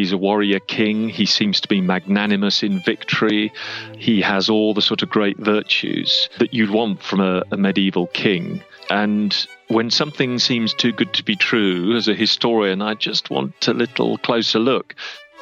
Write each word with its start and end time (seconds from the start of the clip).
He's 0.00 0.12
a 0.12 0.18
warrior 0.18 0.60
king. 0.60 1.08
He 1.08 1.26
seems 1.26 1.60
to 1.60 1.68
be 1.68 1.80
magnanimous 1.80 2.62
in 2.62 2.80
victory. 2.80 3.52
He 3.98 4.20
has 4.22 4.48
all 4.48 4.72
the 4.72 4.80
sort 4.80 5.02
of 5.02 5.10
great 5.10 5.36
virtues 5.38 6.28
that 6.38 6.54
you'd 6.54 6.70
want 6.70 7.02
from 7.02 7.20
a, 7.20 7.42
a 7.50 7.56
medieval 7.56 8.06
king. 8.08 8.62
And 8.88 9.34
when 9.68 9.90
something 9.90 10.38
seems 10.38 10.72
too 10.72 10.92
good 10.92 11.12
to 11.14 11.22
be 11.22 11.36
true, 11.36 11.94
as 11.96 12.08
a 12.08 12.14
historian, 12.14 12.82
I 12.82 12.94
just 12.94 13.30
want 13.30 13.68
a 13.68 13.74
little 13.74 14.16
closer 14.18 14.58
look. 14.58 14.94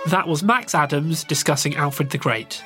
That 0.06 0.26
was 0.26 0.42
Max 0.42 0.74
Adams 0.74 1.24
discussing 1.24 1.76
Alfred 1.76 2.10
the 2.10 2.18
Great. 2.18 2.62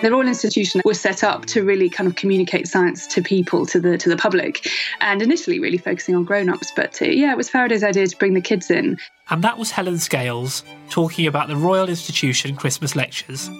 The 0.00 0.12
Royal 0.12 0.28
Institution 0.28 0.80
was 0.84 1.00
set 1.00 1.24
up 1.24 1.46
to 1.46 1.64
really 1.64 1.90
kind 1.90 2.08
of 2.08 2.14
communicate 2.14 2.68
science 2.68 3.04
to 3.08 3.20
people, 3.20 3.66
to 3.66 3.80
the 3.80 3.98
to 3.98 4.08
the 4.08 4.16
public, 4.16 4.64
and 5.00 5.20
initially 5.20 5.58
really 5.58 5.76
focusing 5.76 6.14
on 6.14 6.22
grown-ups. 6.22 6.70
But 6.76 7.02
uh, 7.02 7.06
yeah, 7.06 7.32
it 7.32 7.36
was 7.36 7.50
Faraday's 7.50 7.82
idea 7.82 8.06
to 8.06 8.16
bring 8.16 8.34
the 8.34 8.40
kids 8.40 8.70
in. 8.70 8.96
And 9.28 9.42
that 9.42 9.58
was 9.58 9.72
Helen 9.72 9.98
Scales 9.98 10.62
talking 10.88 11.26
about 11.26 11.48
the 11.48 11.56
Royal 11.56 11.88
Institution 11.88 12.54
Christmas 12.54 12.94
lectures. 12.94 13.50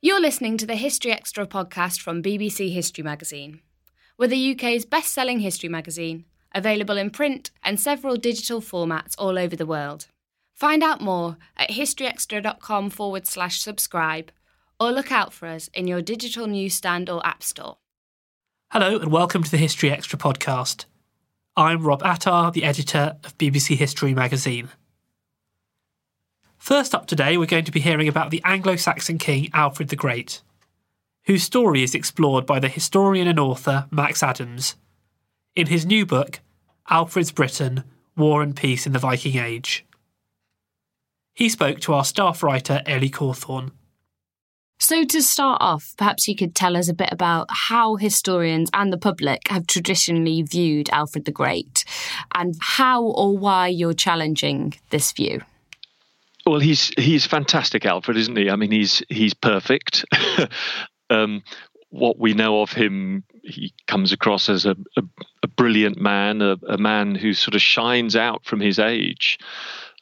You're 0.00 0.20
listening 0.20 0.58
to 0.58 0.66
the 0.66 0.74
History 0.74 1.12
Extra 1.12 1.46
podcast 1.46 2.00
from 2.00 2.24
BBC 2.24 2.74
History 2.74 3.04
Magazine. 3.04 3.60
We're 4.18 4.26
the 4.26 4.52
UK's 4.52 4.84
best 4.84 5.14
selling 5.14 5.38
history 5.38 5.68
magazine, 5.68 6.24
available 6.54 6.96
in 6.96 7.10
print 7.10 7.50
and 7.62 7.78
several 7.78 8.16
digital 8.16 8.60
formats 8.60 9.14
all 9.18 9.38
over 9.38 9.56
the 9.56 9.66
world. 9.66 10.06
Find 10.54 10.82
out 10.82 11.00
more 11.00 11.38
at 11.56 11.70
historyextra.com 11.70 12.90
forward 12.90 13.26
slash 13.26 13.60
subscribe 13.60 14.30
or 14.78 14.92
look 14.92 15.10
out 15.10 15.32
for 15.32 15.46
us 15.46 15.68
in 15.74 15.86
your 15.86 16.02
digital 16.02 16.46
newsstand 16.46 17.08
or 17.10 17.24
app 17.26 17.42
store. 17.42 17.78
Hello 18.70 18.98
and 18.98 19.12
welcome 19.12 19.42
to 19.42 19.50
the 19.50 19.56
History 19.56 19.90
Extra 19.90 20.18
podcast. 20.18 20.86
I'm 21.56 21.82
Rob 21.82 22.02
Attar, 22.02 22.50
the 22.52 22.64
editor 22.64 23.16
of 23.24 23.36
BBC 23.36 23.76
History 23.76 24.14
magazine. 24.14 24.70
First 26.56 26.94
up 26.94 27.06
today, 27.06 27.36
we're 27.36 27.46
going 27.46 27.64
to 27.64 27.72
be 27.72 27.80
hearing 27.80 28.08
about 28.08 28.30
the 28.30 28.40
Anglo 28.44 28.76
Saxon 28.76 29.18
king 29.18 29.50
Alfred 29.52 29.88
the 29.88 29.96
Great, 29.96 30.42
whose 31.24 31.42
story 31.42 31.82
is 31.82 31.94
explored 31.94 32.46
by 32.46 32.60
the 32.60 32.68
historian 32.68 33.26
and 33.26 33.38
author 33.38 33.86
Max 33.90 34.22
Adams 34.22 34.76
in 35.54 35.66
his 35.66 35.86
new 35.86 36.06
book, 36.06 36.40
Alfred's 36.88 37.32
Britain 37.32 37.84
War 38.16 38.42
and 38.42 38.56
Peace 38.56 38.86
in 38.86 38.92
the 38.92 38.98
Viking 38.98 39.36
Age. 39.36 39.84
He 41.34 41.48
spoke 41.48 41.80
to 41.80 41.94
our 41.94 42.04
staff 42.04 42.42
writer 42.42 42.82
Ellie 42.86 43.10
Cawthorne. 43.10 43.72
So, 44.78 45.04
to 45.04 45.22
start 45.22 45.58
off, 45.60 45.94
perhaps 45.96 46.26
you 46.26 46.34
could 46.34 46.56
tell 46.56 46.76
us 46.76 46.88
a 46.88 46.94
bit 46.94 47.10
about 47.12 47.46
how 47.50 47.94
historians 47.94 48.68
and 48.74 48.92
the 48.92 48.98
public 48.98 49.46
have 49.48 49.68
traditionally 49.68 50.42
viewed 50.42 50.90
Alfred 50.90 51.24
the 51.24 51.30
Great 51.30 51.84
and 52.34 52.56
how 52.60 53.04
or 53.04 53.38
why 53.38 53.68
you're 53.68 53.94
challenging 53.94 54.74
this 54.90 55.12
view. 55.12 55.40
Well, 56.44 56.58
he's 56.58 56.90
he's 56.98 57.24
fantastic, 57.24 57.86
Alfred, 57.86 58.16
isn't 58.16 58.36
he? 58.36 58.50
I 58.50 58.56
mean, 58.56 58.72
he's 58.72 59.04
he's 59.08 59.34
perfect. 59.34 60.04
um, 61.10 61.44
what 61.90 62.18
we 62.18 62.34
know 62.34 62.62
of 62.62 62.72
him, 62.72 63.22
he 63.44 63.72
comes 63.86 64.12
across 64.12 64.48
as 64.48 64.66
a, 64.66 64.74
a, 64.96 65.02
a 65.42 65.48
brilliant 65.48 66.00
man, 66.00 66.40
a, 66.40 66.56
a, 66.68 66.78
man 66.78 67.14
who 67.14 67.34
sort 67.34 67.54
of 67.54 67.62
shines 67.62 68.14
out 68.14 68.44
from 68.44 68.60
his 68.60 68.78
age, 68.78 69.38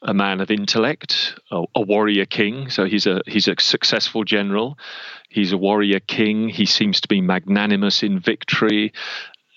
a 0.02 0.14
man 0.14 0.40
of 0.40 0.50
intellect, 0.50 1.38
a, 1.50 1.80
warrior 1.80 2.26
king. 2.26 2.70
So 2.70 2.84
he's 2.84 3.06
a 3.06 3.22
he's 3.26 3.48
a 3.48 3.54
successful 3.58 4.24
general. 4.24 4.78
He's 5.28 5.52
a 5.52 5.58
warrior 5.58 6.00
king. 6.00 6.48
He 6.48 6.66
seems 6.66 7.00
to 7.00 7.08
be 7.08 7.20
magnanimous 7.20 8.02
in 8.02 8.18
victory. 8.18 8.92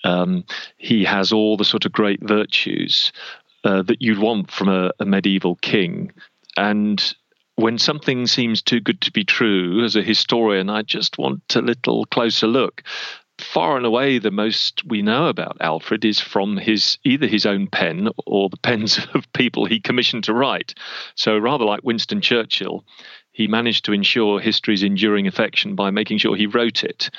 Um, 0.03 0.43
he 0.77 1.03
has 1.05 1.31
all 1.31 1.57
the 1.57 1.65
sort 1.65 1.85
of 1.85 1.91
great 1.91 2.21
virtues 2.21 3.11
uh, 3.63 3.81
that 3.83 4.01
you'd 4.01 4.19
want 4.19 4.51
from 4.51 4.69
a, 4.69 4.91
a 4.99 5.05
medieval 5.05 5.55
king. 5.55 6.11
And 6.57 7.15
when 7.55 7.77
something 7.77 8.27
seems 8.27 8.61
too 8.61 8.79
good 8.79 9.01
to 9.01 9.11
be 9.11 9.23
true, 9.23 9.83
as 9.83 9.95
a 9.95 10.01
historian, 10.01 10.69
I 10.69 10.81
just 10.81 11.17
want 11.17 11.55
a 11.55 11.61
little 11.61 12.05
closer 12.05 12.47
look. 12.47 12.83
Far 13.43 13.77
and 13.77 13.85
away, 13.85 14.19
the 14.19 14.31
most 14.31 14.83
we 14.85 15.01
know 15.01 15.27
about 15.27 15.57
Alfred 15.59 16.05
is 16.05 16.19
from 16.19 16.57
his 16.57 16.97
either 17.03 17.27
his 17.27 17.45
own 17.45 17.67
pen 17.67 18.09
or 18.25 18.49
the 18.49 18.57
pens 18.63 18.99
of 19.13 19.31
people 19.33 19.65
he 19.65 19.79
commissioned 19.79 20.23
to 20.25 20.33
write. 20.33 20.73
So, 21.15 21.37
rather 21.37 21.65
like 21.65 21.83
Winston 21.83 22.21
Churchill, 22.21 22.83
he 23.31 23.47
managed 23.47 23.85
to 23.85 23.93
ensure 23.93 24.39
history's 24.39 24.83
enduring 24.83 25.27
affection 25.27 25.75
by 25.75 25.91
making 25.91 26.19
sure 26.19 26.35
he 26.35 26.45
wrote 26.45 26.83
it. 26.83 27.09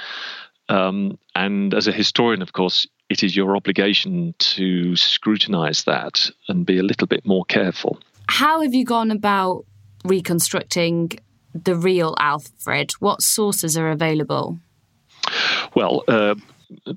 Um, 0.69 1.19
and 1.35 1.75
as 1.75 1.87
a 1.87 1.93
historian, 1.93 2.41
of 2.41 2.53
course, 2.53 2.87
it 3.11 3.23
is 3.23 3.37
your 3.37 3.57
obligation 3.57 4.35
to 4.39 4.97
scrutinize 4.97 5.85
that 5.85 6.31
and 6.49 6.65
be 6.65 6.79
a 6.79 6.83
little 6.83 7.07
bit 7.07 7.27
more 7.27 7.45
careful. 7.45 7.99
How 8.29 8.63
have 8.63 8.73
you 8.73 8.85
gone 8.85 9.11
about 9.11 9.67
reconstructing 10.05 11.19
the 11.53 11.77
real 11.77 12.15
Alfred? 12.19 12.93
What 12.93 13.21
sources 13.21 13.77
are 13.77 13.91
available? 13.91 14.59
Well, 15.75 16.05
uh, 16.09 16.35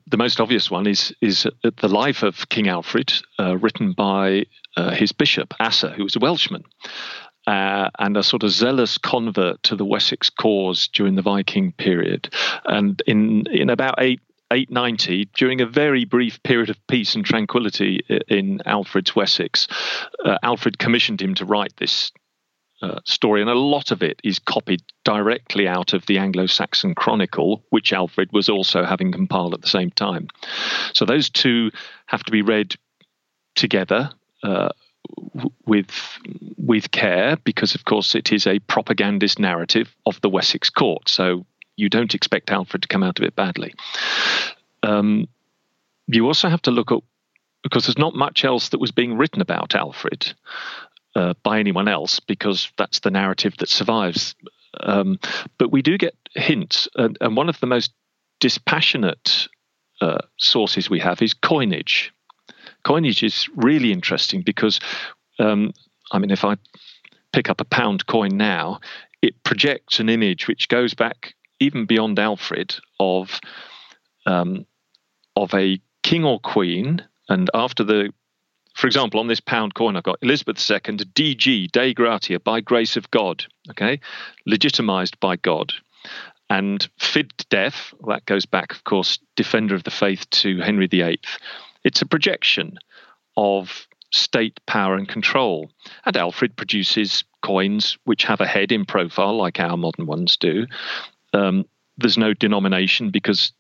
the 0.07 0.18
most 0.18 0.39
obvious 0.39 0.69
one 0.71 0.88
is 0.88 1.13
is 1.21 1.47
the 1.63 1.88
life 1.88 2.24
of 2.24 2.50
King 2.50 2.68
Alfred, 2.68 3.12
uh, 3.39 3.57
written 3.57 3.94
by 3.94 4.45
uh, 4.75 4.91
his 4.91 5.12
bishop 5.12 5.53
Asser, 5.59 5.89
who 5.91 6.03
was 6.03 6.15
a 6.15 6.19
Welshman. 6.19 6.63
uh, 7.47 7.89
and 7.97 8.18
a 8.18 8.24
sort 8.24 8.44
of 8.44 8.51
zealous 8.51 8.97
convert 8.97 9.63
to 9.63 9.75
the 9.75 9.85
Wessex 9.85 10.29
cause 10.29 10.89
during 10.89 11.15
the 11.15 11.21
Viking 11.21 11.71
period. 11.71 12.29
And 12.65 13.01
in 13.07 13.47
in 13.47 13.69
about 13.69 13.95
eight 14.00 14.21
890, 14.51 15.25
during 15.35 15.59
a 15.59 15.65
very 15.65 16.06
brief 16.06 16.41
period 16.44 16.69
of 16.69 16.77
peace 16.88 17.15
and 17.15 17.25
tranquility 17.25 18.00
in 18.30 18.62
Alfred's 18.65 19.13
Wessex, 19.13 19.68
uh, 20.23 20.38
Alfred 20.41 20.80
commissioned 20.80 21.21
him 21.21 21.35
to 21.35 21.45
write 21.45 21.75
this 21.77 22.12
uh, 22.81 23.00
story, 23.06 23.41
and 23.41 23.50
a 23.50 23.56
lot 23.56 23.91
of 23.91 24.03
it 24.03 24.19
is 24.24 24.39
copied 24.39 24.81
directly 25.03 25.68
out 25.68 25.94
of 25.94 26.06
the 26.06 26.18
Anglo 26.18 26.45
Saxon 26.45 26.94
Chronicle, 26.94 27.63
which 27.69 27.94
Alfred 27.94 28.31
was 28.31 28.50
also 28.50 28.83
having 28.83 29.12
compiled 29.12 29.53
at 29.53 29.62
the 29.62 29.68
same 29.68 29.89
time. 29.91 30.27
So 30.94 31.06
those 31.06 31.29
two 31.29 31.71
have 32.06 32.24
to 32.24 32.31
be 32.31 32.41
read 32.41 32.75
together. 33.56 34.12
Uh, 34.44 34.69
with 35.65 36.19
with 36.57 36.91
care 36.91 37.38
because 37.38 37.75
of 37.75 37.85
course 37.85 38.13
it 38.13 38.33
is 38.33 38.45
a 38.45 38.59
propagandist 38.59 39.39
narrative 39.39 39.95
of 40.06 40.19
the 40.19 40.27
Wessex 40.27 40.69
court 40.69 41.07
so 41.07 41.45
you 41.77 41.88
don't 41.88 42.13
expect 42.13 42.51
Alfred 42.51 42.81
to 42.81 42.88
come 42.89 43.03
out 43.03 43.18
of 43.18 43.23
it 43.23 43.33
badly 43.33 43.73
um, 44.83 45.30
you 46.07 46.25
also 46.25 46.50
have 46.50 46.62
to 46.63 46.71
look 46.71 46.91
at 46.91 47.00
because 47.63 47.85
there's 47.85 47.97
not 47.97 48.15
much 48.15 48.44
else 48.44 48.69
that 48.69 48.80
was 48.80 48.91
being 48.91 49.18
written 49.18 49.41
about 49.41 49.75
Alfred 49.75 50.33
uh, 51.18 51.34
by 51.42 51.60
anyone 51.60 51.88
else 51.88 52.19
because 52.19 52.72
that's 52.78 53.00
the 53.00 53.10
narrative 53.10 53.56
that 53.58 53.69
survives. 53.69 54.36
Um, 54.80 55.19
but 55.58 55.72
we 55.72 55.81
do 55.81 55.98
get 55.98 56.16
hints, 56.36 56.88
and, 56.96 57.18
and 57.19 57.36
one 57.36 57.50
of 57.50 57.60
the 57.60 57.66
most 57.66 57.92
dispassionate 58.40 59.48
uh, 60.00 60.19
sources 60.38 60.90
we 60.90 61.00
have 61.00 61.22
is 61.24 61.34
coinage. 61.34 62.14
Coinage 62.84 63.24
is 63.24 63.50
really 63.56 63.92
interesting 63.92 64.44
because, 64.44 64.80
um, 65.40 65.74
I 66.12 66.19
mean, 66.19 66.30
if 66.30 66.46
I 66.46 66.58
pick 67.34 67.50
up 67.50 67.60
a 67.60 67.66
pound 67.66 68.06
coin 68.06 68.38
now, 68.38 68.80
it 69.24 69.44
projects 69.44 70.00
an 70.00 70.10
image 70.10 70.48
which 70.48 70.69
goes 70.69 70.94
back 70.94 71.34
even 71.60 71.88
beyond 71.88 72.19
Alfred 72.19 72.75
of 73.00 73.40
um, 74.28 74.68
of 75.36 75.52
a 75.56 75.81
king 76.04 76.24
or 76.24 76.40
queen, 76.40 77.04
and 77.28 77.50
after 77.56 77.84
the 77.84 78.14
for 78.77 78.85
example, 78.85 79.19
on 79.19 79.25
this 79.25 79.39
pound 79.39 79.74
coin, 79.74 79.95
I've 79.95 80.03
got 80.03 80.19
Elizabeth 80.21 80.57
II, 80.69 80.77
DG, 80.97 81.71
Dei 81.71 81.95
Gratia, 81.95 82.39
by 82.39 82.62
grace 82.62 82.95
of 82.95 83.09
God, 83.09 83.44
okay, 83.71 84.00
legitimized 84.45 85.19
by 85.19 85.35
God. 85.35 85.74
And 86.51 86.88
Fid 87.00 87.33
Def, 87.50 87.95
that 88.07 88.27
goes 88.27 88.45
back, 88.45 88.71
of 88.71 88.83
course, 88.83 89.18
defender 89.35 89.74
of 89.74 89.83
the 89.83 89.89
faith 89.89 90.29
to 90.29 90.59
Henry 90.59 90.85
VIII. 90.85 91.19
It's 91.83 92.03
a 92.03 92.06
projection 92.06 92.77
of 93.35 93.88
state 94.12 94.59
power 94.68 94.94
and 94.94 95.07
control. 95.09 95.71
And 96.06 96.15
Alfred 96.15 96.56
produces 96.56 97.23
coins 97.41 97.97
which 98.03 98.25
have 98.25 98.41
a 98.41 98.47
head 98.47 98.71
in 98.71 98.85
profile, 98.85 99.35
like 99.35 99.59
our 99.59 99.75
modern 99.75 100.06
ones 100.06 100.38
do. 100.38 100.68
Um, 101.33 101.65
there's 101.97 102.18
no 102.18 102.35
denomination 102.35 103.09
because 103.09 103.53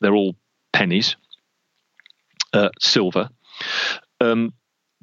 they're 0.00 0.14
all 0.14 0.36
pennies, 0.72 1.16
uh, 2.52 2.70
silver. 2.78 3.30
Um, 4.20 4.52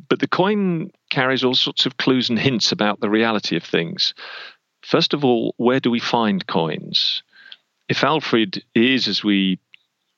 but 0.10 0.20
the 0.20 0.28
coin 0.28 0.92
carries 1.10 1.44
all 1.44 1.56
sorts 1.56 1.86
of 1.86 1.98
clues 1.98 2.30
and 2.30 2.40
hints 2.40 2.72
about 2.72 3.00
the 3.00 3.10
reality 3.10 3.56
of 3.56 3.64
things. 3.64 4.14
First 4.82 5.14
of 5.14 5.26
all, 5.26 5.54
where 5.58 5.80
do 5.80 5.90
we 5.90 6.00
find 6.00 6.46
coins? 6.48 7.24
If 7.90 8.04
Alfred 8.04 8.64
is, 8.76 9.08
as 9.08 9.24
we 9.24 9.60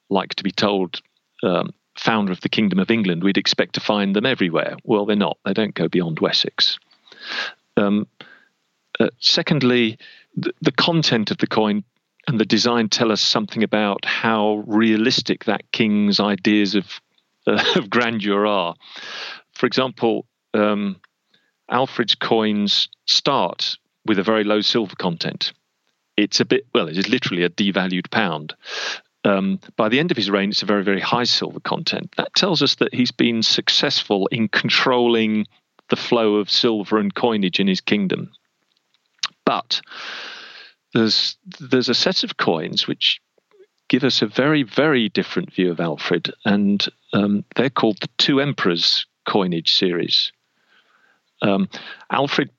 like 0.10 0.36
to 0.36 0.44
be 0.44 0.52
told, 0.52 1.02
um, 1.44 1.74
founder 1.98 2.31
of 2.31 2.42
the 2.42 2.50
Kingdom 2.50 2.80
of 2.80 2.92
England, 2.92 3.24
we'd 3.24 3.38
expect 3.38 3.74
to 3.76 3.80
find 3.80 4.16
them 4.16 4.26
everywhere. 4.26 4.78
Well, 4.84 5.06
they're 5.06 5.16
not. 5.16 5.38
They 5.46 5.54
don't 5.54 5.74
go 5.74 5.88
beyond 5.88 6.20
Wessex. 6.20 6.80
Um, 7.78 8.08
uh, 9.00 9.10
secondly, 9.20 9.98
the, 10.36 10.54
the 10.62 10.72
content 10.72 11.31
of 11.31 11.38
the 11.38 11.48
coin 11.48 11.84
and 12.28 12.40
the 12.40 12.46
design 12.46 12.90
tell 12.90 13.12
us 13.12 13.22
something 13.22 13.64
about 13.64 14.06
how 14.06 14.64
realistic 14.68 15.46
that 15.46 15.72
king's 15.72 16.20
ideas 16.20 16.76
of, 16.76 17.00
uh, 17.48 17.64
of 17.76 17.90
grandeur 17.90 18.46
are 18.46 18.76
for 19.60 19.66
example, 19.66 20.26
um, 20.54 21.02
Alfred's 21.70 22.16
coins 22.16 22.88
start 23.06 23.76
with 24.06 24.18
a 24.18 24.24
very 24.24 24.46
low 24.46 24.62
silver 24.62 24.96
content. 24.96 25.52
It's 26.16 26.40
a 26.40 26.46
bit, 26.46 26.66
well, 26.74 26.88
it 26.88 26.98
is 26.98 27.10
literally 27.10 27.44
a 27.44 27.50
devalued 27.50 28.10
pound. 28.10 28.54
Um, 29.26 29.60
by 29.76 29.90
the 29.90 30.00
end 30.00 30.12
of 30.12 30.18
his 30.18 30.30
reign, 30.30 30.52
it's 30.52 30.64
a 30.64 30.66
very, 30.66 30.86
very 30.86 31.02
high 31.02 31.26
silver 31.26 31.60
content. 31.60 32.14
That 32.16 32.34
tells 32.36 32.62
us 32.62 32.76
that 32.76 32.94
he's 32.94 33.12
been 33.12 33.44
successful 33.44 34.28
in 34.28 34.48
controlling 34.48 35.46
the 35.90 35.98
flow 35.98 36.36
of 36.36 36.50
silver 36.50 36.98
and 36.98 37.14
coinage 37.14 37.60
in 37.60 37.68
his 37.68 37.82
kingdom. 37.82 38.32
But 39.46 39.82
there's 40.94 41.36
there's 41.60 41.90
a 41.90 41.94
set 41.94 42.24
of 42.24 42.38
coins 42.38 42.88
which 42.88 43.20
give 43.90 44.06
us 44.06 44.22
a 44.22 44.28
very, 44.28 44.64
very 44.64 45.10
different 45.10 45.54
view 45.54 45.70
of 45.70 45.82
Alfred, 45.82 46.32
and 46.46 46.88
um, 47.12 47.44
they're 47.56 47.70
called 47.70 48.00
the 48.00 48.10
Two 48.18 48.40
Emperors 48.40 49.06
coinage 49.30 49.74
series. 49.74 50.31
Um, 51.42 51.70
Alfred, 52.12 52.50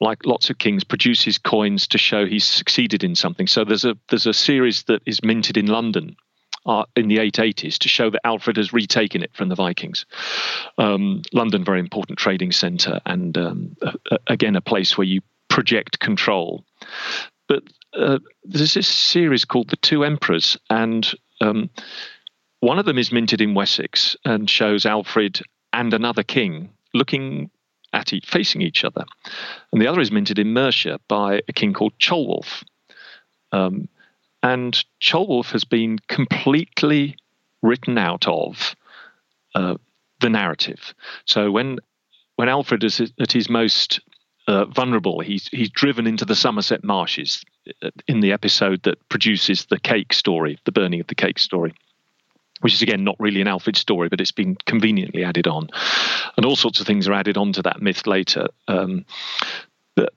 like 0.00 0.24
lots 0.24 0.50
of 0.50 0.58
kings, 0.58 0.84
produces 0.84 1.36
coins 1.36 1.88
to 1.88 1.98
show 1.98 2.24
he's 2.24 2.44
succeeded 2.44 3.02
in 3.02 3.14
something. 3.14 3.46
So 3.46 3.64
there's 3.64 3.84
a 3.84 3.96
there's 4.08 4.26
a 4.26 4.32
series 4.32 4.84
that 4.84 5.02
is 5.04 5.22
minted 5.22 5.56
in 5.56 5.66
London 5.66 6.16
uh, 6.64 6.84
in 6.94 7.08
the 7.08 7.18
880s 7.18 7.78
to 7.78 7.88
show 7.88 8.08
that 8.10 8.24
Alfred 8.24 8.56
has 8.56 8.72
retaken 8.72 9.22
it 9.22 9.34
from 9.34 9.48
the 9.48 9.56
Vikings. 9.56 10.06
Um, 10.78 11.22
London, 11.32 11.64
very 11.64 11.80
important 11.80 12.18
trading 12.18 12.52
centre, 12.52 13.00
and 13.04 13.36
um, 13.36 13.76
again 14.28 14.56
a 14.56 14.60
place 14.60 14.96
where 14.96 15.06
you 15.06 15.22
project 15.48 15.98
control. 15.98 16.64
But 17.48 17.64
uh, 17.94 18.18
there's 18.44 18.74
this 18.74 18.88
series 18.88 19.44
called 19.44 19.70
the 19.70 19.76
Two 19.76 20.04
Emperors, 20.04 20.56
and 20.70 21.10
um, 21.40 21.68
one 22.60 22.78
of 22.78 22.86
them 22.86 22.98
is 22.98 23.12
minted 23.12 23.40
in 23.40 23.54
Wessex 23.54 24.16
and 24.24 24.48
shows 24.48 24.86
Alfred 24.86 25.40
and 25.72 25.92
another 25.92 26.22
king 26.22 26.70
looking 26.94 27.50
at 27.92 28.12
each, 28.12 28.26
facing 28.26 28.62
each 28.62 28.84
other. 28.84 29.04
And 29.72 29.80
the 29.80 29.86
other 29.86 30.00
is 30.00 30.10
minted 30.10 30.38
in 30.38 30.52
Mercia 30.52 31.00
by 31.08 31.42
a 31.48 31.52
king 31.52 31.72
called 31.72 31.98
Ceolwulf. 31.98 32.64
Um, 33.52 33.88
and 34.42 34.84
Ceolwulf 35.00 35.52
has 35.52 35.64
been 35.64 35.98
completely 36.08 37.16
written 37.62 37.98
out 37.98 38.26
of 38.28 38.76
uh, 39.54 39.76
the 40.20 40.30
narrative. 40.30 40.94
So 41.24 41.50
when 41.50 41.78
when 42.36 42.50
Alfred 42.50 42.84
is 42.84 43.00
at 43.18 43.32
his 43.32 43.48
most 43.48 44.00
uh, 44.46 44.66
vulnerable, 44.66 45.20
he's 45.20 45.48
he's 45.48 45.70
driven 45.70 46.06
into 46.06 46.24
the 46.24 46.36
Somerset 46.36 46.84
marshes 46.84 47.44
uh, 47.82 47.90
in 48.06 48.20
the 48.20 48.32
episode 48.32 48.82
that 48.82 49.08
produces 49.08 49.66
the 49.66 49.80
cake 49.80 50.12
story, 50.12 50.58
the 50.64 50.72
burning 50.72 51.00
of 51.00 51.06
the 51.06 51.14
cake 51.14 51.38
story 51.38 51.74
which 52.60 52.74
is 52.74 52.82
again 52.82 53.04
not 53.04 53.16
really 53.18 53.40
an 53.40 53.48
Alfred 53.48 53.76
story, 53.76 54.08
but 54.08 54.20
it's 54.20 54.32
been 54.32 54.56
conveniently 54.66 55.24
added 55.24 55.46
on, 55.46 55.68
and 56.36 56.46
all 56.46 56.56
sorts 56.56 56.80
of 56.80 56.86
things 56.86 57.08
are 57.08 57.14
added 57.14 57.36
onto 57.36 57.62
that 57.62 57.82
myth 57.82 58.06
later. 58.06 58.48
Um, 58.68 59.04
but 59.94 60.12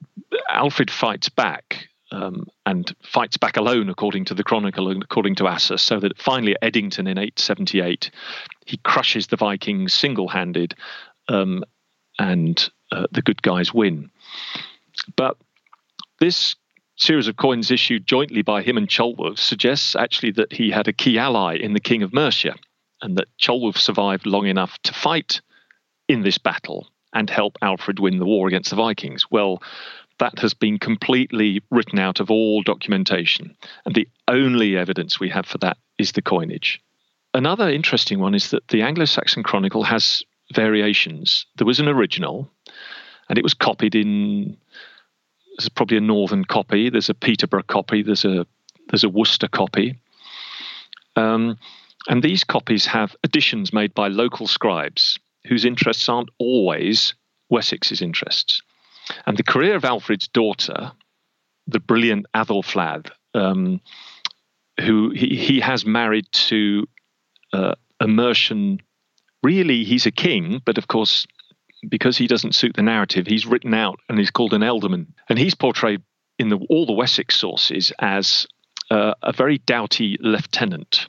Alfred 0.50 0.91
fights 0.91 1.29
back. 1.29 1.86
Um, 2.12 2.48
and 2.65 2.91
fights 3.03 3.38
back 3.38 3.55
alone, 3.55 3.88
according 3.88 4.25
to 4.25 4.34
the 4.34 4.43
Chronicle 4.43 4.89
and 4.89 5.03
according 5.03 5.36
to 5.36 5.48
Asser, 5.48 5.77
so 5.77 6.00
that 6.00 6.19
finally 6.19 6.55
at 6.60 6.74
Edington 6.74 7.08
in 7.08 7.19
878, 7.19 8.10
he 8.65 8.77
crushes 8.77 9.27
the 9.27 9.38
Vikings 9.38 9.93
single 9.93 10.27
handed 10.27 10.74
um, 11.27 11.63
and 12.17 12.67
uh, 12.91 13.05
the 13.12 13.22
good 13.22 13.43
guys 13.43 13.75
win. 13.75 14.10
But 15.15 15.38
this 16.19 16.55
series 17.00 17.27
of 17.27 17.38
coins 17.38 17.72
issued 17.72 18.06
jointly 18.06 18.41
by 18.41 18.62
him 18.62 18.77
and 18.77 18.88
Ceolwulf 18.88 19.39
suggests 19.39 19.96
actually 19.96 20.32
that 20.34 20.53
he 20.53 20.70
had 20.70 20.88
a 20.88 20.94
key 20.94 21.18
ally 21.18 21.56
in 21.56 21.74
the 21.74 21.79
King 21.79 22.03
of 22.03 22.13
Mercia, 22.13 22.56
and 23.01 23.18
that 23.18 23.27
Ceolwulf 23.39 23.77
survived 23.77 24.25
long 24.25 24.46
enough 24.46 24.77
to 24.84 24.94
fight 24.94 25.41
in 26.08 26.22
this 26.22 26.38
battle 26.38 26.88
and 27.13 27.29
help 27.29 27.58
Alfred 27.62 28.00
win 28.00 28.20
the 28.20 28.25
war 28.25 28.48
against 28.48 28.70
the 28.70 28.75
Vikings. 28.75 29.25
Well, 29.32 29.63
that 30.20 30.39
has 30.39 30.53
been 30.53 30.77
completely 30.77 31.62
written 31.72 31.98
out 31.98 32.20
of 32.20 32.29
all 32.29 32.62
documentation, 32.62 33.56
and 33.86 33.96
the 33.96 34.08
only 34.27 34.77
evidence 34.77 35.20
we 35.20 35.29
have 35.29 35.46
for 35.46 35.58
that 35.60 35.77
is 35.98 36.12
the 36.12 36.22
coinage. 36.22 36.82
Another 37.34 37.70
interesting 37.70 38.20
one 38.20 38.36
is 38.36 38.51
that 38.51 38.68
the 38.68 38.82
Anglo 38.82 39.06
Saxon 39.06 39.44
Chronicle 39.44 39.84
has 39.84 40.24
variations. 40.53 41.46
There 41.58 41.68
was 41.68 41.79
an 41.79 41.88
original, 41.88 42.51
and 43.29 43.38
it 43.38 43.44
was 43.44 43.53
copied 43.53 43.96
in 43.96 44.58
there's 45.60 45.70
probably 45.70 45.98
a 45.98 46.01
northern 46.01 46.46
copy. 46.46 46.89
There's 46.89 47.10
a 47.10 47.13
Peterborough 47.13 47.63
copy. 47.63 48.01
There's 48.01 48.24
a 48.24 48.48
there's 48.89 49.04
a 49.04 49.10
Worcester 49.10 49.50
copy. 49.50 50.00
Um, 51.18 51.58
and 52.08 52.24
these 52.24 52.46
copies 52.46 52.86
have 52.86 53.16
additions 53.25 53.74
made 53.74 53.94
by 53.94 54.08
local 54.08 54.48
scribes 54.48 55.20
whose 55.48 55.66
interests 55.66 56.08
aren't 56.08 56.30
always 56.39 57.13
Wessex's 57.51 58.01
interests. 58.01 58.62
And 59.25 59.36
the 59.36 59.44
career 59.44 59.75
of 59.75 59.84
Alfred's 59.84 60.30
daughter, 60.30 60.94
the 61.68 61.80
brilliant 61.80 62.25
Athelflaed, 62.34 63.10
um, 63.34 63.82
who 64.80 65.12
he, 65.12 65.36
he, 65.36 65.60
has 65.60 65.86
married 65.86 66.25
to 66.32 66.88
uh, 67.51 67.75
a 68.00 68.08
Mercian. 68.08 68.80
Really, 69.44 69.84
he's 69.84 70.06
a 70.06 70.12
king, 70.12 70.62
but 70.66 70.78
of 70.78 70.88
course, 70.88 71.28
because 71.88 72.17
he 72.17 72.27
doesn't 72.27 72.55
suit 72.55 72.75
the 72.75 72.81
narrative, 72.81 73.27
he's 73.27 73.45
written 73.45 73.74
out 73.74 74.00
and 74.09 74.17
he's 74.17 74.31
called 74.31 74.53
an 74.53 74.62
ealdorman. 74.62 75.07
And 75.29 75.39
he's 75.39 75.55
portrayed 75.55 76.01
in 76.38 76.50
the, 76.50 76.57
all 76.69 76.86
the 76.86 76.93
Wessex 76.93 77.36
sources 77.36 77.91
as 78.00 78.48
uh, 78.91 79.13
a 79.21 79.31
very 79.31 79.59
doughty 79.59 80.17
lieutenant 80.19 81.07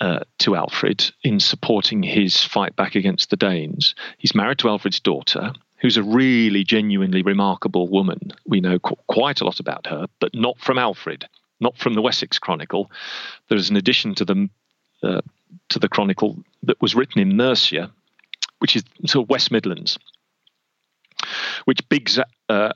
uh, 0.00 0.20
to 0.38 0.56
Alfred 0.56 1.10
in 1.22 1.40
supporting 1.40 2.02
his 2.02 2.42
fight 2.42 2.74
back 2.74 2.94
against 2.94 3.30
the 3.30 3.36
Danes. 3.36 3.94
He's 4.18 4.34
married 4.34 4.58
to 4.58 4.68
Alfred's 4.68 5.00
daughter, 5.00 5.52
who's 5.78 5.96
a 5.96 6.02
really 6.02 6.64
genuinely 6.64 7.22
remarkable 7.22 7.88
woman. 7.88 8.32
We 8.46 8.60
know 8.60 8.78
qu- 8.78 8.96
quite 9.08 9.40
a 9.40 9.44
lot 9.44 9.60
about 9.60 9.86
her, 9.88 10.06
but 10.18 10.34
not 10.34 10.58
from 10.58 10.78
Alfred, 10.78 11.28
not 11.60 11.76
from 11.76 11.94
the 11.94 12.02
Wessex 12.02 12.38
Chronicle. 12.38 12.90
There's 13.48 13.68
an 13.68 13.76
addition 13.76 14.14
to 14.16 14.24
the 14.24 14.48
uh, 15.02 15.20
to 15.70 15.78
the 15.78 15.88
Chronicle 15.88 16.36
that 16.62 16.80
was 16.80 16.94
written 16.94 17.20
in 17.20 17.36
Mercia, 17.36 17.90
which 18.60 18.76
is 18.76 18.84
sort 19.06 19.24
of 19.24 19.30
West 19.30 19.50
Midlands, 19.50 19.98
which 21.64 21.86
bigs 21.88 22.18
uh, 22.48 22.72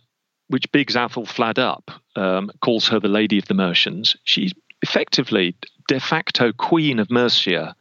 which 0.48 0.70
bigs 0.72 0.94
Athelflaed 0.94 1.58
up, 1.58 1.90
um, 2.16 2.50
calls 2.60 2.88
her 2.88 3.00
the 3.00 3.08
Lady 3.08 3.38
of 3.38 3.46
the 3.46 3.54
Mercians. 3.54 4.16
She's 4.24 4.52
effectively 4.82 5.56
de 5.88 6.00
facto 6.00 6.52
Queen 6.52 6.98
of 6.98 7.10
Mercia 7.10 7.74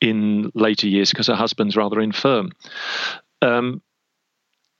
in 0.00 0.50
later 0.54 0.86
years 0.86 1.10
because 1.10 1.26
her 1.26 1.34
husband's 1.34 1.76
rather 1.76 2.00
infirm. 2.00 2.52
Um, 3.42 3.82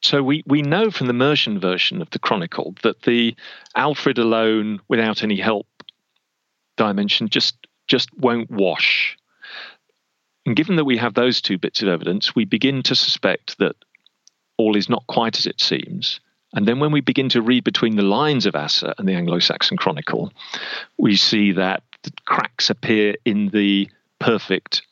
so 0.02 0.22
we, 0.22 0.42
we 0.46 0.62
know 0.62 0.90
from 0.90 1.08
the 1.08 1.12
Mercian 1.12 1.60
version 1.60 2.00
of 2.00 2.10
the 2.10 2.18
Chronicle 2.18 2.74
that 2.82 3.02
the 3.02 3.34
Alfred 3.76 4.18
alone, 4.18 4.80
without 4.88 5.22
any 5.22 5.38
help 5.38 5.66
dimension, 6.76 7.28
just 7.28 7.66
just 7.86 8.08
won't 8.16 8.50
wash. 8.50 9.16
And 10.50 10.56
given 10.56 10.74
that 10.74 10.84
we 10.84 10.96
have 10.96 11.14
those 11.14 11.40
two 11.40 11.58
bits 11.58 11.80
of 11.80 11.86
evidence, 11.86 12.34
we 12.34 12.44
begin 12.44 12.82
to 12.82 12.96
suspect 12.96 13.56
that 13.58 13.76
all 14.56 14.74
is 14.74 14.88
not 14.88 15.06
quite 15.06 15.38
as 15.38 15.46
it 15.46 15.60
seems. 15.60 16.18
And 16.52 16.66
then 16.66 16.80
when 16.80 16.90
we 16.90 17.00
begin 17.00 17.28
to 17.28 17.40
read 17.40 17.62
between 17.62 17.94
the 17.94 18.02
lines 18.02 18.46
of 18.46 18.56
Asser 18.56 18.92
and 18.98 19.08
the 19.08 19.14
Anglo 19.14 19.38
Saxon 19.38 19.76
Chronicle, 19.76 20.32
we 20.98 21.14
see 21.14 21.52
that 21.52 21.84
cracks 22.24 22.68
appear 22.68 23.14
in 23.24 23.50
the 23.50 23.88
perfect 24.18 24.82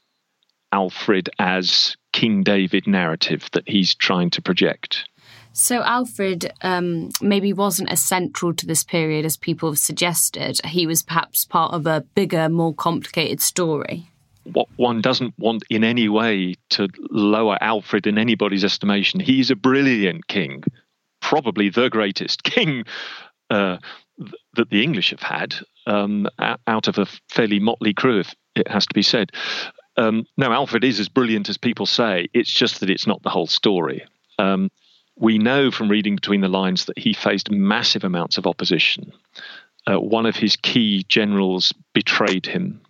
Alfred 0.70 1.28
as 1.40 1.96
King 2.12 2.44
David 2.44 2.86
narrative 2.86 3.48
that 3.52 3.68
he's 3.68 3.96
trying 3.96 4.30
to 4.30 4.40
project. 4.40 5.08
So 5.52 5.82
Alfred 5.82 6.52
um, 6.62 7.10
maybe 7.20 7.52
wasn't 7.52 7.90
as 7.90 8.00
central 8.00 8.54
to 8.54 8.64
this 8.64 8.84
period 8.84 9.24
as 9.24 9.36
people 9.36 9.70
have 9.70 9.80
suggested. 9.80 10.60
He 10.64 10.86
was 10.86 11.02
perhaps 11.02 11.44
part 11.44 11.74
of 11.74 11.84
a 11.84 12.02
bigger, 12.14 12.48
more 12.48 12.72
complicated 12.72 13.40
story. 13.40 14.12
What 14.52 14.68
one 14.76 15.00
doesn't 15.00 15.34
want 15.38 15.64
in 15.70 15.84
any 15.84 16.08
way 16.08 16.54
to 16.70 16.88
lower 17.10 17.58
Alfred 17.60 18.06
in 18.06 18.18
anybody's 18.18 18.64
estimation. 18.64 19.20
He's 19.20 19.50
a 19.50 19.56
brilliant 19.56 20.26
king, 20.28 20.64
probably 21.20 21.68
the 21.68 21.88
greatest 21.90 22.42
king 22.44 22.84
uh, 23.50 23.78
that 24.54 24.70
the 24.70 24.82
English 24.82 25.10
have 25.10 25.22
had 25.22 25.54
um, 25.86 26.28
out 26.66 26.88
of 26.88 26.98
a 26.98 27.06
fairly 27.30 27.58
motley 27.58 27.94
crew, 27.94 28.20
if 28.20 28.34
it 28.54 28.68
has 28.68 28.86
to 28.86 28.94
be 28.94 29.02
said. 29.02 29.30
Um, 29.96 30.26
no, 30.36 30.52
Alfred 30.52 30.84
is 30.84 31.00
as 31.00 31.08
brilliant 31.08 31.48
as 31.48 31.58
people 31.58 31.86
say. 31.86 32.28
It's 32.32 32.52
just 32.52 32.80
that 32.80 32.90
it's 32.90 33.06
not 33.06 33.22
the 33.22 33.30
whole 33.30 33.46
story. 33.46 34.04
Um, 34.38 34.70
we 35.16 35.38
know 35.38 35.70
from 35.70 35.88
reading 35.88 36.14
between 36.14 36.40
the 36.40 36.48
lines 36.48 36.84
that 36.84 36.98
he 36.98 37.12
faced 37.12 37.50
massive 37.50 38.04
amounts 38.04 38.38
of 38.38 38.46
opposition. 38.46 39.12
Uh, 39.86 39.98
one 39.98 40.26
of 40.26 40.36
his 40.36 40.56
key 40.56 41.04
generals 41.08 41.72
betrayed 41.94 42.46
him, 42.46 42.80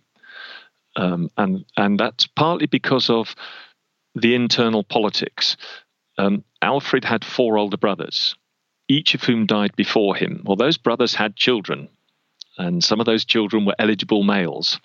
um, 0.99 1.31
and 1.37 1.65
and 1.77 1.99
that's 1.99 2.27
partly 2.27 2.67
because 2.67 3.09
of 3.09 3.35
the 4.15 4.35
internal 4.35 4.83
politics. 4.83 5.55
Um, 6.17 6.43
Alfred 6.61 7.05
had 7.05 7.23
four 7.23 7.57
older 7.57 7.77
brothers, 7.77 8.35
each 8.89 9.15
of 9.15 9.23
whom 9.23 9.45
died 9.45 9.75
before 9.77 10.15
him. 10.15 10.43
Well, 10.45 10.57
those 10.57 10.77
brothers 10.77 11.15
had 11.15 11.37
children, 11.37 11.87
and 12.57 12.83
some 12.83 12.99
of 12.99 13.05
those 13.05 13.23
children 13.23 13.65
were 13.65 13.75
eligible 13.79 14.23
males 14.23 14.79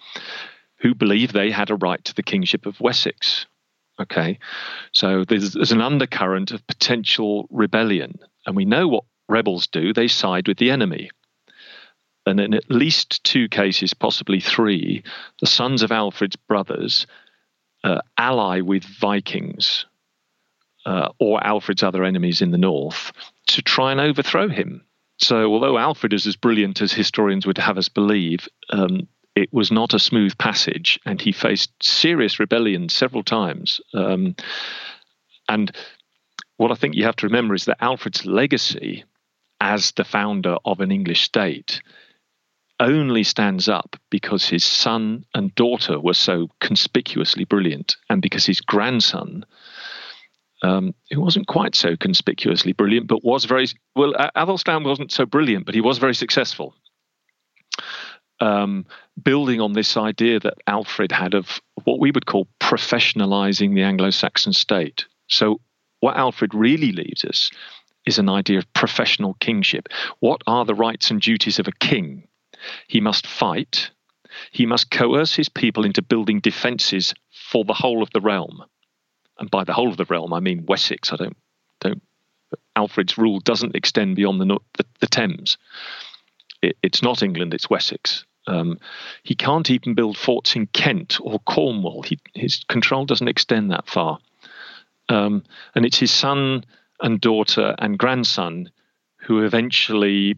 who 0.79 0.95
believed 0.95 1.35
they 1.35 1.51
had 1.51 1.71
a 1.71 1.77
right 1.77 2.05
to 2.05 2.15
the 2.15 2.23
kingship 2.23 2.67
of 2.67 2.81
Wessex. 2.81 3.47
Okay, 4.01 4.39
so 4.93 5.25
there's, 5.25 5.53
there's 5.53 5.73
an 5.73 5.81
undercurrent 5.81 6.51
of 6.51 6.67
potential 6.67 7.47
rebellion, 7.51 8.19
and 8.47 8.55
we 8.55 8.65
know 8.65 8.87
what 8.87 9.05
rebels 9.29 9.67
do 9.67 9.93
they 9.93 10.09
side 10.09 10.47
with 10.47 10.59
the 10.59 10.71
enemy. 10.71 11.11
And 12.27 12.41
in 12.41 12.55
at 12.55 12.71
least 12.71 13.23
two 13.25 13.49
cases, 13.49 13.93
possibly 13.93 14.41
three, 14.41 15.03
the 15.41 15.47
sons 15.47 15.83
of 15.83 15.93
Alfred's 15.93 16.37
brothers 16.37 17.07
uh, 17.83 18.01
ally 18.17 18.61
with 18.61 18.85
Vikings 18.85 19.85
uh, 20.87 21.11
or 21.19 21.45
Alfred's 21.45 21.83
other 21.83 22.05
enemies 22.05 22.41
in 22.41 22.51
the 22.51 22.59
north 22.59 23.13
to 23.49 23.63
try 23.63 23.93
and 23.93 24.01
overthrow 24.01 24.49
him. 24.49 24.83
So, 25.19 25.53
although 25.53 25.79
Alfred 25.79 26.13
is 26.13 26.27
as 26.27 26.37
brilliant 26.37 26.83
as 26.83 26.93
historians 26.93 27.47
would 27.47 27.59
have 27.59 27.79
us 27.79 27.89
believe, 27.89 28.49
um, 28.71 29.07
it 29.37 29.53
was 29.53 29.71
not 29.71 29.95
a 29.95 29.99
smooth 29.99 30.37
passage, 30.39 30.99
and 31.05 31.21
he 31.21 31.33
faced 31.33 31.71
serious 31.83 32.39
rebellion 32.39 32.89
several 32.89 33.23
times. 33.23 33.81
Um, 33.93 34.35
and 35.49 35.75
what 36.57 36.73
I 36.73 36.75
think 36.75 36.95
you 36.95 37.05
have 37.05 37.17
to 37.17 37.27
remember 37.27 37.55
is 37.55 37.65
that 37.67 37.83
Alfred's 37.83 38.27
legacy 38.27 39.05
as 39.61 39.93
the 39.93 40.05
founder 40.05 40.57
of 40.65 40.81
an 40.81 40.91
English 40.91 41.23
state 41.23 41.81
only 42.81 43.23
stands 43.23 43.69
up 43.69 43.97
because 44.11 44.47
his 44.47 44.65
son 44.65 45.25
and 45.35 45.55
daughter 45.55 46.01
were 46.01 46.15
so 46.15 46.49
conspicuously 46.61 47.45
brilliant, 47.45 47.97
and 48.09 48.21
because 48.21 48.47
his 48.47 48.61
grandson 48.61 49.45
um, 50.65 50.95
who 51.11 51.21
wasn't 51.21 51.47
quite 51.47 51.75
so 51.75 51.97
conspicuously 51.97 52.73
brilliant, 52.73 53.07
but 53.07 53.25
was 53.25 53.45
very 53.45 53.67
well. 53.95 54.15
Athelstan 54.35 54.83
wasn't 54.83 55.13
so 55.13 55.27
brilliant, 55.27 55.67
but 55.67 55.75
he 55.75 55.81
was 55.81 55.99
very 55.99 56.15
successful. 56.15 56.75
Um, 58.41 58.87
building 59.23 59.61
on 59.61 59.75
this 59.75 59.97
idea 59.97 60.41
that 60.41 60.55
Alfred 60.67 61.13
had 61.13 61.35
of 61.35 61.61
what 61.85 62.01
we 62.01 62.11
would 62.11 62.27
call 62.27 62.49
professionalizing 62.61 63.75
the 63.75 63.83
Anglo 63.83 64.11
Saxon 64.11 64.53
state. 64.53 65.05
So, 65.29 65.61
what 66.01 66.17
Alfred 66.17 66.55
really 66.55 66.93
leaves 66.93 67.25
us 67.25 67.51
is 68.07 68.19
an 68.19 68.29
idea 68.29 68.59
of 68.59 68.73
professional 68.73 69.35
kingship. 69.35 69.89
What 70.21 70.43
are 70.47 70.65
the 70.65 70.75
rights 70.75 71.11
and 71.11 71.21
duties 71.21 71.59
of 71.59 71.69
a 71.69 71.73
king? 71.73 72.27
He 72.87 73.01
must 73.01 73.27
fight, 73.27 73.91
he 74.51 74.67
must 74.67 74.91
coerce 74.91 75.35
his 75.35 75.49
people 75.49 75.85
into 75.85 76.03
building 76.03 76.41
defenses 76.41 77.15
for 77.31 77.65
the 77.65 77.75
whole 77.75 78.03
of 78.03 78.11
the 78.13 78.21
realm 78.21 78.65
and 79.39 79.51
by 79.51 79.65
the 79.65 79.73
whole 79.73 79.91
of 79.91 79.97
the 79.97 80.05
realm, 80.05 80.33
I 80.33 80.41
mean 80.41 80.65
Wessex. 80.67 81.13
I 81.13 81.17
don't 81.17 81.37
don't. 81.81 82.03
Alfred's 82.77 83.19
rule 83.19 83.41
doesn't 83.41 83.75
extend 83.75 84.17
beyond 84.17 84.41
the 84.41 84.59
the, 84.77 84.87
the 85.01 85.07
Thames. 85.07 85.59
It, 86.63 86.77
it's 86.83 87.03
not 87.03 87.23
England; 87.23 87.55
it's 87.55 87.71
Wessex. 87.71 88.25
Um, 88.47 88.79
he 89.23 89.35
can't 89.35 89.71
even 89.71 89.95
build 89.95 90.19
forts 90.19 90.55
in 90.55 90.67
Kent 90.67 91.19
or 91.23 91.39
Cornwall. 91.41 92.03
He, 92.03 92.19
his 92.35 92.63
control 92.69 93.07
doesn't 93.07 93.29
extend 93.29 93.71
that 93.71 93.89
far. 93.89 94.19
Um, 95.09 95.45
and 95.75 95.87
it's 95.87 95.99
his 95.99 96.11
son 96.11 96.65
and 97.01 97.21
daughter 97.23 97.75
and 97.79 97.99
grandson 97.99 98.71
who 99.17 99.43
eventually 99.45 100.37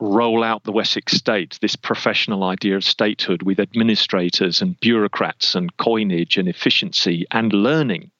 roll 0.00 0.42
out 0.42 0.64
the 0.64 0.72
Wessex 0.72 1.12
state, 1.14 1.58
this 1.60 1.76
professional 1.76 2.44
idea 2.44 2.76
of 2.76 2.84
statehood 2.84 3.42
with 3.42 3.60
administrators 3.60 4.60
and 4.60 4.78
bureaucrats 4.80 5.54
and 5.54 5.76
coinage 5.76 6.36
and 6.36 6.48
efficiency 6.48 7.26
and 7.30 7.52
learning. 7.52 8.10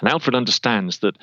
And 0.00 0.10
Alfred 0.10 0.34
understands 0.34 0.98
that 0.98 1.16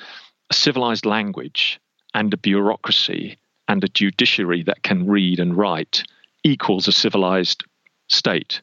a 0.50 0.54
civilized 0.54 1.04
language 1.04 1.80
and 2.14 2.32
a 2.32 2.38
bureaucracy 2.38 3.38
and 3.68 3.84
a 3.84 3.88
judiciary 3.88 4.62
that 4.64 4.82
can 4.82 5.06
read 5.06 5.38
and 5.38 5.56
write 5.56 6.02
equals 6.42 6.88
a 6.88 6.92
civilized 6.92 7.64
state. 8.08 8.60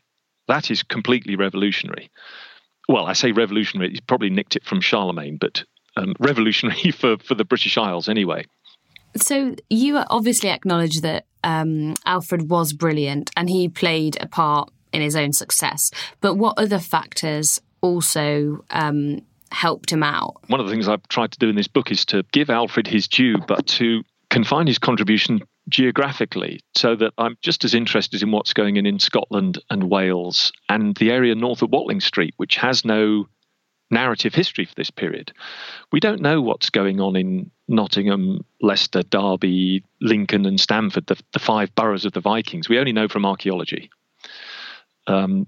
That 0.48 0.72
is 0.72 0.84
completely 0.84 1.36
revolutionary. 1.36 2.10
Well, 2.90 3.06
I 3.06 3.14
say 3.14 3.32
revolutionary, 3.32 3.92
he 3.92 4.02
probably 4.02 4.30
nicked 4.30 4.56
it 4.56 4.66
from 4.66 4.82
Charlemagne, 4.82 5.38
but 5.38 5.64
um, 5.96 6.14
revolutionary 6.20 6.92
for, 7.00 7.18
for 7.18 7.36
the 7.36 7.46
British 7.46 7.78
Isles 7.78 8.10
anyway. 8.10 8.46
So 9.16 9.56
you 9.70 9.98
obviously 9.98 10.50
acknowledge 10.50 11.02
that 11.02 11.26
um, 11.44 11.96
Alfred 12.06 12.50
was 12.50 12.74
brilliant 12.74 13.32
and 13.36 13.50
he 13.50 13.70
played 13.70 14.18
a 14.20 14.28
part 14.28 14.70
in 14.94 15.02
his 15.02 15.16
own 15.16 15.34
success. 15.34 15.92
But 16.22 16.36
what 16.36 16.58
other 16.58 16.80
factors 16.80 17.62
also 17.82 18.64
um, 18.70 19.22
helped 19.52 19.92
him 19.92 20.04
out. 20.04 20.38
One 20.48 20.60
of 20.60 20.66
the 20.66 20.72
things 20.72 20.88
I've 20.88 21.08
tried 21.08 21.32
to 21.32 21.40
do 21.40 21.50
in 21.50 21.56
this 21.56 21.68
book 21.68 21.92
is 21.92 22.06
to 22.06 22.24
give 22.32 22.50
Alfred 22.50 22.88
his 22.88 23.08
due, 23.08 23.38
but 23.48 23.66
to 23.68 24.04
confine 24.30 24.68
his 24.68 24.78
contribution 24.78 25.42
geographically 25.70 26.62
so 26.76 26.96
that 26.96 27.14
I'm 27.18 27.38
just 27.42 27.64
as 27.64 27.74
interested 27.74 28.22
in 28.24 28.32
what's 28.32 28.54
going 28.54 28.78
on 28.78 28.86
in 28.86 29.00
Scotland 29.00 29.62
and 29.70 29.90
Wales 29.90 30.52
and 30.70 30.96
the 30.96 31.12
area 31.12 31.36
north 31.36 31.62
of 31.62 31.72
Watling 31.72 32.00
Street, 32.02 32.34
which 32.38 32.56
has 32.56 32.86
no 32.86 33.28
narrative 33.90 34.34
history 34.34 34.66
for 34.66 34.76
this 34.76 34.92
period. 34.92 35.32
We 35.92 36.00
don't 36.00 36.22
know 36.22 36.42
what's 36.42 36.70
going 36.70 37.00
on 37.00 37.16
in 37.16 37.52
Nottingham, 37.68 38.44
Leicester, 38.62 39.04
Derby, 39.04 39.84
Lincoln, 40.02 40.46
and 40.46 40.60
Stamford, 40.60 41.08
the, 41.08 41.18
the 41.34 41.40
five 41.40 41.74
boroughs 41.76 42.06
of 42.06 42.14
the 42.14 42.22
Vikings. 42.22 42.70
We 42.70 42.80
only 42.80 42.94
know 42.94 43.08
from 43.08 43.26
archaeology. 43.26 43.90
Um, 45.08 45.48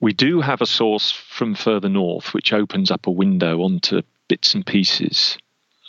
we 0.00 0.12
do 0.12 0.40
have 0.40 0.60
a 0.60 0.66
source 0.66 1.10
from 1.10 1.54
further 1.54 1.88
north 1.88 2.34
which 2.34 2.52
opens 2.52 2.90
up 2.90 3.06
a 3.06 3.10
window 3.10 3.62
onto 3.62 4.02
bits 4.28 4.54
and 4.54 4.66
pieces. 4.66 5.38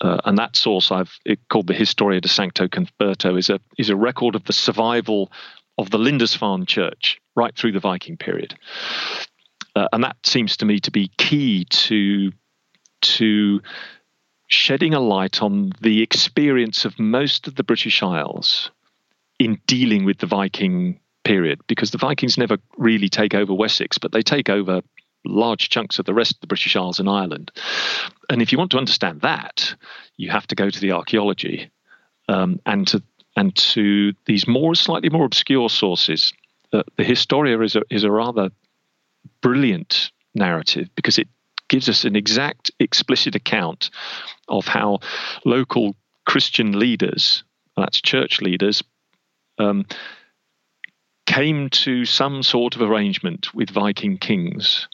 Uh, 0.02 0.20
and 0.26 0.38
that 0.38 0.56
source 0.56 0.92
I've 0.92 1.18
called 1.50 1.68
the 1.68 1.74
Historia 1.74 2.22
de 2.22 2.28
Sancto 2.28 2.68
Cuthberto 2.68 3.38
is 3.38 3.50
a 3.50 3.60
is 3.78 3.90
a 3.90 3.96
record 3.96 4.36
of 4.36 4.44
the 4.44 4.54
survival 4.54 5.32
of 5.78 5.90
the 5.90 5.98
Lindisfarne 5.98 6.66
Church 6.66 7.20
right 7.36 7.56
through 7.56 7.72
the 7.72 7.80
Viking 7.80 8.18
period, 8.18 8.56
uh, 9.76 9.88
and 9.92 10.04
that 10.04 10.18
seems 10.24 10.58
to 10.58 10.66
me 10.66 10.80
to 10.80 10.92
be 10.92 11.10
key 11.18 11.66
to 11.66 12.32
to 13.02 13.62
shedding 14.48 14.94
a 14.94 15.00
light 15.00 15.42
on 15.42 15.72
the 15.82 16.02
experience 16.02 16.86
of 16.86 17.00
most 17.00 17.48
of 17.48 17.56
the 17.56 17.64
British 17.64 18.04
Isles 18.04 18.72
in 19.40 19.60
dealing 19.68 20.06
with 20.06 20.20
the 20.20 20.28
Viking 20.28 21.00
period, 21.24 21.62
because 21.68 21.92
the 21.92 21.98
Vikings 21.98 22.38
never 22.38 22.58
really 22.78 23.10
take 23.10 23.34
over 23.34 23.54
Wessex, 23.54 23.98
but 23.98 24.12
they 24.12 24.22
take 24.22 24.50
over 24.50 24.82
large 25.26 25.70
chunks 25.70 26.00
of 26.00 26.06
the 26.06 26.14
rest 26.14 26.36
of 26.36 26.42
the 26.42 26.48
British 26.48 26.76
Isles 26.76 27.00
and 27.00 27.10
Ireland. 27.10 27.52
And 28.30 28.42
if 28.42 28.52
you 28.52 28.58
want 28.58 28.72
to 28.72 28.78
understand 28.78 29.22
that, 29.22 29.76
you 30.18 30.30
have 30.30 30.48
to 30.48 30.56
go 30.56 30.70
to 30.70 30.80
the 30.80 30.92
archaeology 30.92 31.72
um, 32.28 32.60
and 32.66 32.88
to 32.88 33.02
and 33.36 33.56
to 33.56 34.14
these 34.26 34.48
more 34.48 34.76
slightly 34.76 35.10
more 35.10 35.26
obscure 35.26 35.70
sources. 35.70 36.34
Uh, 36.72 36.84
the 36.98 37.04
Historia 37.04 37.60
is 37.62 37.76
a 37.76 37.82
is 37.90 38.04
a 38.04 38.12
rather 38.12 38.50
brilliant 39.42 40.12
narrative 40.34 40.90
because 40.96 41.18
it 41.18 41.28
gives 41.70 41.90
us 41.90 42.04
an 42.06 42.16
exact, 42.16 42.72
explicit 42.80 43.36
account 43.36 43.90
of 44.48 44.68
how 44.68 45.00
local 45.46 45.96
Christian 46.26 46.78
leaders, 46.80 47.44
that's 47.76 48.02
church 48.02 48.42
leaders, 48.42 48.84
um, 49.58 49.86
came 51.26 51.70
to 51.70 52.06
some 52.06 52.44
sort 52.44 52.76
of 52.76 52.82
arrangement 52.82 53.54
with 53.54 53.70
Viking 53.70 54.18
kings 54.18 54.88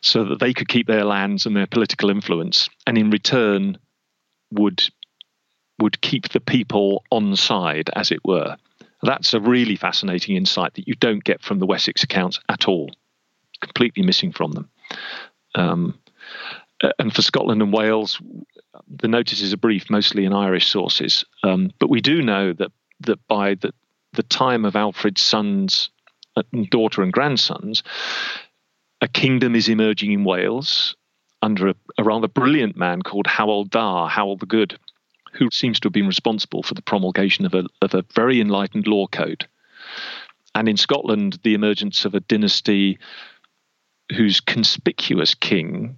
so 0.00 0.24
that 0.24 0.40
they 0.40 0.54
could 0.54 0.68
keep 0.68 0.86
their 0.86 1.04
lands 1.04 1.46
and 1.46 1.54
their 1.54 1.66
political 1.66 2.10
influence, 2.10 2.68
and 2.86 2.96
in 2.96 3.10
return 3.10 3.78
would 4.50 4.82
would 5.78 6.00
keep 6.00 6.28
the 6.28 6.40
people 6.40 7.04
on 7.10 7.36
side, 7.36 7.88
as 7.94 8.10
it 8.10 8.20
were. 8.24 8.56
That's 9.02 9.32
a 9.32 9.40
really 9.40 9.76
fascinating 9.76 10.36
insight 10.36 10.74
that 10.74 10.86
you 10.86 10.94
don't 10.94 11.24
get 11.24 11.42
from 11.42 11.58
the 11.58 11.66
Wessex 11.66 12.02
accounts 12.02 12.38
at 12.50 12.68
all, 12.68 12.90
completely 13.60 14.02
missing 14.02 14.32
from 14.32 14.52
them. 14.52 14.68
Um, 15.54 15.98
and 16.98 17.14
for 17.14 17.22
Scotland 17.22 17.62
and 17.62 17.72
Wales, 17.72 18.20
the 18.88 19.08
notices 19.08 19.52
are 19.52 19.58
brief, 19.58 19.90
mostly 19.90 20.24
in 20.24 20.32
Irish 20.32 20.68
sources. 20.68 21.24
Um, 21.42 21.72
but 21.78 21.90
we 21.90 22.00
do 22.00 22.22
know 22.22 22.52
that 22.54 22.72
that 23.00 23.26
by 23.28 23.54
the, 23.54 23.72
the 24.12 24.22
time 24.22 24.64
of 24.64 24.76
Alfred's 24.76 25.22
sons, 25.22 25.90
uh, 26.36 26.42
daughter, 26.70 27.02
and 27.02 27.12
grandsons, 27.12 27.82
a 29.00 29.08
kingdom 29.08 29.54
is 29.54 29.68
emerging 29.68 30.12
in 30.12 30.24
Wales 30.24 30.94
under 31.42 31.68
a, 31.68 31.74
a 31.96 32.04
rather 32.04 32.28
brilliant 32.28 32.76
man 32.76 33.00
called 33.00 33.26
Howel 33.26 33.66
Dda, 33.66 34.10
Howel 34.10 34.36
the 34.36 34.46
Good, 34.46 34.78
who 35.32 35.48
seems 35.50 35.80
to 35.80 35.86
have 35.86 35.94
been 35.94 36.06
responsible 36.06 36.62
for 36.62 36.74
the 36.74 36.82
promulgation 36.82 37.46
of 37.46 37.54
a, 37.54 37.64
of 37.80 37.94
a 37.94 38.04
very 38.14 38.40
enlightened 38.40 38.86
law 38.86 39.06
code. 39.06 39.48
And 40.54 40.68
in 40.68 40.76
Scotland, 40.76 41.38
the 41.42 41.54
emergence 41.54 42.04
of 42.04 42.14
a 42.14 42.20
dynasty 42.20 42.98
whose 44.16 44.40
conspicuous 44.40 45.34
king, 45.34 45.96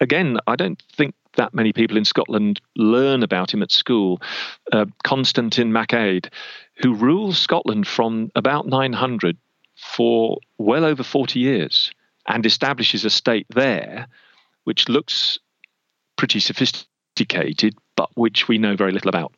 again, 0.00 0.38
I 0.46 0.56
don't 0.56 0.82
think 0.92 1.14
that 1.36 1.54
many 1.54 1.72
people 1.72 1.96
in 1.96 2.04
Scotland 2.04 2.60
learn 2.76 3.22
about 3.22 3.52
him 3.52 3.62
at 3.62 3.70
school, 3.70 4.20
uh, 4.72 4.86
Constantine 5.04 5.72
MacAid, 5.72 6.30
who 6.76 6.94
rules 6.94 7.38
Scotland 7.38 7.86
from 7.86 8.30
about 8.34 8.66
900 8.66 9.36
for 9.76 10.38
well 10.58 10.84
over 10.84 11.02
40 11.02 11.38
years 11.38 11.92
and 12.26 12.44
establishes 12.44 13.04
a 13.04 13.10
state 13.10 13.46
there 13.50 14.08
which 14.64 14.88
looks 14.88 15.38
pretty 16.16 16.40
sophisticated, 16.40 17.74
but 17.96 18.10
which 18.14 18.48
we 18.48 18.58
know 18.58 18.76
very 18.76 18.92
little 18.92 19.08
about. 19.08 19.32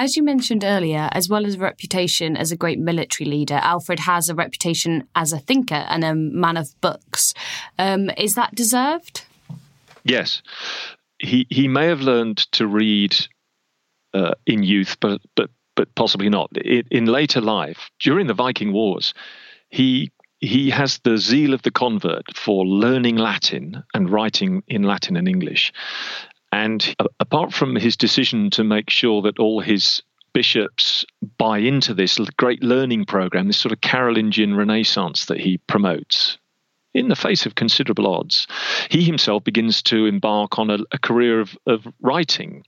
As 0.00 0.16
you 0.16 0.22
mentioned 0.22 0.62
earlier, 0.62 1.08
as 1.10 1.28
well 1.28 1.44
as 1.44 1.56
a 1.56 1.58
reputation 1.58 2.36
as 2.36 2.52
a 2.52 2.56
great 2.56 2.78
military 2.78 3.28
leader, 3.28 3.56
Alfred 3.56 3.98
has 3.98 4.28
a 4.28 4.34
reputation 4.36 5.08
as 5.16 5.32
a 5.32 5.40
thinker 5.40 5.74
and 5.74 6.04
a 6.04 6.14
man 6.14 6.56
of 6.56 6.80
books. 6.80 7.34
Um, 7.80 8.08
is 8.16 8.36
that 8.36 8.54
deserved? 8.54 9.24
Yes. 10.04 10.40
He, 11.18 11.48
he 11.50 11.66
may 11.66 11.86
have 11.86 12.00
learned 12.00 12.36
to 12.52 12.68
read 12.68 13.16
uh, 14.14 14.34
in 14.46 14.62
youth, 14.62 14.98
but, 15.00 15.20
but, 15.34 15.50
but 15.74 15.92
possibly 15.96 16.28
not. 16.28 16.56
In, 16.56 16.84
in 16.92 17.06
later 17.06 17.40
life, 17.40 17.90
during 17.98 18.28
the 18.28 18.34
Viking 18.34 18.72
Wars, 18.72 19.14
he 19.68 20.12
he 20.40 20.70
has 20.70 21.00
the 21.02 21.18
zeal 21.18 21.52
of 21.52 21.62
the 21.62 21.70
convert 21.72 22.36
for 22.36 22.64
learning 22.64 23.16
Latin 23.16 23.82
and 23.92 24.08
writing 24.08 24.62
in 24.68 24.84
Latin 24.84 25.16
and 25.16 25.26
English. 25.26 25.72
And 26.52 26.94
apart 27.20 27.52
from 27.52 27.76
his 27.76 27.96
decision 27.96 28.50
to 28.50 28.64
make 28.64 28.90
sure 28.90 29.22
that 29.22 29.38
all 29.38 29.60
his 29.60 30.02
bishops 30.32 31.04
buy 31.36 31.58
into 31.58 31.94
this 31.94 32.18
great 32.36 32.62
learning 32.62 33.04
program, 33.04 33.46
this 33.46 33.58
sort 33.58 33.72
of 33.72 33.80
Carolingian 33.80 34.56
Renaissance 34.56 35.26
that 35.26 35.40
he 35.40 35.58
promotes, 35.58 36.38
in 36.94 37.08
the 37.08 37.16
face 37.16 37.46
of 37.46 37.54
considerable 37.54 38.06
odds, 38.06 38.46
he 38.90 39.02
himself 39.02 39.44
begins 39.44 39.82
to 39.82 40.06
embark 40.06 40.58
on 40.58 40.70
a, 40.70 40.78
a 40.90 40.98
career 40.98 41.40
of, 41.40 41.56
of, 41.66 41.86
writing. 42.00 42.64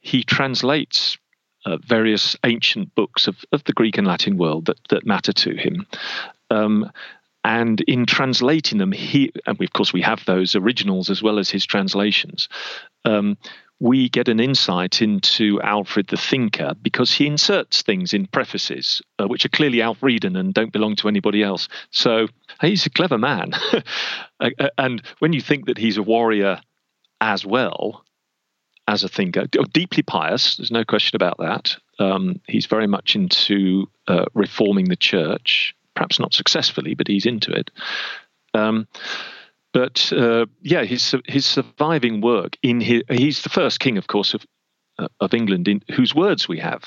He 0.00 0.22
translates 0.22 1.16
uh, 1.64 1.78
various 1.78 2.36
ancient 2.44 2.94
books 2.94 3.26
of, 3.26 3.44
of 3.52 3.64
the 3.64 3.72
Greek 3.72 3.96
and 3.96 4.06
Latin 4.06 4.36
world 4.36 4.66
that, 4.66 4.78
that 4.90 5.06
matter 5.06 5.32
to 5.32 5.54
him. 5.56 5.86
Um, 6.50 6.90
and 7.44 7.82
in 7.82 8.06
translating 8.06 8.78
them, 8.78 8.90
he 8.90 9.32
and 9.46 9.60
of 9.60 9.72
course 9.72 9.92
we 9.92 10.00
have 10.00 10.24
those 10.24 10.56
originals 10.56 11.10
as 11.10 11.22
well 11.22 11.38
as 11.38 11.50
his 11.50 11.64
translations. 11.66 12.48
Um, 13.04 13.36
we 13.80 14.08
get 14.08 14.28
an 14.28 14.40
insight 14.40 15.02
into 15.02 15.60
Alfred 15.60 16.06
the 16.06 16.16
thinker 16.16 16.74
because 16.80 17.12
he 17.12 17.26
inserts 17.26 17.82
things 17.82 18.14
in 18.14 18.26
prefaces 18.26 19.02
uh, 19.18 19.26
which 19.26 19.44
are 19.44 19.50
clearly 19.50 19.82
Alfredan 19.82 20.36
and 20.36 20.54
don't 20.54 20.72
belong 20.72 20.96
to 20.96 21.08
anybody 21.08 21.42
else. 21.42 21.68
So 21.90 22.28
he's 22.60 22.86
a 22.86 22.90
clever 22.90 23.18
man. 23.18 23.52
And 24.76 25.02
when 25.20 25.32
you 25.32 25.40
think 25.40 25.66
that 25.66 25.78
he's 25.78 25.96
a 25.96 26.02
warrior 26.02 26.60
as 27.20 27.46
well 27.46 28.04
as 28.86 29.02
a 29.02 29.08
thinker, 29.08 29.46
deeply 29.72 30.02
pious, 30.02 30.56
there's 30.56 30.70
no 30.70 30.84
question 30.84 31.16
about 31.16 31.38
that. 31.38 31.76
Um, 31.98 32.40
he's 32.46 32.66
very 32.66 32.86
much 32.86 33.14
into 33.16 33.88
uh, 34.06 34.26
reforming 34.34 34.88
the 34.88 34.96
church 34.96 35.73
perhaps 35.94 36.18
not 36.18 36.34
successfully, 36.34 36.94
but 36.94 37.08
he's 37.08 37.26
into 37.26 37.52
it. 37.52 37.70
Um, 38.54 38.86
but 39.72 40.12
uh, 40.12 40.46
yeah, 40.62 40.84
his 40.84 41.14
his 41.26 41.44
surviving 41.44 42.20
work 42.20 42.56
in 42.62 42.80
his, 42.80 43.02
he's 43.10 43.42
the 43.42 43.48
first 43.48 43.80
king, 43.80 43.98
of 43.98 44.06
course, 44.06 44.32
of 44.32 44.46
uh, 44.98 45.08
of 45.20 45.34
England 45.34 45.66
in 45.68 45.82
whose 45.94 46.14
words 46.14 46.48
we 46.48 46.60
have. 46.60 46.84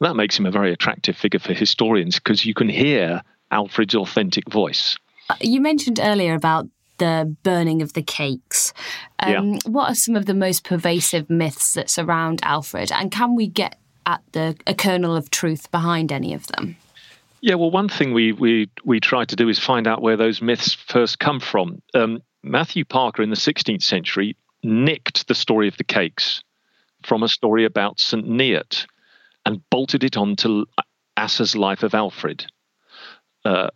That 0.00 0.14
makes 0.14 0.38
him 0.38 0.44
a 0.44 0.50
very 0.50 0.72
attractive 0.72 1.16
figure 1.16 1.40
for 1.40 1.54
historians 1.54 2.16
because 2.16 2.44
you 2.44 2.52
can 2.52 2.68
hear 2.68 3.22
Alfred's 3.50 3.94
authentic 3.94 4.50
voice. 4.50 4.98
Uh, 5.30 5.36
you 5.40 5.60
mentioned 5.60 5.98
earlier 6.02 6.34
about 6.34 6.66
the 6.98 7.34
burning 7.42 7.80
of 7.80 7.94
the 7.94 8.02
cakes. 8.02 8.74
Um, 9.18 9.54
yeah. 9.54 9.58
What 9.66 9.90
are 9.90 9.94
some 9.94 10.14
of 10.14 10.26
the 10.26 10.34
most 10.34 10.64
pervasive 10.64 11.30
myths 11.30 11.72
that 11.74 11.88
surround 11.88 12.40
Alfred, 12.42 12.92
and 12.92 13.10
can 13.10 13.34
we 13.34 13.46
get 13.46 13.78
at 14.04 14.20
the 14.32 14.56
a 14.66 14.74
kernel 14.74 15.16
of 15.16 15.30
truth 15.30 15.70
behind 15.70 16.12
any 16.12 16.34
of 16.34 16.46
them? 16.48 16.76
Yeah, 17.44 17.56
well, 17.56 17.70
one 17.70 17.90
thing 17.90 18.14
we 18.14 18.32
we 18.32 18.70
we 18.86 19.00
try 19.00 19.26
to 19.26 19.36
do 19.36 19.50
is 19.50 19.58
find 19.58 19.86
out 19.86 20.00
where 20.00 20.16
those 20.16 20.40
myths 20.40 20.72
first 20.72 21.18
come 21.18 21.40
from. 21.40 21.82
Um, 21.92 22.22
Matthew 22.42 22.86
Parker 22.86 23.22
in 23.22 23.28
the 23.28 23.36
16th 23.36 23.82
century 23.82 24.38
nicked 24.62 25.28
the 25.28 25.34
story 25.34 25.68
of 25.68 25.76
the 25.76 25.84
cakes 25.84 26.42
from 27.02 27.22
a 27.22 27.28
story 27.28 27.66
about 27.66 28.00
St. 28.00 28.26
Neot 28.26 28.86
and 29.44 29.60
bolted 29.68 30.04
it 30.04 30.16
onto 30.16 30.64
Asser's 31.18 31.54
life 31.54 31.82
of 31.82 31.92
Alfred. 31.92 32.46
Uh, 33.44 33.68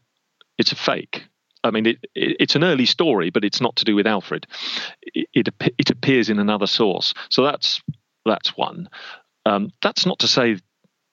it's 0.56 0.72
a 0.72 0.76
fake. 0.76 1.24
I 1.62 1.70
mean, 1.70 1.84
it, 1.84 1.98
it, 2.14 2.38
it's 2.40 2.56
an 2.56 2.64
early 2.64 2.86
story, 2.86 3.28
but 3.28 3.44
it's 3.44 3.60
not 3.60 3.76
to 3.76 3.84
do 3.84 3.94
with 3.94 4.06
Alfred. 4.06 4.46
It, 5.02 5.28
it, 5.34 5.74
it 5.76 5.90
appears 5.90 6.30
in 6.30 6.38
another 6.38 6.66
source. 6.66 7.12
So 7.28 7.42
that's 7.44 7.82
that's 8.24 8.56
one. 8.56 8.88
Um, 9.44 9.72
that's 9.82 10.06
not 10.06 10.20
to 10.20 10.26
say 10.26 10.56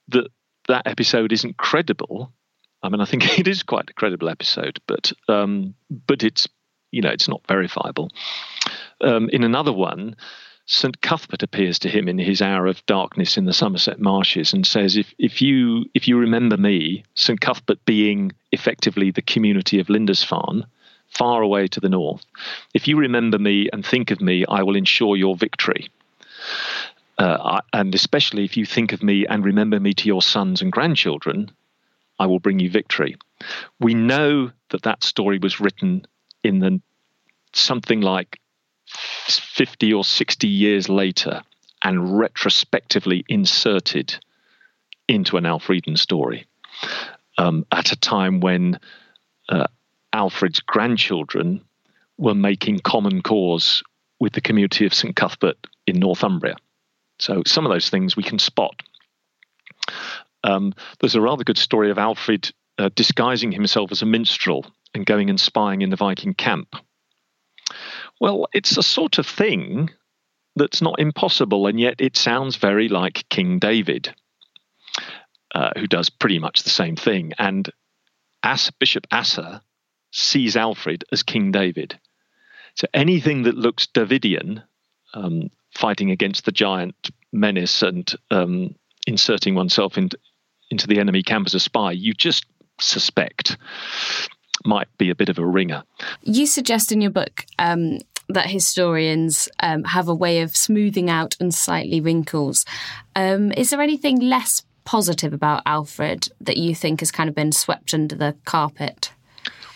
that 0.08 0.30
that 0.70 0.88
episode 0.88 1.34
isn't 1.34 1.58
credible. 1.58 2.32
I 2.86 2.90
mean, 2.90 3.02
I 3.02 3.06
think 3.06 3.40
it 3.40 3.48
is 3.48 3.64
quite 3.64 3.90
a 3.90 3.94
credible 3.94 4.30
episode, 4.30 4.80
but 4.88 5.12
um, 5.28 5.74
but 6.08 6.24
it's 6.24 6.48
you 6.92 7.02
know 7.02 7.10
it's 7.10 7.28
not 7.28 7.42
verifiable. 7.48 8.10
Um, 9.02 9.30
in 9.30 9.44
another 9.44 9.74
one, 9.74 10.16
St 10.68 11.02
Cuthbert 11.02 11.44
appears 11.44 11.80
to 11.80 11.90
him 11.90 12.08
in 12.08 12.18
his 12.18 12.42
hour 12.42 12.68
of 12.68 12.86
darkness 12.86 13.38
in 13.38 13.46
the 13.46 13.54
Somerset 13.54 14.00
marshes 14.00 14.54
and 14.54 14.66
says, 14.66 14.96
"If 14.96 15.14
if 15.18 15.42
you 15.42 15.86
if 15.94 16.08
you 16.08 16.18
remember 16.18 16.58
me, 16.58 17.04
St 17.16 17.42
Cuthbert 17.42 17.84
being 17.86 18.32
effectively 18.52 19.12
the 19.12 19.22
community 19.22 19.80
of 19.80 19.90
Lindisfarne." 19.90 20.66
Far 21.08 21.44
away 21.44 21.68
to 21.68 21.80
the 21.80 21.88
north. 21.88 22.26
If 22.74 22.90
you 22.90 22.98
remember 22.98 23.40
me 23.40 23.70
and 23.72 23.86
think 23.86 24.12
of 24.12 24.20
me, 24.20 24.44
I 24.50 24.64
will 24.64 24.76
ensure 24.76 25.16
your 25.16 25.38
victory. 25.38 25.88
Uh, 27.18 27.62
and 27.72 27.96
especially 27.96 28.44
if 28.44 28.58
you 28.58 28.66
think 28.66 28.92
of 28.92 29.02
me 29.02 29.26
and 29.26 29.46
remember 29.46 29.80
me 29.80 29.94
to 29.94 30.08
your 30.08 30.22
sons 30.22 30.62
and 30.62 30.74
grandchildren, 30.74 31.52
I 32.20 32.28
will 32.28 32.40
bring 32.40 32.60
you 32.60 32.70
victory. 32.70 33.16
We 33.80 33.94
know 33.94 34.52
that 34.70 34.84
that 34.84 35.04
story 35.04 35.40
was 35.40 35.60
written 35.60 36.06
in 36.44 36.60
the 36.60 36.82
something 37.54 38.02
like 38.02 38.40
50 38.88 39.94
or 39.94 40.04
60 40.04 40.48
years 40.48 40.90
later 40.90 41.42
and 41.84 42.18
retrospectively 42.18 43.24
inserted 43.28 44.16
into 45.08 45.38
an 45.38 45.46
Alfredan 45.46 45.98
story 45.98 46.48
um, 47.38 47.66
at 47.72 47.92
a 47.92 47.96
time 47.96 48.40
when 48.40 48.80
uh, 49.50 49.68
Alfred's 50.14 50.60
grandchildren 50.60 51.62
were 52.18 52.34
making 52.34 52.80
common 52.80 53.22
cause 53.22 53.84
with 54.20 54.34
the 54.34 54.42
community 54.42 54.86
of 54.86 54.94
St 54.94 55.16
Cuthbert 55.16 55.58
in 55.86 56.00
Northumbria. 56.00 56.56
So 57.20 57.44
some 57.46 57.66
of 57.66 57.72
those 57.72 57.90
things 57.90 58.16
we 58.16 58.24
can 58.24 58.40
spot. 58.40 58.82
Um, 60.46 60.74
there's 61.00 61.16
a 61.16 61.22
rather 61.22 61.44
good 61.44 61.58
story 61.58 61.90
of 61.90 61.98
Alfred 61.98 62.52
uh, 62.78 62.90
disguising 62.96 63.52
himself 63.52 63.92
as 63.92 64.02
a 64.02 64.06
minstrel 64.06 64.66
and 64.94 65.06
going 65.06 65.30
and 65.30 65.40
spying 65.40 65.82
in 65.82 65.90
the 65.90 65.96
Viking 65.96 66.34
camp. 66.34 66.76
Well, 68.22 68.48
it's 68.54 68.78
a 68.78 68.84
sort 68.84 69.18
of 69.18 69.26
thing 69.26 69.90
that's 70.56 70.82
not 70.82 71.00
impossible, 71.00 71.68
and 71.68 71.80
yet 71.80 71.96
it 72.00 72.16
sounds 72.16 72.58
very 72.58 72.88
like 72.88 73.28
King 73.30 73.60
David, 73.60 74.14
uh, 75.54 75.72
who 75.78 75.88
does 75.88 76.10
pretty 76.10 76.40
much 76.40 76.64
the 76.64 76.70
same 76.70 76.96
thing. 76.96 77.34
And 77.38 77.70
As, 78.44 78.72
Bishop 78.80 79.08
Asser 79.12 79.62
sees 80.12 80.56
Alfred 80.56 81.04
as 81.12 81.24
King 81.24 81.52
David. 81.52 82.00
So 82.76 82.88
anything 82.94 83.44
that 83.44 83.58
looks 83.58 83.88
Davidian, 83.88 84.64
um, 85.14 85.50
fighting 85.74 86.12
against 86.12 86.46
the 86.46 86.52
giant 86.52 87.10
menace 87.34 87.82
and 87.82 88.14
um, 88.32 88.76
inserting 89.08 89.56
oneself 89.56 89.98
in, 89.98 90.10
into 90.72 90.88
the 90.88 91.00
enemy 91.00 91.24
camp 91.24 91.48
as 91.48 91.54
a 91.54 91.60
spy, 91.60 91.92
you 91.92 92.14
just 92.14 92.46
suspect 92.80 93.58
might 94.66 94.88
be 94.98 95.10
a 95.10 95.16
bit 95.16 95.30
of 95.30 95.38
a 95.38 95.46
ringer. 95.46 95.84
You 96.24 96.46
suggest 96.46 96.92
in 96.92 97.02
your 97.02 97.12
book 97.12 97.46
um, 97.60 98.00
that 98.30 98.48
historians 98.48 99.48
um, 99.60 99.84
have 99.84 100.08
a 100.08 100.16
way 100.16 100.42
of 100.42 100.56
smoothing 100.56 101.10
out 101.10 101.36
unsightly 101.40 102.02
wrinkles. 102.02 102.66
Um, 103.16 103.52
is 103.52 103.70
there 103.70 103.82
anything 103.82 104.20
less 104.20 104.64
positive 104.84 105.34
about 105.34 105.64
Alfred 105.66 106.30
that 106.42 106.58
you 106.58 106.76
think 106.76 107.00
has 107.00 107.12
kind 107.12 107.30
of 107.30 107.36
been 107.36 107.52
swept 107.52 107.94
under 107.94 108.16
the 108.16 108.36
carpet? 108.46 109.12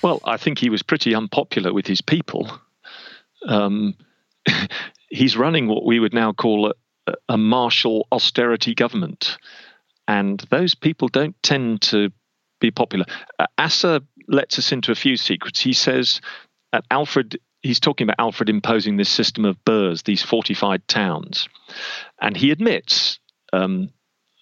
Well, 0.02 0.22
I 0.24 0.38
think 0.38 0.60
he 0.60 0.70
was 0.70 0.82
pretty 0.82 1.14
unpopular 1.14 1.74
with 1.74 1.86
his 1.86 2.02
people. 2.02 2.50
Um, 3.48 3.96
he's 5.10 5.38
running 5.38 5.68
what 5.68 5.86
we 5.86 6.00
would 6.00 6.14
now 6.14 6.32
call 6.32 6.74
a, 7.08 7.14
a 7.28 7.38
martial 7.38 8.08
austerity 8.12 8.74
government. 8.74 9.38
And 10.10 10.40
those 10.50 10.74
people 10.74 11.08
don't 11.08 11.36
tend 11.44 11.84
to 11.84 12.10
be 12.60 12.72
popular. 12.72 13.06
Uh, 13.38 13.46
Asser 13.60 14.00
lets 14.28 14.58
us 14.58 14.72
into 14.72 14.92
a 14.92 14.96
few 14.96 15.16
secrets. 15.16 15.60
He 15.60 15.72
says 15.72 16.20
that 16.72 16.84
Alfred, 16.90 17.40
he's 17.62 17.80
talking 17.80 18.06
about 18.06 18.20
Alfred 18.20 18.50
imposing 18.50 18.98
this 18.98 19.08
system 19.08 19.46
of 19.46 19.64
burhs, 19.64 20.04
these 20.04 20.24
fortified 20.24 20.88
towns. 20.88 21.48
And 22.20 22.36
he 22.36 22.50
admits, 22.50 23.20
um, 23.54 23.92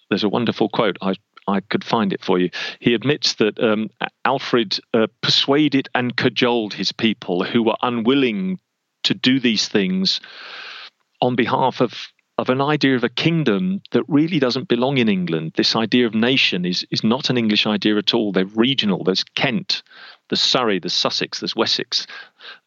there's 0.08 0.24
a 0.24 0.30
wonderful 0.30 0.70
quote, 0.70 0.96
I, 1.02 1.16
I 1.46 1.60
could 1.60 1.84
find 1.84 2.14
it 2.14 2.24
for 2.24 2.38
you. 2.38 2.48
He 2.80 2.94
admits 2.94 3.34
that 3.34 3.62
um, 3.62 3.90
Alfred 4.24 4.80
uh, 4.94 5.08
persuaded 5.20 5.90
and 5.94 6.16
cajoled 6.16 6.72
his 6.72 6.92
people 6.92 7.44
who 7.44 7.62
were 7.62 7.76
unwilling 7.82 8.58
to 9.04 9.12
do 9.12 9.38
these 9.38 9.68
things 9.68 10.20
on 11.20 11.36
behalf 11.36 11.82
of 11.82 11.92
of 12.38 12.48
an 12.48 12.60
idea 12.60 12.94
of 12.94 13.02
a 13.02 13.08
kingdom 13.08 13.82
that 13.90 14.04
really 14.06 14.38
doesn't 14.38 14.68
belong 14.68 14.98
in 14.98 15.08
England. 15.08 15.52
This 15.56 15.74
idea 15.74 16.06
of 16.06 16.14
nation 16.14 16.64
is, 16.64 16.86
is 16.90 17.02
not 17.02 17.30
an 17.30 17.36
English 17.36 17.66
idea 17.66 17.96
at 17.96 18.14
all. 18.14 18.30
They're 18.30 18.46
regional. 18.46 19.02
There's 19.02 19.24
Kent, 19.24 19.82
there's 20.30 20.40
Surrey, 20.40 20.78
there's 20.78 20.94
Sussex, 20.94 21.40
there's 21.40 21.56
Wessex. 21.56 22.06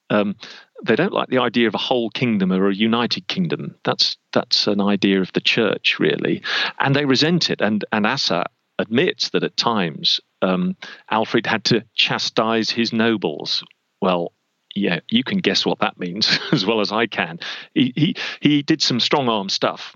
Um, 0.09 0.35
they 0.83 0.97
don't 0.97 1.13
like 1.13 1.29
the 1.29 1.37
idea 1.37 1.69
of 1.69 1.75
a 1.75 1.79
whole 1.79 2.09
kingdom 2.09 2.51
or 2.51 2.67
a 2.67 2.75
united 2.75 3.27
kingdom. 3.27 3.75
That's 3.85 4.17
that's 4.33 4.67
an 4.67 4.81
idea 4.81 5.21
of 5.21 5.31
the 5.31 5.39
church, 5.39 5.99
really, 5.99 6.43
and 6.79 6.93
they 6.93 7.05
resent 7.05 7.49
it. 7.49 7.61
And 7.61 7.85
and 7.93 8.05
Asser 8.05 8.43
admits 8.77 9.29
that 9.29 9.43
at 9.43 9.55
times 9.55 10.19
um, 10.41 10.75
Alfred 11.09 11.45
had 11.45 11.63
to 11.65 11.85
chastise 11.95 12.71
his 12.71 12.91
nobles. 12.91 13.63
Well, 14.01 14.33
yeah, 14.75 14.99
you 15.09 15.23
can 15.23 15.39
guess 15.39 15.65
what 15.65 15.79
that 15.79 15.99
means 15.99 16.39
as 16.51 16.65
well 16.65 16.81
as 16.81 16.91
I 16.91 17.07
can. 17.07 17.39
He, 17.73 17.93
he 17.95 18.15
he 18.39 18.61
did 18.61 18.81
some 18.81 18.99
strong 18.99 19.29
arm 19.29 19.49
stuff, 19.49 19.95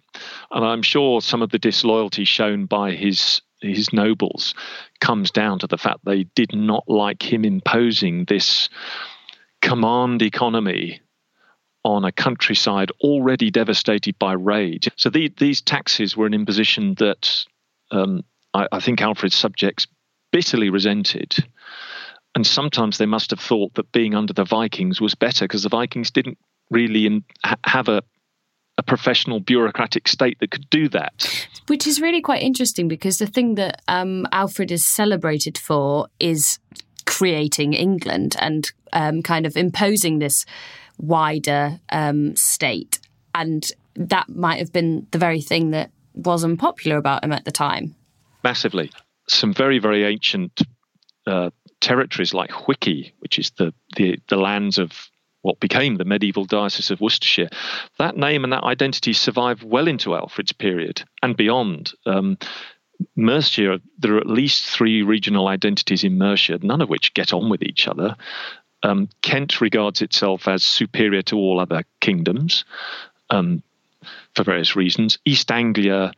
and 0.52 0.66
I'm 0.66 0.82
sure 0.82 1.22
some 1.22 1.42
of 1.42 1.52
the 1.52 1.60
disloyalty 1.60 2.26
shown 2.26 2.66
by 2.66 2.92
his 2.92 3.42
his 3.62 3.94
nobles 3.94 4.54
comes 5.00 5.32
down 5.32 5.60
to 5.60 5.68
the 5.68 5.78
fact 5.78 6.00
they 6.04 6.24
did 6.36 6.54
not 6.54 6.84
like 6.88 7.24
him 7.24 7.46
imposing 7.46 8.26
this 8.26 8.70
command 9.62 10.22
economy 10.22 11.02
on 11.84 12.04
a 12.04 12.12
countryside 12.12 12.92
already 13.02 13.52
devastated 13.52 14.18
by 14.18 14.34
rage. 14.34 14.90
So 14.96 15.10
the, 15.10 15.32
these 15.38 15.62
taxes 15.62 16.18
were 16.18 16.26
an 16.26 16.34
imposition 16.34 16.96
that 16.96 17.46
um, 17.92 18.24
I, 18.54 18.68
I 18.72 18.80
think 18.80 19.02
Alfred's 19.02 19.36
subjects 19.36 19.88
bitterly 20.32 20.70
resented 20.70 21.48
and 22.36 22.46
sometimes 22.46 22.98
they 22.98 23.06
must 23.06 23.32
have 23.32 23.40
thought 23.40 23.74
that 23.76 23.92
being 23.92 24.14
under 24.14 24.34
the 24.34 24.44
Vikings 24.44 25.02
was 25.02 25.16
better 25.16 25.46
because 25.46 25.64
the 25.64 25.70
Vikings 25.70 26.12
didn't 26.12 26.38
really 26.70 27.06
in, 27.06 27.24
ha- 27.44 27.56
have 27.66 27.88
a 27.88 28.02
a 28.78 28.84
professional 28.84 29.40
bureaucratic 29.40 30.08
state 30.08 30.38
that 30.40 30.52
could 30.52 30.70
do 30.70 30.90
that. 30.90 31.48
Which 31.68 31.88
is 31.88 32.02
really 32.02 32.22
quite 32.22 32.42
interesting 32.42 32.88
because 32.88 33.18
the 33.18 33.28
thing 33.28 33.56
that 33.56 33.82
um, 33.88 34.28
Alfred 34.32 34.72
is 34.72 34.86
celebrated 34.86 35.58
for 35.58 36.08
is 36.20 36.60
creating 37.06 37.74
England 37.74 38.36
and 38.40 38.72
um, 38.92 39.22
kind 39.22 39.46
of 39.46 39.56
imposing 39.56 40.20
this 40.20 40.46
wider 40.98 41.80
um, 41.90 42.36
state. 42.36 43.00
And 43.34 43.66
that 43.96 44.28
might 44.30 44.60
have 44.60 44.74
been 44.74 45.08
the 45.12 45.18
very 45.18 45.42
thing 45.42 45.72
that 45.72 45.92
wasn't 46.14 46.60
popular 46.60 46.98
about 46.98 47.24
him 47.24 47.32
at 47.32 47.46
the 47.46 47.52
time. 47.52 47.96
Massively. 48.44 48.92
Some 49.30 49.54
very, 49.54 49.80
very 49.80 50.04
ancient 50.04 50.62
uh, 51.26 51.50
territories 51.86 52.34
like 52.34 52.50
Hwicce, 52.50 53.14
which 53.20 53.38
is 53.38 53.52
the, 53.52 53.72
the, 53.96 54.20
the 54.28 54.38
lands 54.38 54.80
of 54.80 54.92
what 55.44 55.60
became 55.60 55.96
the 55.96 56.06
medieval 56.06 56.44
Diocese 56.44 56.90
of 56.90 57.00
Worcestershire, 57.00 57.50
that 58.00 58.18
name 58.18 58.44
and 58.44 58.52
that 58.52 58.64
identity 58.64 59.14
survived 59.14 59.62
well 59.62 59.88
into 59.88 60.16
Alfred's 60.16 60.52
period 60.52 61.04
and 61.22 61.38
beyond. 61.38 61.94
Um, 62.08 62.40
Mercia, 63.16 63.80
there 64.00 64.16
are 64.16 64.20
at 64.20 64.26
least 64.26 64.66
three 64.66 65.04
regional 65.04 65.48
identities 65.48 66.04
in 66.04 66.18
Mercia, 66.18 66.58
none 66.64 66.82
of 66.82 66.90
which 66.90 67.14
get 67.14 67.32
on 67.32 67.50
with 67.50 67.62
each 67.62 67.88
other. 67.88 68.16
Um, 68.82 69.08
Kent 69.22 69.62
regards 69.62 70.02
itself 70.02 70.48
as 70.48 70.64
superior 70.64 71.22
to 71.24 71.36
all 71.36 71.60
other 71.60 71.84
kingdoms 72.00 72.66
um, 73.30 73.62
for 74.34 74.44
various 74.44 74.76
reasons. 74.76 75.20
East 75.26 75.52
Anglia, 75.52 76.12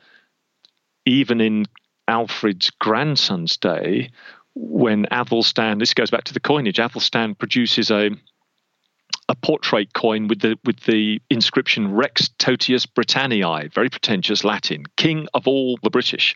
even 1.06 1.42
in 1.42 1.66
Alfred's 2.08 2.70
grandson's 2.70 3.58
day, 3.58 4.12
when 4.58 5.06
Athelstan, 5.12 5.80
this 5.80 5.94
goes 5.94 6.10
back 6.10 6.26
to 6.26 6.34
the 6.34 6.40
coinage, 6.40 6.80
Athelstan 6.80 7.36
produces 7.36 7.92
a 7.92 8.12
a 9.30 9.36
portrait 9.36 9.94
coin 9.94 10.28
with 10.28 10.40
the 10.40 10.58
with 10.66 10.80
the 10.82 11.22
inscription 11.30 11.94
Rex 11.94 12.30
Totius 12.40 12.86
Britanniae, 12.86 13.74
very 13.74 13.90
pretentious 13.90 14.44
Latin, 14.44 14.86
King 14.96 15.28
of 15.34 15.48
all 15.48 15.78
the 15.84 15.90
British. 15.90 16.36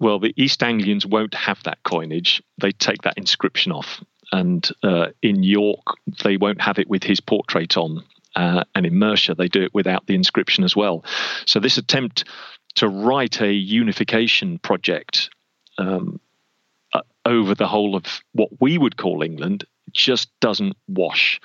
Well, 0.00 0.18
the 0.18 0.34
East 0.36 0.62
Anglians 0.62 1.06
won't 1.06 1.34
have 1.34 1.62
that 1.64 1.82
coinage; 1.84 2.42
they 2.58 2.72
take 2.72 3.02
that 3.02 3.18
inscription 3.18 3.70
off, 3.72 4.02
and 4.32 4.68
uh, 4.82 5.08
in 5.22 5.42
York 5.42 5.84
they 6.24 6.36
won't 6.36 6.60
have 6.60 6.78
it 6.78 6.88
with 6.88 7.04
his 7.04 7.20
portrait 7.20 7.76
on, 7.76 8.02
uh, 8.34 8.64
and 8.74 8.86
in 8.86 8.98
Mercia 8.98 9.34
they 9.34 9.48
do 9.48 9.62
it 9.62 9.74
without 9.74 10.06
the 10.06 10.14
inscription 10.14 10.64
as 10.64 10.74
well. 10.74 11.04
So 11.46 11.60
this 11.60 11.76
attempt 11.76 12.24
to 12.76 12.88
write 12.88 13.42
a 13.42 13.52
unification 13.52 14.58
project 14.58 15.28
um, 15.76 16.18
over 17.24 17.54
the 17.54 17.68
whole 17.68 17.96
of 17.96 18.22
what 18.32 18.50
we 18.60 18.78
would 18.78 18.96
call 18.96 19.22
England 19.22 19.64
just 19.92 20.28
doesn't 20.40 20.76
wash. 20.88 21.40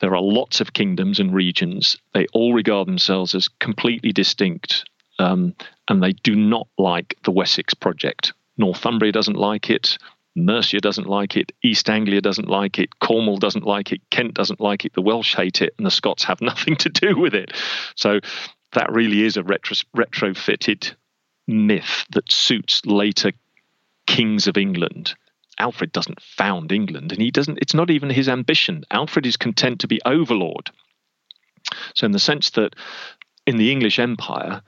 There 0.00 0.14
are 0.14 0.22
lots 0.22 0.60
of 0.60 0.72
kingdoms 0.72 1.20
and 1.20 1.34
regions. 1.34 1.96
They 2.12 2.26
all 2.32 2.52
regard 2.52 2.88
themselves 2.88 3.34
as 3.34 3.48
completely 3.60 4.12
distinct, 4.12 4.84
um, 5.18 5.54
and 5.88 6.02
they 6.02 6.12
do 6.12 6.34
not 6.34 6.68
like 6.78 7.16
the 7.24 7.30
Wessex 7.30 7.74
project. 7.74 8.32
Northumbria 8.58 9.12
doesn't 9.12 9.36
like 9.36 9.70
it. 9.70 9.98
Mercia 10.36 10.80
doesn't 10.80 11.06
like 11.06 11.36
it. 11.36 11.52
East 11.62 11.88
Anglia 11.88 12.20
doesn't 12.20 12.48
like 12.48 12.78
it. 12.78 12.98
Cornwall 12.98 13.36
doesn't 13.36 13.64
like 13.64 13.92
it. 13.92 14.00
Kent 14.10 14.34
doesn't 14.34 14.60
like 14.60 14.84
it. 14.84 14.92
The 14.94 15.02
Welsh 15.02 15.34
hate 15.34 15.62
it, 15.62 15.74
and 15.78 15.86
the 15.86 15.90
Scots 15.90 16.24
have 16.24 16.40
nothing 16.42 16.76
to 16.76 16.88
do 16.88 17.18
with 17.18 17.34
it. 17.34 17.52
So 17.94 18.20
that 18.72 18.92
really 18.92 19.22
is 19.22 19.36
a 19.36 19.44
retro- 19.44 19.76
retrofitted 19.96 20.94
myth 21.46 22.04
that 22.10 22.30
suits 22.30 22.84
later 22.84 23.32
kings 24.06 24.46
of 24.46 24.56
England. 24.56 25.14
Alfred 25.58 25.92
doesn't 25.92 26.20
found 26.20 26.72
England, 26.72 27.12
and 27.12 27.20
he 27.22 27.30
doesn't. 27.30 27.58
It's 27.60 27.74
not 27.74 27.90
even 27.90 28.10
his 28.10 28.28
ambition. 28.28 28.84
Alfred 28.90 29.26
is 29.26 29.36
content 29.36 29.80
to 29.80 29.88
be 29.88 30.00
overlord. 30.04 30.70
So, 31.94 32.06
in 32.06 32.12
the 32.12 32.18
sense 32.18 32.50
that 32.50 32.74
in 33.46 33.56
the 33.56 33.70
English 33.70 33.98
Empire, 33.98 34.62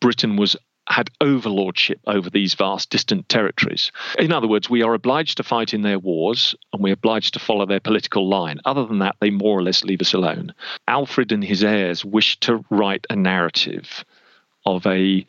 Britain 0.00 0.36
was 0.36 0.56
had 0.86 1.08
overlordship 1.20 2.00
over 2.06 2.28
these 2.28 2.54
vast 2.54 2.90
distant 2.90 3.28
territories. 3.28 3.90
In 4.18 4.32
other 4.32 4.46
words, 4.46 4.68
we 4.68 4.82
are 4.82 4.92
obliged 4.92 5.38
to 5.38 5.42
fight 5.42 5.72
in 5.72 5.82
their 5.82 5.98
wars 5.98 6.54
and 6.72 6.82
we're 6.82 6.92
obliged 6.92 7.32
to 7.34 7.40
follow 7.40 7.64
their 7.64 7.80
political 7.80 8.28
line. 8.28 8.60
Other 8.66 8.84
than 8.84 8.98
that, 8.98 9.16
they 9.20 9.30
more 9.30 9.58
or 9.58 9.62
less 9.62 9.84
leave 9.84 10.02
us 10.02 10.12
alone. 10.12 10.54
Alfred 10.86 11.32
and 11.32 11.42
his 11.42 11.64
heirs 11.64 12.04
wished 12.04 12.42
to 12.42 12.64
write 12.68 13.06
a 13.08 13.16
narrative 13.16 14.04
of 14.66 14.86
a, 14.86 15.26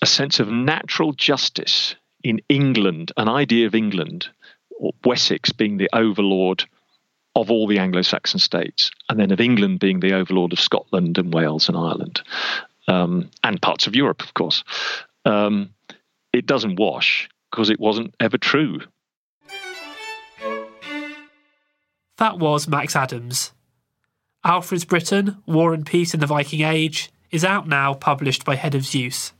a 0.00 0.06
sense 0.06 0.40
of 0.40 0.48
natural 0.48 1.12
justice 1.12 1.94
in 2.22 2.40
England, 2.48 3.12
an 3.16 3.28
idea 3.28 3.66
of 3.66 3.74
England, 3.74 4.28
or 4.78 4.92
Wessex 5.04 5.52
being 5.52 5.76
the 5.76 5.90
overlord 5.92 6.64
of 7.36 7.50
all 7.50 7.66
the 7.66 7.78
Anglo 7.78 8.02
Saxon 8.02 8.40
states, 8.40 8.90
and 9.08 9.18
then 9.18 9.30
of 9.30 9.40
England 9.40 9.80
being 9.80 10.00
the 10.00 10.14
overlord 10.14 10.52
of 10.52 10.60
Scotland 10.60 11.16
and 11.18 11.32
Wales 11.32 11.68
and 11.68 11.76
Ireland 11.76 12.22
um, 12.88 13.30
and 13.44 13.62
parts 13.62 13.86
of 13.86 13.94
Europe, 13.94 14.22
of 14.22 14.34
course. 14.34 14.64
Um, 15.24 15.70
it 16.32 16.46
doesn't 16.46 16.76
wash 16.76 17.28
because 17.50 17.70
it 17.70 17.80
wasn't 17.80 18.14
ever 18.20 18.38
true. 18.38 18.80
That 22.18 22.38
was 22.38 22.68
Max 22.68 22.94
Adams. 22.94 23.52
Alfred's 24.44 24.84
Britain, 24.84 25.42
War 25.46 25.72
and 25.72 25.86
Peace 25.86 26.14
in 26.14 26.20
the 26.20 26.26
Viking 26.26 26.62
Age, 26.62 27.10
is 27.30 27.44
out 27.44 27.68
now, 27.68 27.94
published 27.94 28.44
by 28.44 28.56
Head 28.56 28.74
of 28.74 28.84
Zeus. 28.84 29.32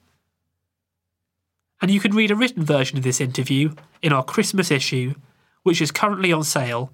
And 1.81 1.91
you 1.91 2.01
can 2.01 2.15
read 2.15 2.31
a 2.31 2.37
written 2.37 2.65
version 2.65 2.99
of 2.99 3.05
this 3.05 3.21
interview 3.21 3.75
in 4.03 4.13
our 4.13 4.25
Christmas 4.25 4.71
issue, 4.71 5.15
which 5.63 5.81
is 5.81 5.91
currently 5.91 6.33
on 6.33 6.45
sale, 6.45 6.93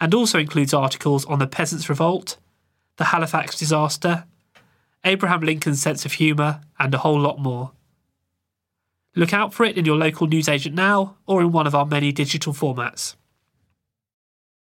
and 0.00 0.14
also 0.14 0.38
includes 0.38 0.74
articles 0.74 1.24
on 1.26 1.38
the 1.38 1.46
Peasants' 1.46 1.88
Revolt, 1.88 2.38
the 2.96 3.04
Halifax 3.04 3.58
disaster, 3.58 4.24
Abraham 5.04 5.40
Lincoln's 5.40 5.82
sense 5.82 6.04
of 6.04 6.12
humour, 6.12 6.60
and 6.78 6.94
a 6.94 6.98
whole 6.98 7.20
lot 7.20 7.38
more. 7.38 7.72
Look 9.14 9.34
out 9.34 9.52
for 9.52 9.64
it 9.64 9.76
in 9.76 9.84
your 9.84 9.96
local 9.96 10.26
newsagent 10.26 10.74
now 10.74 11.16
or 11.26 11.42
in 11.42 11.52
one 11.52 11.66
of 11.66 11.74
our 11.74 11.84
many 11.84 12.12
digital 12.12 12.54
formats. 12.54 13.14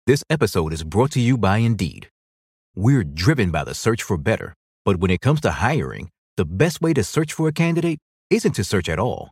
This 0.06 0.24
episode 0.30 0.72
is 0.72 0.86
brought 0.86 1.12
to 1.12 1.20
you 1.20 1.38
by 1.38 1.58
Indeed. 1.58 2.10
We're 2.74 3.04
driven 3.04 3.52
by 3.52 3.66
the 3.66 3.74
search 3.74 4.02
for 4.02 4.18
better, 4.18 4.54
but 4.86 4.98
when 4.98 5.12
it 5.12 5.20
comes 5.20 5.42
to 5.42 5.52
hiring, 5.52 6.10
the 6.38 6.46
best 6.46 6.80
way 6.80 6.94
to 6.94 7.04
search 7.04 7.34
for 7.34 7.50
a 7.50 7.52
candidate 7.52 8.00
isn't 8.30 8.54
to 8.54 8.64
search 8.64 8.88
at 8.88 9.00
all. 9.00 9.32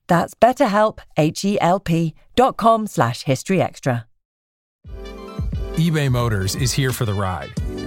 That's 0.11 0.33
betterhelp, 0.33 0.99
H-E-L-P 1.15 2.13
dot 2.35 2.57
com 2.57 2.85
slash 2.85 3.23
historyextra 3.23 4.03
eBay 5.75 6.11
Motors 6.11 6.53
is 6.55 6.73
here 6.73 6.91
for 6.91 7.05
the 7.05 7.13
ride. 7.13 7.49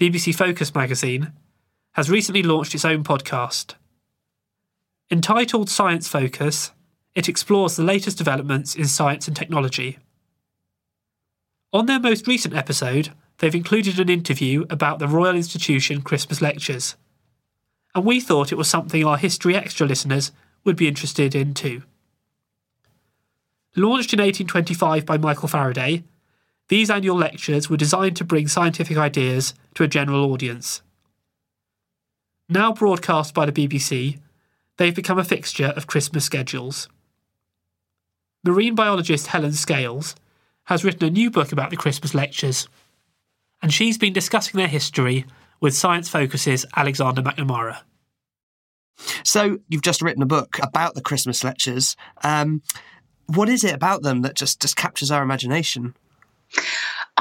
BBC 0.00 0.34
Focus 0.34 0.74
magazine, 0.74 1.30
has 1.92 2.08
recently 2.08 2.42
launched 2.42 2.74
its 2.74 2.86
own 2.86 3.04
podcast. 3.04 3.74
Entitled 5.10 5.68
Science 5.68 6.08
Focus, 6.08 6.70
it 7.14 7.28
explores 7.28 7.76
the 7.76 7.82
latest 7.82 8.16
developments 8.16 8.74
in 8.74 8.86
science 8.86 9.28
and 9.28 9.36
technology. 9.36 9.98
On 11.74 11.84
their 11.84 12.00
most 12.00 12.26
recent 12.26 12.54
episode, 12.54 13.10
they've 13.38 13.54
included 13.54 14.00
an 14.00 14.08
interview 14.08 14.64
about 14.70 15.00
the 15.00 15.08
Royal 15.08 15.36
Institution 15.36 16.00
Christmas 16.00 16.40
lectures. 16.40 16.96
And 17.94 18.06
we 18.06 18.20
thought 18.20 18.52
it 18.52 18.58
was 18.58 18.68
something 18.68 19.04
our 19.04 19.18
History 19.18 19.54
Extra 19.54 19.86
listeners 19.86 20.32
would 20.64 20.76
be 20.76 20.88
interested 20.88 21.34
in 21.34 21.52
too. 21.52 21.82
Launched 23.76 24.14
in 24.14 24.18
1825 24.20 25.04
by 25.04 25.18
Michael 25.18 25.48
Faraday, 25.48 26.04
these 26.70 26.88
annual 26.88 27.16
lectures 27.16 27.68
were 27.68 27.76
designed 27.76 28.16
to 28.16 28.24
bring 28.24 28.46
scientific 28.46 28.96
ideas 28.96 29.54
to 29.74 29.82
a 29.82 29.88
general 29.88 30.32
audience. 30.32 30.82
Now 32.48 32.72
broadcast 32.72 33.34
by 33.34 33.44
the 33.44 33.52
BBC, 33.52 34.20
they've 34.76 34.94
become 34.94 35.18
a 35.18 35.24
fixture 35.24 35.72
of 35.76 35.88
Christmas 35.88 36.24
schedules. 36.24 36.88
Marine 38.44 38.76
biologist 38.76 39.26
Helen 39.26 39.52
Scales 39.52 40.14
has 40.64 40.84
written 40.84 41.08
a 41.08 41.10
new 41.10 41.28
book 41.28 41.50
about 41.50 41.70
the 41.70 41.76
Christmas 41.76 42.14
lectures, 42.14 42.68
and 43.60 43.74
she's 43.74 43.98
been 43.98 44.12
discussing 44.12 44.56
their 44.56 44.68
history 44.68 45.26
with 45.60 45.74
Science 45.74 46.08
Focus's 46.08 46.64
Alexander 46.76 47.20
McNamara. 47.20 47.78
So, 49.24 49.58
you've 49.68 49.82
just 49.82 50.02
written 50.02 50.22
a 50.22 50.26
book 50.26 50.58
about 50.62 50.94
the 50.94 51.02
Christmas 51.02 51.42
lectures. 51.42 51.96
Um, 52.22 52.62
what 53.26 53.48
is 53.48 53.64
it 53.64 53.74
about 53.74 54.02
them 54.02 54.22
that 54.22 54.36
just, 54.36 54.62
just 54.62 54.76
captures 54.76 55.10
our 55.10 55.22
imagination? 55.22 55.94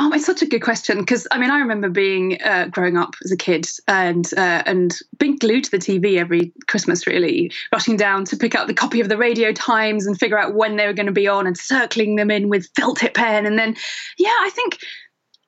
Oh, 0.02 0.14
it's 0.14 0.26
such 0.26 0.42
a 0.42 0.46
good 0.46 0.62
question 0.62 1.00
because 1.00 1.28
I 1.30 1.38
mean 1.38 1.52
I 1.52 1.60
remember 1.60 1.90
being 1.90 2.42
uh, 2.42 2.68
growing 2.72 2.96
up 2.96 3.16
as 3.26 3.34
a 3.34 3.38
kid 3.38 3.68
and 3.86 4.26
uh, 4.38 4.64
and 4.66 4.98
being 5.18 5.36
glued 5.36 5.66
to 5.66 5.72
the 5.72 5.78
TV 5.78 6.18
every 6.18 6.54
Christmas, 6.68 7.06
really 7.06 7.52
rushing 7.74 7.98
down 7.98 8.24
to 8.26 8.38
pick 8.38 8.56
up 8.56 8.68
the 8.68 8.74
copy 8.74 9.02
of 9.02 9.10
the 9.10 9.18
Radio 9.18 9.52
Times 9.52 10.08
and 10.08 10.18
figure 10.18 10.40
out 10.40 10.56
when 10.56 10.78
they 10.78 10.88
were 10.88 10.94
going 10.94 11.08
to 11.08 11.12
be 11.12 11.28
on 11.28 11.46
and 11.46 11.58
circling 11.58 12.16
them 12.16 12.32
in 12.32 12.48
with 12.48 12.70
felt 12.78 13.00
tip 13.00 13.14
pen, 13.14 13.46
and 13.46 13.60
then 13.60 13.76
yeah, 14.18 14.30
I 14.30 14.50
think 14.52 14.78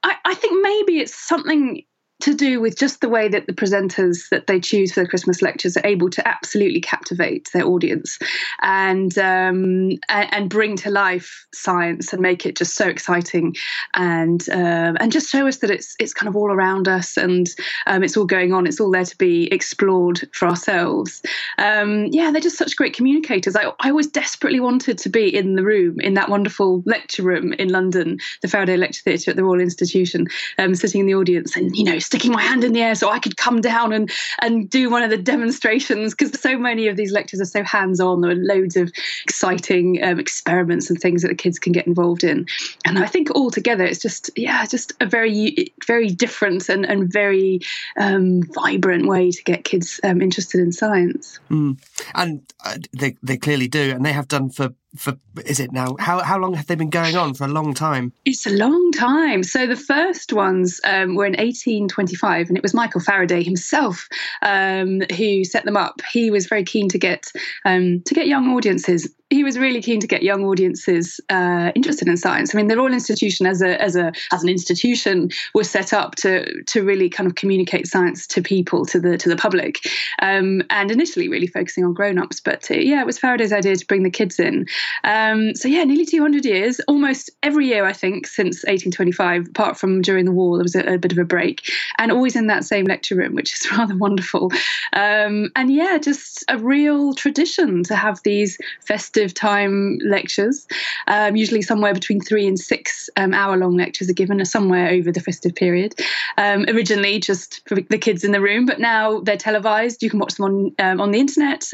I, 0.03 0.15
I 0.25 0.33
think 0.33 0.61
maybe 0.61 0.99
it's 0.99 1.15
something 1.15 1.83
to 2.21 2.33
do 2.33 2.59
with 2.59 2.77
just 2.77 3.01
the 3.01 3.09
way 3.09 3.27
that 3.27 3.47
the 3.47 3.53
presenters 3.53 4.29
that 4.29 4.47
they 4.47 4.59
choose 4.59 4.93
for 4.93 5.01
the 5.01 5.07
Christmas 5.07 5.41
lectures 5.41 5.77
are 5.77 5.85
able 5.85 6.09
to 6.09 6.27
absolutely 6.27 6.81
captivate 6.81 7.49
their 7.53 7.65
audience 7.65 8.17
and 8.61 9.17
um, 9.17 9.91
and, 10.09 10.49
bring 10.49 10.75
to 10.75 10.89
life 10.89 11.47
science 11.53 12.11
and 12.11 12.21
make 12.21 12.45
it 12.45 12.57
just 12.57 12.75
so 12.75 12.87
exciting 12.87 13.55
and 13.95 14.49
uh, 14.49 14.93
and 14.99 15.11
just 15.11 15.29
show 15.29 15.47
us 15.47 15.57
that 15.57 15.69
it's 15.71 15.95
it's 15.99 16.13
kind 16.13 16.27
of 16.27 16.35
all 16.35 16.51
around 16.51 16.87
us 16.87 17.15
and 17.17 17.49
um, 17.87 18.03
it's 18.03 18.17
all 18.17 18.25
going 18.25 18.53
on. 18.53 18.67
It's 18.67 18.79
all 18.79 18.91
there 18.91 19.05
to 19.05 19.17
be 19.17 19.51
explored 19.51 20.27
for 20.33 20.47
ourselves. 20.47 21.21
Um, 21.57 22.07
yeah, 22.07 22.31
they're 22.31 22.41
just 22.41 22.57
such 22.57 22.75
great 22.75 22.93
communicators. 22.93 23.55
I, 23.55 23.71
I 23.79 23.89
always 23.89 24.07
desperately 24.07 24.59
wanted 24.59 24.97
to 24.99 25.09
be 25.09 25.33
in 25.33 25.55
the 25.55 25.63
room 25.63 25.99
in 25.99 26.13
that 26.15 26.29
wonderful 26.29 26.83
lecture 26.85 27.23
room 27.23 27.53
in 27.53 27.69
London, 27.69 28.17
the 28.41 28.47
Faraday 28.47 28.77
Lecture 28.77 29.01
Theatre 29.03 29.31
at 29.31 29.37
the 29.37 29.43
Royal 29.43 29.61
Institution, 29.61 30.27
um, 30.57 30.75
sitting 30.75 31.01
in 31.01 31.07
the 31.07 31.15
audience 31.15 31.55
and 31.55 31.75
you 31.75 31.83
know 31.83 31.99
sticking 32.11 32.33
my 32.33 32.41
hand 32.41 32.65
in 32.65 32.73
the 32.73 32.81
air 32.81 32.93
so 32.93 33.09
I 33.09 33.19
could 33.19 33.37
come 33.37 33.61
down 33.61 33.93
and 33.93 34.11
and 34.41 34.69
do 34.69 34.89
one 34.89 35.01
of 35.01 35.09
the 35.09 35.17
demonstrations 35.17 36.13
because 36.13 36.37
so 36.41 36.57
many 36.57 36.89
of 36.89 36.97
these 36.97 37.13
lectures 37.13 37.39
are 37.39 37.45
so 37.45 37.63
hands-on. 37.63 38.19
There 38.19 38.31
are 38.31 38.35
loads 38.35 38.75
of 38.75 38.91
exciting 39.23 40.03
um, 40.03 40.19
experiments 40.19 40.89
and 40.89 40.99
things 40.99 41.21
that 41.21 41.29
the 41.29 41.35
kids 41.35 41.57
can 41.57 41.71
get 41.71 41.87
involved 41.87 42.25
in, 42.25 42.47
and 42.85 42.99
I 42.99 43.05
think 43.05 43.31
altogether 43.31 43.85
it's 43.85 44.01
just 44.01 44.29
yeah, 44.35 44.65
just 44.65 44.91
a 44.99 45.05
very 45.05 45.73
very 45.87 46.09
different 46.09 46.67
and 46.67 46.85
and 46.85 47.09
very 47.09 47.61
um, 47.97 48.43
vibrant 48.53 49.07
way 49.07 49.31
to 49.31 49.43
get 49.43 49.63
kids 49.63 50.01
um, 50.03 50.21
interested 50.21 50.59
in 50.59 50.73
science. 50.73 51.39
Mm. 51.49 51.81
And 52.13 52.41
uh, 52.65 52.77
they 52.91 53.15
they 53.23 53.37
clearly 53.37 53.69
do, 53.69 53.91
and 53.91 54.05
they 54.05 54.11
have 54.11 54.27
done 54.27 54.49
for 54.49 54.73
for 54.95 55.17
is 55.45 55.59
it 55.59 55.71
now 55.71 55.95
how 55.99 56.21
how 56.21 56.37
long 56.37 56.53
have 56.53 56.67
they 56.67 56.75
been 56.75 56.89
going 56.89 57.15
on 57.15 57.33
for 57.33 57.45
a 57.45 57.47
long 57.47 57.73
time 57.73 58.11
it's 58.25 58.45
a 58.45 58.51
long 58.51 58.91
time 58.91 59.41
so 59.41 59.65
the 59.65 59.75
first 59.75 60.33
ones 60.33 60.81
um, 60.83 61.15
were 61.15 61.25
in 61.25 61.33
1825 61.33 62.49
and 62.49 62.57
it 62.57 62.63
was 62.63 62.73
michael 62.73 62.99
faraday 62.99 63.41
himself 63.41 64.07
um, 64.41 65.01
who 65.15 65.43
set 65.45 65.63
them 65.63 65.77
up 65.77 66.01
he 66.11 66.29
was 66.29 66.47
very 66.47 66.63
keen 66.63 66.89
to 66.89 66.97
get 66.97 67.31
um, 67.65 68.01
to 68.05 68.13
get 68.13 68.27
young 68.27 68.49
audiences 68.49 69.09
he 69.31 69.45
was 69.45 69.57
really 69.57 69.81
keen 69.81 69.99
to 70.01 70.07
get 70.07 70.23
young 70.23 70.43
audiences 70.43 71.19
uh, 71.29 71.71
interested 71.73 72.07
in 72.07 72.17
science. 72.17 72.53
I 72.53 72.57
mean, 72.57 72.67
the 72.67 72.75
Royal 72.75 72.93
Institution 72.93 73.45
as 73.45 73.61
a 73.61 73.81
as 73.81 73.95
a 73.95 74.11
as 74.33 74.43
an 74.43 74.49
institution 74.49 75.29
was 75.55 75.69
set 75.69 75.93
up 75.93 76.15
to 76.15 76.61
to 76.63 76.83
really 76.83 77.09
kind 77.09 77.27
of 77.27 77.35
communicate 77.35 77.87
science 77.87 78.27
to 78.27 78.41
people, 78.41 78.85
to 78.87 78.99
the 78.99 79.17
to 79.17 79.29
the 79.29 79.37
public, 79.37 79.87
um, 80.21 80.61
and 80.69 80.91
initially 80.91 81.29
really 81.29 81.47
focusing 81.47 81.85
on 81.85 81.93
grown 81.93 82.19
ups. 82.19 82.41
But 82.41 82.69
uh, 82.69 82.75
yeah, 82.75 82.99
it 82.99 83.05
was 83.05 83.17
Faraday's 83.17 83.53
idea 83.53 83.75
to 83.77 83.85
bring 83.87 84.03
the 84.03 84.11
kids 84.11 84.37
in. 84.37 84.65
Um, 85.03 85.55
so 85.55 85.67
yeah, 85.67 85.83
nearly 85.83 86.05
200 86.05 86.45
years, 86.45 86.79
almost 86.87 87.29
every 87.43 87.67
year 87.67 87.85
I 87.85 87.93
think 87.93 88.27
since 88.27 88.63
1825, 88.63 89.47
apart 89.47 89.77
from 89.77 90.01
during 90.01 90.25
the 90.25 90.31
war, 90.31 90.57
there 90.57 90.63
was 90.63 90.75
a, 90.75 90.93
a 90.93 90.97
bit 90.97 91.11
of 91.11 91.17
a 91.17 91.25
break, 91.25 91.71
and 91.97 92.11
always 92.11 92.35
in 92.35 92.47
that 92.47 92.63
same 92.63 92.85
lecture 92.85 93.15
room, 93.15 93.35
which 93.35 93.53
is 93.53 93.71
rather 93.77 93.95
wonderful. 93.95 94.51
Um, 94.93 95.51
and 95.55 95.73
yeah, 95.73 95.97
just 95.97 96.43
a 96.47 96.57
real 96.57 97.13
tradition 97.13 97.83
to 97.83 97.95
have 97.95 98.19
these 98.23 98.57
festive 98.85 99.33
time 99.33 99.99
lectures. 100.05 100.67
Um, 101.07 101.35
usually 101.35 101.61
somewhere 101.61 101.93
between 101.93 102.21
three 102.21 102.47
and 102.47 102.59
six 102.59 103.09
um, 103.17 103.33
hour 103.33 103.57
long 103.57 103.77
lectures 103.77 104.09
are 104.09 104.13
given, 104.13 104.43
somewhere 104.45 104.89
over 104.89 105.11
the 105.11 105.19
festive 105.19 105.53
period. 105.55 105.93
Um, 106.37 106.65
originally 106.67 107.19
just 107.19 107.67
for 107.67 107.75
the 107.75 107.97
kids 107.97 108.23
in 108.23 108.31
the 108.31 108.41
room, 108.41 108.65
but 108.65 108.79
now 108.79 109.19
they're 109.21 109.37
televised. 109.37 110.01
You 110.01 110.09
can 110.09 110.19
watch 110.19 110.35
them 110.35 110.45
on 110.45 110.75
um, 110.79 111.01
on 111.01 111.11
the 111.11 111.19
internet. 111.19 111.65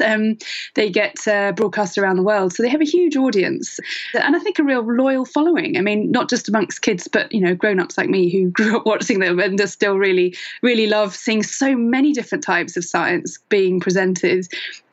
They 0.74 0.90
get 0.90 1.26
uh, 1.26 1.52
broadcast 1.52 1.98
around 1.98 2.16
the 2.16 2.22
world, 2.22 2.52
so 2.52 2.62
they 2.62 2.68
have 2.68 2.80
a 2.80 2.84
huge 2.84 2.97
audience 3.16 3.80
and 4.14 4.36
I 4.36 4.38
think 4.38 4.58
a 4.58 4.62
real 4.62 4.82
loyal 4.82 5.24
following. 5.24 5.76
I 5.76 5.80
mean, 5.80 6.10
not 6.10 6.28
just 6.28 6.48
amongst 6.48 6.82
kids, 6.82 7.08
but 7.08 7.30
you 7.32 7.40
know, 7.40 7.54
grown 7.54 7.80
ups 7.80 7.98
like 7.98 8.08
me 8.08 8.30
who 8.30 8.50
grew 8.58 8.76
up 8.76 8.86
watching 8.86 9.20
them 9.20 9.38
and 9.38 9.58
just 9.58 9.74
still 9.74 9.96
really, 9.96 10.34
really 10.62 10.86
love 10.86 11.14
seeing 11.14 11.42
so 11.42 11.76
many 11.76 12.12
different 12.12 12.44
types 12.44 12.76
of 12.76 12.84
science 12.84 13.38
being 13.48 13.80
presented 13.80 14.46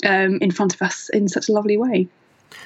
um, 0.06 0.38
in 0.42 0.52
front 0.52 0.74
of 0.74 0.82
us 0.82 1.10
in 1.10 1.28
such 1.28 1.50
a 1.50 1.52
lovely 1.52 1.78
way. 1.78 2.08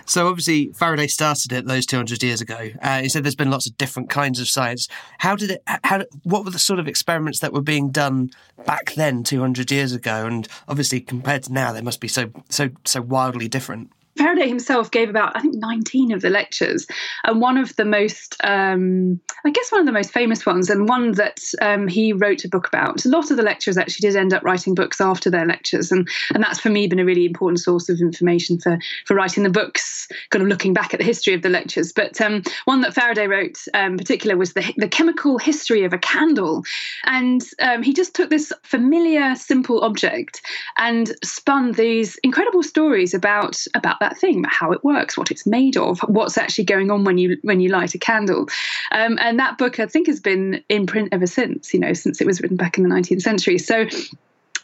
So 0.06 0.28
obviously 0.28 0.72
Faraday 0.74 1.08
started 1.08 1.52
it 1.52 1.66
those 1.66 1.86
200 1.86 2.24
years 2.24 2.42
ago. 2.42 2.72
Uh, 2.82 3.02
he 3.02 3.10
said 3.10 3.24
there's 3.24 3.36
been 3.36 3.52
lots 3.52 3.68
of 3.68 3.78
different 3.78 4.10
kinds 4.10 4.40
of 4.40 4.50
science. 4.50 4.88
How 5.20 5.36
did 5.36 5.52
it? 5.52 5.64
How? 5.84 6.04
What 6.24 6.46
were 6.46 6.52
the 6.52 6.60
sort 6.60 6.80
of 6.80 6.88
experiments 6.88 7.40
that 7.40 7.54
were 7.54 7.62
being 7.62 7.92
done 7.92 8.32
back 8.66 8.94
then, 8.94 9.24
200 9.24 9.72
years 9.72 9.94
ago? 9.94 10.26
And 10.26 10.48
obviously 10.68 11.00
compared 11.00 11.44
to 11.44 11.54
now, 11.54 11.72
they 11.72 11.82
must 11.82 12.00
be 12.00 12.08
so 12.08 12.32
so 12.50 12.70
so 12.86 13.02
wildly 13.02 13.48
different. 13.48 13.92
Faraday 14.20 14.50
himself 14.50 14.92
gave 14.92 15.10
about, 15.10 15.36
I 15.38 15.40
think, 15.40 15.56
19 15.56 16.12
of 16.12 16.22
the 16.22 16.30
lectures. 16.30 16.86
And 17.24 17.40
one 17.40 17.58
of 17.58 17.74
the 17.78 17.86
most, 17.86 18.36
um, 18.44 19.20
I 19.46 19.50
guess, 19.50 19.72
one 19.72 19.80
of 19.80 19.86
the 19.88 19.94
most 19.94 20.12
famous 20.12 20.46
ones, 20.46 20.70
and 20.70 20.90
one 20.90 21.14
that 21.14 21.40
um, 21.62 21.88
he 21.88 22.12
wrote 22.12 22.44
a 22.44 22.50
book 22.50 22.68
about. 22.68 23.06
A 23.06 23.10
lot 23.10 23.32
of 23.32 23.38
the 23.38 23.44
lecturers 23.44 23.78
actually 23.78 24.10
did 24.10 24.18
end 24.18 24.34
up 24.34 24.44
writing 24.44 24.76
books 24.76 25.00
after 25.00 25.30
their 25.30 25.46
lectures. 25.46 25.90
And, 25.90 26.06
and 26.34 26.44
that's 26.44 26.60
for 26.60 26.70
me 26.70 26.86
been 26.88 27.00
a 27.00 27.06
really 27.06 27.26
important 27.26 27.62
source 27.62 27.88
of 27.88 28.02
information 28.02 28.60
for, 28.60 28.78
for 29.06 29.16
writing 29.16 29.44
the 29.44 29.50
books, 29.50 30.10
kind 30.32 30.44
of 30.44 30.50
looking 30.50 30.74
back 30.74 30.94
at 30.94 31.00
the 31.00 31.06
history 31.06 31.34
of 31.34 31.42
the 31.42 31.50
lectures. 31.50 31.94
But 31.94 32.20
um, 32.20 32.44
one 32.66 32.82
that 32.82 32.94
Faraday 32.94 33.28
wrote 33.28 33.58
um, 33.74 33.94
in 33.94 33.98
particular 33.98 34.36
was 34.36 34.52
the, 34.52 34.74
the 34.76 34.90
chemical 34.90 35.38
history 35.38 35.86
of 35.86 35.94
a 35.94 35.98
candle. 35.98 36.64
And 37.06 37.42
um, 37.62 37.84
he 37.84 37.94
just 37.94 38.14
took 38.14 38.30
this 38.30 38.52
familiar, 38.64 39.34
simple 39.36 39.82
object 39.82 40.42
and 40.78 41.16
spun 41.24 41.72
these 41.72 42.18
incredible 42.18 42.64
stories 42.64 43.14
about, 43.14 43.58
about 43.76 44.02
that 44.02 44.09
that 44.10 44.18
thing, 44.18 44.44
how 44.48 44.72
it 44.72 44.84
works, 44.84 45.18
what 45.18 45.32
it's 45.32 45.46
made 45.46 45.78
of, 45.78 46.00
what's 46.02 46.38
actually 46.38 46.66
going 46.66 46.92
on 46.92 47.04
when 47.04 47.18
you 47.18 47.38
when 47.44 47.60
you 47.60 47.70
light 47.70 47.94
a 47.94 48.00
candle. 48.00 48.48
Um, 48.92 49.18
and 49.22 49.40
that 49.40 49.58
book, 49.58 49.80
I 49.80 49.86
think, 49.86 50.08
has 50.08 50.20
been 50.20 50.64
in 50.70 50.86
print 50.86 51.10
ever 51.12 51.28
since. 51.28 51.74
You 51.74 51.80
know, 51.80 51.94
since 51.94 52.20
it 52.20 52.28
was 52.28 52.42
written 52.42 52.58
back 52.58 52.78
in 52.78 52.84
the 52.84 52.94
19th 52.94 53.22
century. 53.22 53.58
So 53.58 53.86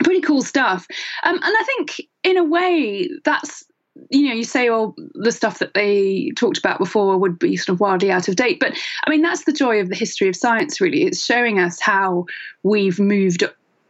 pretty 0.03 0.21
cool 0.21 0.41
stuff. 0.41 0.87
Um, 1.23 1.35
and 1.35 1.43
I 1.43 1.63
think, 1.65 2.01
in 2.23 2.37
a 2.37 2.43
way, 2.43 3.09
that's 3.23 3.63
you 4.09 4.27
know, 4.27 4.33
you 4.33 4.43
say 4.43 4.67
all 4.67 4.93
oh, 4.97 5.03
the 5.13 5.31
stuff 5.31 5.59
that 5.59 5.73
they 5.73 6.31
talked 6.35 6.57
about 6.57 6.79
before 6.79 7.17
would 7.17 7.39
be 7.39 7.55
sort 7.55 7.73
of 7.73 7.79
wildly 7.79 8.11
out 8.11 8.27
of 8.27 8.35
date. 8.35 8.59
But 8.59 8.77
I 9.05 9.09
mean, 9.09 9.21
that's 9.21 9.45
the 9.45 9.53
joy 9.53 9.79
of 9.79 9.89
the 9.89 9.95
history 9.95 10.27
of 10.27 10.35
science, 10.35 10.81
really. 10.81 11.03
It's 11.03 11.23
showing 11.23 11.59
us 11.59 11.79
how 11.79 12.25
we've 12.63 12.99
moved 12.99 13.43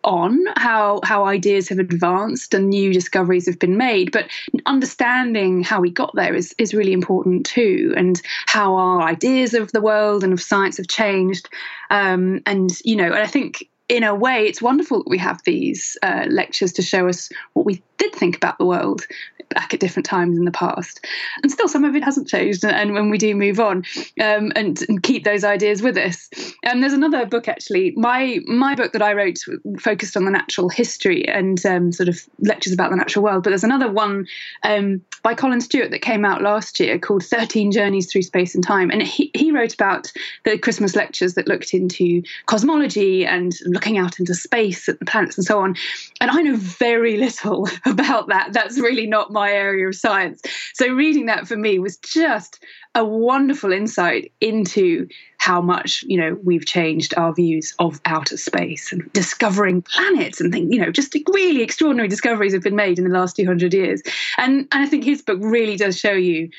on 0.06 0.46
how 0.56 1.02
how 1.04 1.26
ideas 1.26 1.68
have 1.68 1.80
advanced 1.80 2.54
and 2.54 2.70
new 2.70 2.94
discoveries 2.94 3.48
have 3.48 3.60
been 3.60 3.76
made 3.76 4.12
but 4.12 4.30
understanding 4.66 5.64
how 5.64 5.82
we 5.82 5.90
got 5.90 6.16
there 6.16 6.36
is 6.36 6.56
is 6.58 6.74
really 6.74 6.94
important 6.94 7.46
too 7.46 7.94
and 7.98 8.22
how 8.46 8.76
our 8.76 9.02
ideas 9.02 9.54
of 9.54 9.72
the 9.72 9.82
world 9.82 10.24
and 10.24 10.32
of 10.32 10.42
science 10.42 10.78
have 10.78 10.88
changed. 10.88 11.50
Um, 11.90 12.42
and 12.46 12.72
you 12.84 12.96
know 12.96 13.06
and 13.06 13.16
i 13.16 13.28
think 13.28 13.68
in 13.88 14.04
a 14.04 14.16
way, 14.16 14.46
it's 14.48 14.62
wonderful 14.62 15.04
that 15.04 15.10
we 15.10 15.18
have 15.20 15.42
these 15.44 15.98
uh, 16.02 16.26
lectures 16.28 16.74
to 16.74 16.82
show 16.82 17.08
us 17.08 17.30
what 17.54 17.66
we 17.66 17.84
did 17.98 18.14
think 18.14 18.36
about 18.36 18.58
the 18.58 18.66
world 18.66 19.06
back 19.50 19.74
at 19.74 19.80
different 19.80 20.06
times 20.06 20.38
in 20.38 20.46
the 20.46 20.52
past. 20.52 21.06
And 21.44 21.52
still, 21.52 21.68
some 21.68 21.84
of 21.84 21.96
it 21.96 22.04
hasn't 22.04 22.28
changed. 22.28 22.64
And 22.66 22.94
when 22.94 23.10
we 23.10 23.18
do 23.18 23.36
move 23.36 23.60
on 23.60 23.84
um, 24.22 24.52
and, 24.56 24.82
and, 24.88 25.04
keep 25.04 25.24
those 25.24 25.44
ideas 25.44 25.82
with 25.82 25.98
us. 25.98 26.30
And 26.64 26.82
there's 26.82 26.94
another 26.94 27.26
book, 27.26 27.48
actually. 27.48 27.94
My, 27.96 28.40
my 28.46 28.76
book 28.76 28.92
that 28.94 29.02
I 29.02 29.14
wrote 29.14 29.38
focused 29.80 30.18
on 30.18 30.26
the 30.26 30.32
natural 30.32 30.70
history 30.70 31.28
and 31.28 31.64
um, 31.66 31.92
sort 31.92 32.10
of 32.10 32.20
lectures 32.40 32.74
about 32.74 32.90
the 32.90 32.98
natural 32.98 33.24
world. 33.24 33.44
But 33.44 33.52
there's 33.52 33.64
another 33.64 33.92
one 33.92 34.28
um, 34.64 35.02
by 35.26 35.34
Colin 35.34 35.60
Stuart 35.60 35.90
that 35.90 36.04
came 36.04 36.24
out 36.24 36.44
last 36.44 36.80
year 36.80 37.00
called 37.00 37.24
13 37.24 37.72
Journeys 37.72 38.06
Through 38.06 38.22
Space 38.22 38.54
and 38.54 38.64
Time. 38.64 38.92
And 38.92 39.02
he, 39.02 39.32
he 39.34 39.52
wrote 39.52 39.74
about 39.74 40.14
the 40.44 40.56
Christmas 40.56 40.96
lectures 40.96 41.34
that 41.34 41.48
looked 41.48 41.74
into 41.74 42.22
cosmology 42.46 43.26
and 43.26 43.52
looking 43.66 43.98
out 43.98 44.20
into 44.20 44.36
space 44.36 44.88
at 44.88 45.00
the 45.00 45.06
planets 45.06 45.36
and 45.36 45.44
so 45.44 45.60
on. 45.62 45.78
And 46.22 46.30
I 46.30 46.44
know 46.44 46.56
very 46.56 47.18
little 47.18 47.68
about 47.88 48.28
that. 48.28 48.54
That's 48.54 48.78
really 48.80 49.08
not 49.08 49.32
my 49.32 49.52
area 49.52 49.88
of 49.88 49.96
science. 49.96 50.44
So 50.76 50.94
reading 50.94 51.26
that 51.26 51.48
for 51.48 51.58
me 51.58 51.80
was 51.80 51.98
just 51.98 52.64
a 52.94 53.04
wonderful 53.04 53.72
insight 53.72 54.32
into 54.42 55.08
how 55.46 55.62
much 55.62 56.04
you 56.08 56.18
know 56.18 56.40
we've 56.44 56.66
changed 56.66 57.14
our 57.18 57.32
views 57.32 57.76
of 57.78 58.02
outer 58.06 58.36
space 58.36 58.92
and 58.92 59.14
discovering 59.14 59.80
planets 59.84 60.42
and 60.42 60.52
things 60.52 60.74
you 60.74 60.80
know 60.80 60.92
just 60.92 61.16
really 61.32 61.62
extraordinary 61.62 62.08
discoveries 62.08 62.52
have 62.52 62.64
been 62.64 62.76
made 62.76 62.98
in 62.98 63.04
the 63.08 63.12
last 63.12 63.36
200 63.36 63.72
years 63.72 64.02
and 64.40 64.68
and 64.72 64.84
i 64.84 64.88
think 64.88 65.04
his 65.04 65.22
book 65.22 65.38
really 65.44 65.78
does 65.78 66.00
show 66.00 66.14
you 66.14 66.50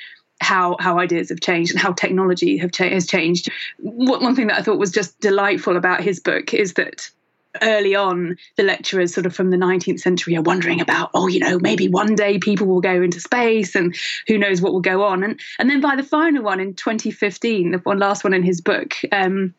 how 0.41 0.77
how 0.79 1.01
ideas 1.01 1.31
have 1.31 1.41
changed 1.41 1.73
and 1.73 1.81
how 1.81 1.93
technology 1.93 2.59
have 2.59 2.71
cha- 2.71 2.91
has 2.91 3.07
changed. 3.07 3.51
One 3.79 4.35
thing 4.37 4.49
that 4.49 4.59
I 4.59 4.63
thought 4.63 4.79
was 4.79 4.91
just 4.91 5.19
delightful 5.19 5.79
about 5.79 6.03
his 6.03 6.21
book 6.21 6.53
is 6.53 6.75
that 6.75 7.09
early 7.63 7.95
on, 7.95 8.37
the 8.57 8.63
lecturers 8.63 9.15
sort 9.15 9.27
of 9.27 9.35
from 9.35 9.51
the 9.51 9.57
19th 9.57 10.01
century 10.01 10.37
are 10.37 10.43
wondering 10.43 10.81
about, 10.81 11.11
oh, 11.15 11.29
you 11.29 11.41
know, 11.41 11.59
maybe 11.59 11.89
one 11.89 12.15
day 12.15 12.39
people 12.39 12.67
will 12.67 12.81
go 12.81 13.03
into 13.03 13.21
space 13.21 13.75
and 13.75 13.97
who 14.27 14.39
knows 14.39 14.61
what 14.61 14.73
will 14.73 14.81
go 14.81 15.05
on. 15.05 15.23
And 15.23 15.41
and 15.59 15.71
then 15.71 15.81
by 15.81 15.97
the 15.97 16.03
final 16.03 16.43
one 16.43 16.61
in 16.61 16.75
2015, 16.75 17.73
the 17.73 17.79
one 17.79 17.99
last 17.99 18.25
one 18.25 18.35
in 18.35 18.43
his 18.43 18.61
book, 18.61 18.95
um, 19.13 19.55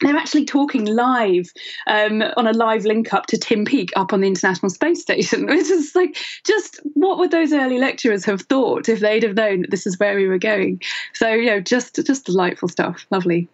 they're 0.00 0.16
actually 0.16 0.44
talking 0.44 0.84
live 0.84 1.50
um, 1.86 2.22
on 2.36 2.46
a 2.46 2.52
live 2.52 2.84
link 2.84 3.12
up 3.12 3.26
to 3.26 3.36
Tim 3.36 3.64
Peake 3.64 3.90
up 3.96 4.12
on 4.12 4.20
the 4.20 4.28
International 4.28 4.70
Space 4.70 5.00
Station. 5.00 5.46
Which 5.48 5.70
is 5.70 5.94
like, 5.94 6.16
just 6.46 6.80
what 6.94 7.18
would 7.18 7.30
those 7.30 7.52
early 7.52 7.78
lecturers 7.78 8.24
have 8.24 8.42
thought 8.42 8.88
if 8.88 9.00
they'd 9.00 9.22
have 9.22 9.34
known 9.34 9.62
that 9.62 9.70
this 9.70 9.86
is 9.86 9.98
where 9.98 10.16
we 10.16 10.28
were 10.28 10.38
going? 10.38 10.80
So, 11.14 11.30
you 11.30 11.46
know, 11.46 11.60
just 11.60 11.96
just 12.06 12.26
delightful 12.26 12.68
stuff. 12.68 13.06
Lovely. 13.10 13.48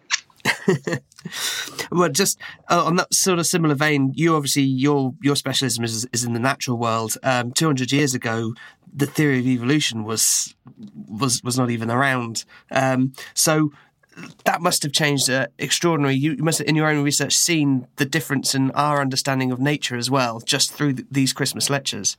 Well, 1.91 2.09
just 2.09 2.39
uh, 2.69 2.83
on 2.83 2.95
that 2.97 3.13
sort 3.13 3.39
of 3.39 3.47
similar 3.47 3.75
vein, 3.75 4.11
you 4.15 4.35
obviously 4.35 4.63
your 4.63 5.13
your 5.21 5.35
specialism 5.35 5.83
is 5.83 6.07
is 6.11 6.23
in 6.23 6.33
the 6.33 6.39
natural 6.39 6.77
world. 6.77 7.17
Um, 7.23 7.51
Two 7.51 7.65
hundred 7.65 7.91
years 7.91 8.13
ago, 8.13 8.53
the 8.93 9.05
theory 9.05 9.39
of 9.39 9.47
evolution 9.47 10.03
was 10.03 10.55
was 11.07 11.43
was 11.43 11.57
not 11.57 11.69
even 11.69 11.89
around. 11.89 12.45
Um, 12.71 13.13
so 13.33 13.71
that 14.45 14.61
must 14.61 14.83
have 14.83 14.91
changed 14.91 15.29
uh, 15.29 15.47
extraordinary. 15.59 16.15
You 16.15 16.37
must, 16.37 16.59
have, 16.59 16.67
in 16.67 16.75
your 16.75 16.87
own 16.87 17.03
research, 17.03 17.35
seen 17.35 17.87
the 17.97 18.05
difference 18.05 18.55
in 18.55 18.71
our 18.71 19.01
understanding 19.01 19.51
of 19.51 19.59
nature 19.59 19.97
as 19.97 20.09
well, 20.09 20.39
just 20.39 20.71
through 20.71 20.93
th- 20.93 21.07
these 21.11 21.33
Christmas 21.33 21.69
lectures. 21.69 22.17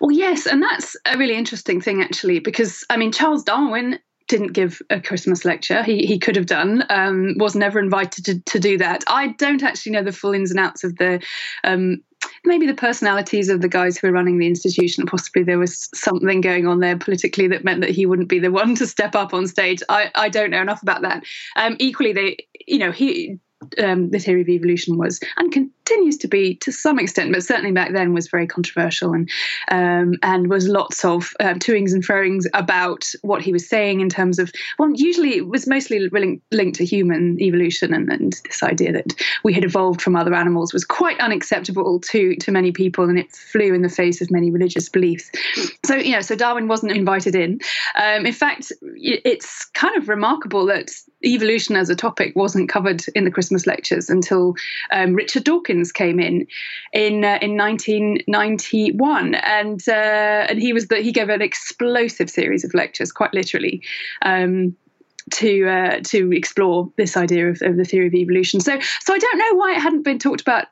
Well, 0.00 0.12
yes, 0.12 0.46
and 0.46 0.62
that's 0.62 0.96
a 1.04 1.18
really 1.18 1.36
interesting 1.36 1.80
thing, 1.80 2.02
actually, 2.02 2.38
because 2.40 2.84
I 2.88 2.96
mean, 2.96 3.12
Charles 3.12 3.42
Darwin 3.42 3.98
didn't 4.28 4.52
give 4.52 4.80
a 4.90 5.00
Christmas 5.00 5.44
lecture. 5.44 5.82
He 5.82 6.06
he 6.06 6.18
could 6.18 6.36
have 6.36 6.46
done. 6.46 6.84
Um, 6.90 7.34
was 7.38 7.54
never 7.54 7.78
invited 7.78 8.24
to, 8.24 8.40
to 8.40 8.58
do 8.58 8.78
that. 8.78 9.04
I 9.06 9.28
don't 9.28 9.62
actually 9.62 9.92
know 9.92 10.02
the 10.02 10.12
full 10.12 10.34
ins 10.34 10.50
and 10.50 10.60
outs 10.60 10.84
of 10.84 10.96
the. 10.96 11.22
Um, 11.64 12.02
maybe 12.44 12.66
the 12.66 12.74
personalities 12.74 13.48
of 13.48 13.60
the 13.60 13.68
guys 13.68 13.96
who 13.96 14.06
were 14.06 14.12
running 14.12 14.38
the 14.38 14.46
institution. 14.46 15.06
Possibly 15.06 15.42
there 15.42 15.58
was 15.58 15.88
something 15.94 16.40
going 16.40 16.66
on 16.66 16.80
there 16.80 16.96
politically 16.96 17.46
that 17.48 17.64
meant 17.64 17.82
that 17.82 17.90
he 17.90 18.06
wouldn't 18.06 18.28
be 18.28 18.38
the 18.38 18.50
one 18.52 18.74
to 18.76 18.86
step 18.86 19.14
up 19.14 19.32
on 19.32 19.46
stage. 19.46 19.82
I, 19.88 20.10
I 20.14 20.28
don't 20.28 20.50
know 20.50 20.62
enough 20.62 20.82
about 20.82 21.02
that. 21.02 21.24
Um, 21.56 21.76
equally, 21.78 22.12
they 22.12 22.36
you 22.66 22.78
know 22.78 22.92
he 22.92 23.38
um, 23.82 24.10
the 24.10 24.18
theory 24.18 24.42
of 24.42 24.48
evolution 24.48 24.98
was 24.98 25.20
and 25.36 25.52
continues 25.52 26.16
to 26.18 26.28
be 26.28 26.56
to 26.56 26.72
some 26.72 26.98
extent, 26.98 27.32
but 27.32 27.44
certainly 27.44 27.72
back 27.72 27.92
then 27.92 28.12
was 28.12 28.28
very 28.28 28.46
controversial 28.46 29.12
and 29.12 29.30
um, 29.70 30.14
and 30.22 30.50
was 30.50 30.68
lots 30.68 31.04
of 31.04 31.32
uh, 31.40 31.54
toings 31.54 31.92
and 31.92 32.04
froings 32.04 32.46
about 32.54 33.04
what 33.22 33.42
he 33.42 33.52
was 33.52 33.68
saying 33.68 34.00
in 34.00 34.08
terms 34.08 34.38
of 34.38 34.52
well, 34.78 34.90
usually 34.94 35.36
it 35.36 35.48
was 35.48 35.66
mostly 35.66 36.08
linked 36.50 36.76
to 36.76 36.84
human 36.84 37.40
evolution 37.40 37.94
and, 37.94 38.10
and 38.12 38.34
this 38.44 38.62
idea 38.62 38.92
that 38.92 39.14
we 39.42 39.52
had 39.52 39.64
evolved 39.64 40.02
from 40.02 40.16
other 40.16 40.34
animals 40.34 40.72
was 40.72 40.84
quite 40.84 41.18
unacceptable 41.20 42.00
to 42.00 42.36
to 42.36 42.50
many 42.50 42.72
people 42.72 43.08
and 43.08 43.18
it 43.18 43.30
flew 43.32 43.72
in 43.72 43.82
the 43.82 43.88
face 43.88 44.20
of 44.20 44.30
many 44.30 44.50
religious 44.50 44.88
beliefs. 44.88 45.30
So 45.84 45.96
you 45.96 46.12
know, 46.12 46.20
so 46.20 46.36
Darwin 46.36 46.68
wasn't 46.68 46.92
invited 46.92 47.34
in. 47.34 47.60
Um, 47.96 48.26
in 48.26 48.32
fact, 48.32 48.72
it's 48.82 49.64
kind 49.66 49.96
of 49.96 50.08
remarkable 50.08 50.66
that 50.66 50.90
evolution 51.24 51.76
as 51.76 51.88
a 51.88 51.96
topic 51.96 52.34
wasn't 52.36 52.68
covered 52.68 53.02
in 53.14 53.24
the 53.24 53.30
Christmas 53.30 53.55
lectures 53.64 54.10
until 54.10 54.56
um, 54.90 55.14
Richard 55.14 55.44
Dawkins 55.44 55.92
came 55.92 56.18
in 56.18 56.48
in 56.92 57.24
uh, 57.24 57.38
in 57.40 57.56
1991, 57.56 59.36
and 59.36 59.88
uh, 59.88 60.46
and 60.48 60.58
he 60.58 60.72
was 60.72 60.88
the, 60.88 60.96
he 60.96 61.12
gave 61.12 61.28
an 61.28 61.42
explosive 61.42 62.28
series 62.28 62.64
of 62.64 62.74
lectures, 62.74 63.12
quite 63.12 63.32
literally. 63.32 63.80
Um, 64.22 64.76
to 65.32 65.68
uh, 65.68 66.00
to 66.04 66.32
explore 66.32 66.90
this 66.96 67.16
idea 67.16 67.48
of, 67.48 67.60
of, 67.62 67.76
the 67.76 67.84
theory 67.84 68.06
of 68.06 68.14
evolution. 68.14 68.60
So 68.60 68.78
so 69.00 69.14
I 69.14 69.18
don't 69.18 69.38
know 69.38 69.54
why 69.54 69.72
it 69.72 69.80
hadn't 69.80 70.02
been 70.02 70.18
talked 70.18 70.40
about 70.40 70.66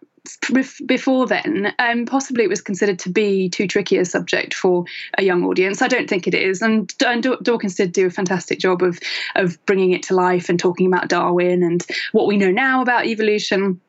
before 0.86 1.26
then, 1.26 1.74
um, 1.78 2.06
possibly 2.06 2.44
it 2.44 2.50
was 2.50 2.62
considered 2.62 2.98
to 3.00 3.10
be 3.10 3.50
too 3.50 3.66
tricky 3.66 3.98
a 3.98 4.04
subject 4.06 4.54
for 4.54 4.84
a 5.18 5.22
young 5.22 5.44
audience. 5.44 5.82
I 5.82 5.88
don't 5.88 6.08
think 6.08 6.26
it 6.26 6.34
is, 6.34 6.62
and, 6.62 6.92
and 7.04 7.22
Dawkins 7.42 7.74
did 7.74 7.92
do 7.92 8.06
a 8.06 8.10
fantastic 8.10 8.58
job 8.58 8.82
of 8.82 8.98
of 9.34 9.64
bringing 9.66 9.92
it 9.92 10.02
to 10.04 10.14
life 10.14 10.48
and 10.48 10.58
talking 10.58 10.86
about 10.86 11.08
Darwin 11.08 11.62
and 11.62 11.84
what 12.12 12.26
we 12.26 12.38
know 12.38 12.50
now 12.50 12.80
about 12.80 13.06
evolution. 13.06 13.80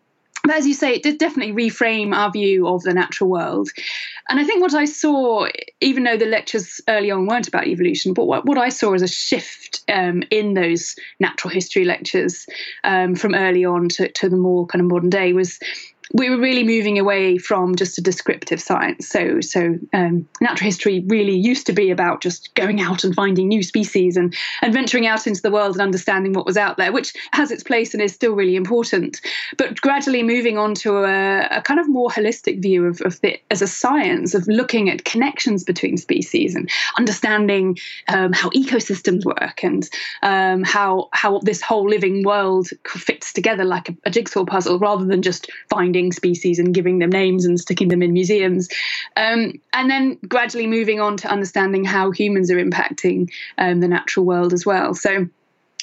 But 0.45 0.55
as 0.55 0.67
you 0.67 0.73
say, 0.73 0.93
it 0.93 1.03
did 1.03 1.17
definitely 1.17 1.53
reframe 1.53 2.13
our 2.13 2.31
view 2.31 2.67
of 2.67 2.83
the 2.83 2.93
natural 2.93 3.29
world. 3.29 3.69
And 4.29 4.39
I 4.39 4.43
think 4.43 4.61
what 4.61 4.73
I 4.73 4.85
saw, 4.85 5.47
even 5.81 6.03
though 6.03 6.17
the 6.17 6.25
lectures 6.25 6.81
early 6.87 7.09
on 7.09 7.25
weren't 7.25 7.47
about 7.47 7.67
evolution, 7.67 8.13
but 8.13 8.25
what, 8.25 8.45
what 8.45 8.57
I 8.57 8.69
saw 8.69 8.93
as 8.93 9.01
a 9.01 9.07
shift 9.07 9.83
um, 9.91 10.23
in 10.29 10.53
those 10.53 10.95
natural 11.19 11.51
history 11.51 11.85
lectures 11.85 12.45
um, 12.83 13.15
from 13.15 13.33
early 13.33 13.65
on 13.65 13.89
to, 13.89 14.11
to 14.11 14.29
the 14.29 14.37
more 14.37 14.67
kind 14.67 14.81
of 14.81 14.91
modern 14.91 15.09
day 15.09 15.33
was 15.33 15.59
we 16.13 16.29
were 16.29 16.37
really 16.37 16.63
moving 16.63 16.99
away 16.99 17.37
from 17.37 17.75
just 17.75 17.97
a 17.97 18.01
descriptive 18.01 18.61
science. 18.61 19.07
So, 19.07 19.41
so 19.41 19.77
um, 19.93 20.27
natural 20.39 20.65
history 20.65 21.03
really 21.07 21.35
used 21.35 21.65
to 21.67 21.73
be 21.73 21.89
about 21.89 22.21
just 22.21 22.53
going 22.53 22.79
out 22.81 23.03
and 23.03 23.15
finding 23.15 23.47
new 23.47 23.63
species 23.63 24.15
and, 24.17 24.35
and 24.61 24.73
venturing 24.73 25.07
out 25.07 25.25
into 25.25 25.41
the 25.41 25.51
world 25.51 25.75
and 25.75 25.81
understanding 25.81 26.33
what 26.33 26.45
was 26.45 26.57
out 26.57 26.77
there, 26.77 26.91
which 26.91 27.13
has 27.31 27.49
its 27.49 27.63
place 27.63 27.93
and 27.93 28.03
is 28.03 28.13
still 28.13 28.33
really 28.33 28.55
important. 28.55 29.19
But 29.57 29.81
gradually 29.81 30.21
moving 30.21 30.57
on 30.57 30.75
to 30.75 30.97
a, 30.97 31.47
a 31.49 31.61
kind 31.61 31.79
of 31.79 31.89
more 31.89 32.09
holistic 32.09 32.61
view 32.61 32.85
of, 32.85 33.01
of 33.01 33.19
it 33.23 33.41
as 33.49 33.61
a 33.61 33.67
science, 33.67 34.35
of 34.35 34.47
looking 34.47 34.89
at 34.89 35.05
connections 35.05 35.63
between 35.63 35.97
species 35.97 36.55
and 36.55 36.69
understanding 36.97 37.77
um, 38.09 38.31
how 38.33 38.49
ecosystems 38.51 39.25
work 39.25 39.63
and 39.63 39.89
um, 40.21 40.63
how 40.63 41.09
how 41.13 41.39
this 41.39 41.61
whole 41.61 41.89
living 41.89 42.23
world 42.23 42.67
fits 42.87 43.33
together 43.33 43.63
like 43.63 43.89
a, 43.89 43.95
a 44.05 44.11
jigsaw 44.11 44.45
puzzle, 44.45 44.77
rather 44.77 45.05
than 45.05 45.21
just 45.21 45.49
finding 45.69 45.94
finding 45.95 46.11
species 46.11 46.59
and 46.59 46.73
giving 46.73 46.99
them 46.99 47.09
names 47.09 47.45
and 47.45 47.59
sticking 47.59 47.87
them 47.87 48.01
in 48.01 48.11
museums. 48.11 48.67
Um, 49.15 49.53
and 49.71 49.89
then 49.89 50.17
gradually 50.27 50.67
moving 50.67 50.99
on 50.99 51.15
to 51.17 51.29
understanding 51.29 51.85
how 51.85 52.11
humans 52.11 52.51
are 52.51 52.57
impacting 52.57 53.31
um, 53.57 53.79
the 53.79 53.87
natural 53.87 54.25
world 54.25 54.51
as 54.51 54.65
well. 54.65 54.93
So 54.93 55.27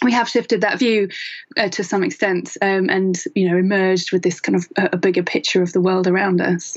we 0.02 0.12
have 0.12 0.28
shifted 0.28 0.60
that 0.60 0.78
view 0.78 1.08
uh, 1.56 1.68
to 1.70 1.82
some 1.82 2.02
extent 2.02 2.56
um, 2.60 2.90
and 2.90 3.22
you 3.34 3.48
know 3.48 3.56
emerged 3.56 4.12
with 4.12 4.22
this 4.22 4.40
kind 4.40 4.56
of 4.56 4.68
a, 4.76 4.90
a 4.92 4.96
bigger 4.96 5.22
picture 5.22 5.62
of 5.62 5.72
the 5.72 5.80
world 5.80 6.06
around 6.06 6.40
us 6.40 6.76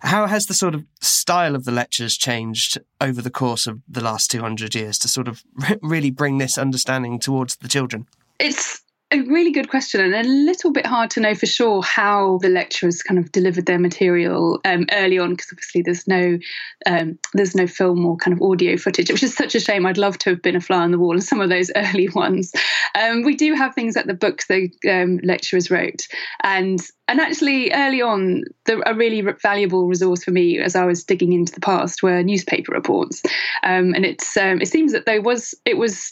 how 0.00 0.26
has 0.26 0.46
the 0.46 0.54
sort 0.54 0.74
of 0.74 0.84
style 1.00 1.54
of 1.54 1.64
the 1.64 1.70
lectures 1.70 2.16
changed 2.16 2.78
over 3.00 3.22
the 3.22 3.30
course 3.30 3.68
of 3.68 3.80
the 3.88 4.02
last 4.02 4.32
200 4.32 4.74
years 4.74 4.98
to 4.98 5.08
sort 5.08 5.28
of 5.28 5.44
really 5.82 6.10
bring 6.10 6.38
this 6.38 6.58
understanding 6.58 7.20
towards 7.20 7.54
the 7.56 7.68
children? 7.68 8.08
It's 8.40 8.82
a 9.12 9.20
really 9.22 9.50
good 9.50 9.68
question 9.68 10.00
and 10.00 10.14
a 10.14 10.28
little 10.28 10.72
bit 10.72 10.86
hard 10.86 11.10
to 11.10 11.20
know 11.20 11.34
for 11.34 11.46
sure 11.46 11.82
how 11.82 12.38
the 12.38 12.48
lecturers 12.48 13.02
kind 13.02 13.18
of 13.18 13.30
delivered 13.30 13.66
their 13.66 13.78
material 13.78 14.58
um, 14.64 14.86
early 14.92 15.18
on 15.18 15.30
because 15.30 15.48
obviously 15.52 15.82
there's 15.82 16.08
no 16.08 16.38
um, 16.86 17.18
there's 17.34 17.54
no 17.54 17.66
film 17.66 18.04
or 18.06 18.16
kind 18.16 18.34
of 18.34 18.42
audio 18.42 18.76
footage 18.76 19.10
which 19.10 19.22
is 19.22 19.34
such 19.34 19.54
a 19.54 19.60
shame. 19.60 19.84
I'd 19.84 19.98
love 19.98 20.16
to 20.18 20.30
have 20.30 20.42
been 20.42 20.56
a 20.56 20.60
fly 20.60 20.78
on 20.78 20.90
the 20.90 20.98
wall 20.98 21.14
in 21.14 21.20
some 21.20 21.40
of 21.40 21.50
those 21.50 21.70
early 21.76 22.08
ones. 22.08 22.52
Um, 22.98 23.22
we 23.22 23.36
do 23.36 23.54
have 23.54 23.74
things 23.74 23.96
like 23.96 24.06
the 24.06 24.14
books 24.14 24.46
the 24.46 24.70
um, 24.90 25.20
lecturers 25.22 25.70
wrote. 25.70 26.08
And 26.42 26.80
and 27.08 27.20
actually 27.20 27.70
early 27.72 28.00
on 28.00 28.44
the, 28.64 28.82
a 28.88 28.94
really 28.94 29.20
valuable 29.42 29.86
resource 29.86 30.24
for 30.24 30.30
me 30.30 30.58
as 30.58 30.74
I 30.74 30.86
was 30.86 31.04
digging 31.04 31.32
into 31.32 31.52
the 31.52 31.60
past 31.60 32.02
were 32.02 32.22
newspaper 32.22 32.72
reports. 32.72 33.22
Um, 33.62 33.92
and 33.92 34.06
it's 34.06 34.34
um, 34.36 34.62
it 34.62 34.68
seems 34.68 34.92
that 34.92 35.04
there 35.04 35.20
was 35.20 35.54
it 35.66 35.76
was 35.76 36.10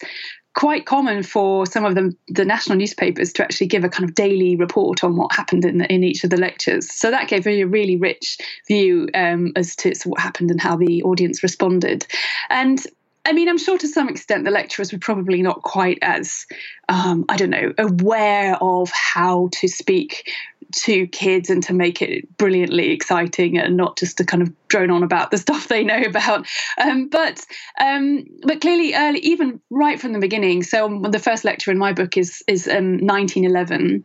quite 0.54 0.84
common 0.84 1.22
for 1.22 1.64
some 1.64 1.84
of 1.84 1.94
the, 1.94 2.14
the 2.28 2.44
national 2.44 2.76
newspapers 2.76 3.32
to 3.32 3.42
actually 3.42 3.68
give 3.68 3.84
a 3.84 3.88
kind 3.88 4.08
of 4.08 4.14
daily 4.14 4.56
report 4.56 5.04
on 5.04 5.16
what 5.16 5.32
happened 5.34 5.64
in, 5.64 5.78
the, 5.78 5.92
in 5.92 6.02
each 6.02 6.24
of 6.24 6.30
the 6.30 6.36
lectures. 6.36 6.92
So 6.92 7.10
that 7.10 7.28
gave 7.28 7.46
me 7.46 7.60
a 7.60 7.66
really 7.66 7.96
rich 7.96 8.38
view 8.66 9.08
um, 9.14 9.52
as 9.56 9.76
to, 9.76 9.94
what 10.04 10.20
happened 10.20 10.50
and 10.50 10.60
how 10.60 10.76
the 10.76 11.02
audience 11.02 11.42
responded. 11.42 12.06
And 12.48 12.84
I 13.24 13.32
mean, 13.32 13.48
I'm 13.48 13.58
sure 13.58 13.78
to 13.78 13.86
some 13.86 14.08
extent 14.08 14.44
the 14.44 14.50
lecturers 14.50 14.92
were 14.92 14.98
probably 14.98 15.42
not 15.42 15.62
quite 15.62 15.98
as, 16.02 16.46
um, 16.88 17.26
I 17.28 17.36
don't 17.36 17.50
know, 17.50 17.72
aware 17.78 18.56
of 18.60 18.90
how 18.90 19.50
to 19.52 19.68
speak 19.68 20.32
to 20.72 21.06
kids 21.08 21.50
and 21.50 21.62
to 21.64 21.72
make 21.72 22.02
it 22.02 22.36
brilliantly 22.36 22.90
exciting 22.90 23.58
and 23.58 23.76
not 23.76 23.98
just 23.98 24.18
to 24.18 24.24
kind 24.24 24.42
of 24.42 24.52
drone 24.68 24.90
on 24.90 25.02
about 25.02 25.30
the 25.30 25.38
stuff 25.38 25.68
they 25.68 25.84
know 25.84 26.00
about. 26.02 26.46
Um, 26.78 27.08
but 27.08 27.44
um, 27.80 28.24
but 28.42 28.60
clearly, 28.60 28.94
early, 28.94 29.20
even 29.20 29.60
right 29.70 30.00
from 30.00 30.12
the 30.12 30.18
beginning. 30.18 30.62
So 30.62 31.00
the 31.08 31.18
first 31.18 31.44
lecture 31.44 31.70
in 31.70 31.78
my 31.78 31.92
book 31.92 32.16
is 32.16 32.42
is 32.46 32.66
1911 32.66 33.80
um, 33.80 34.04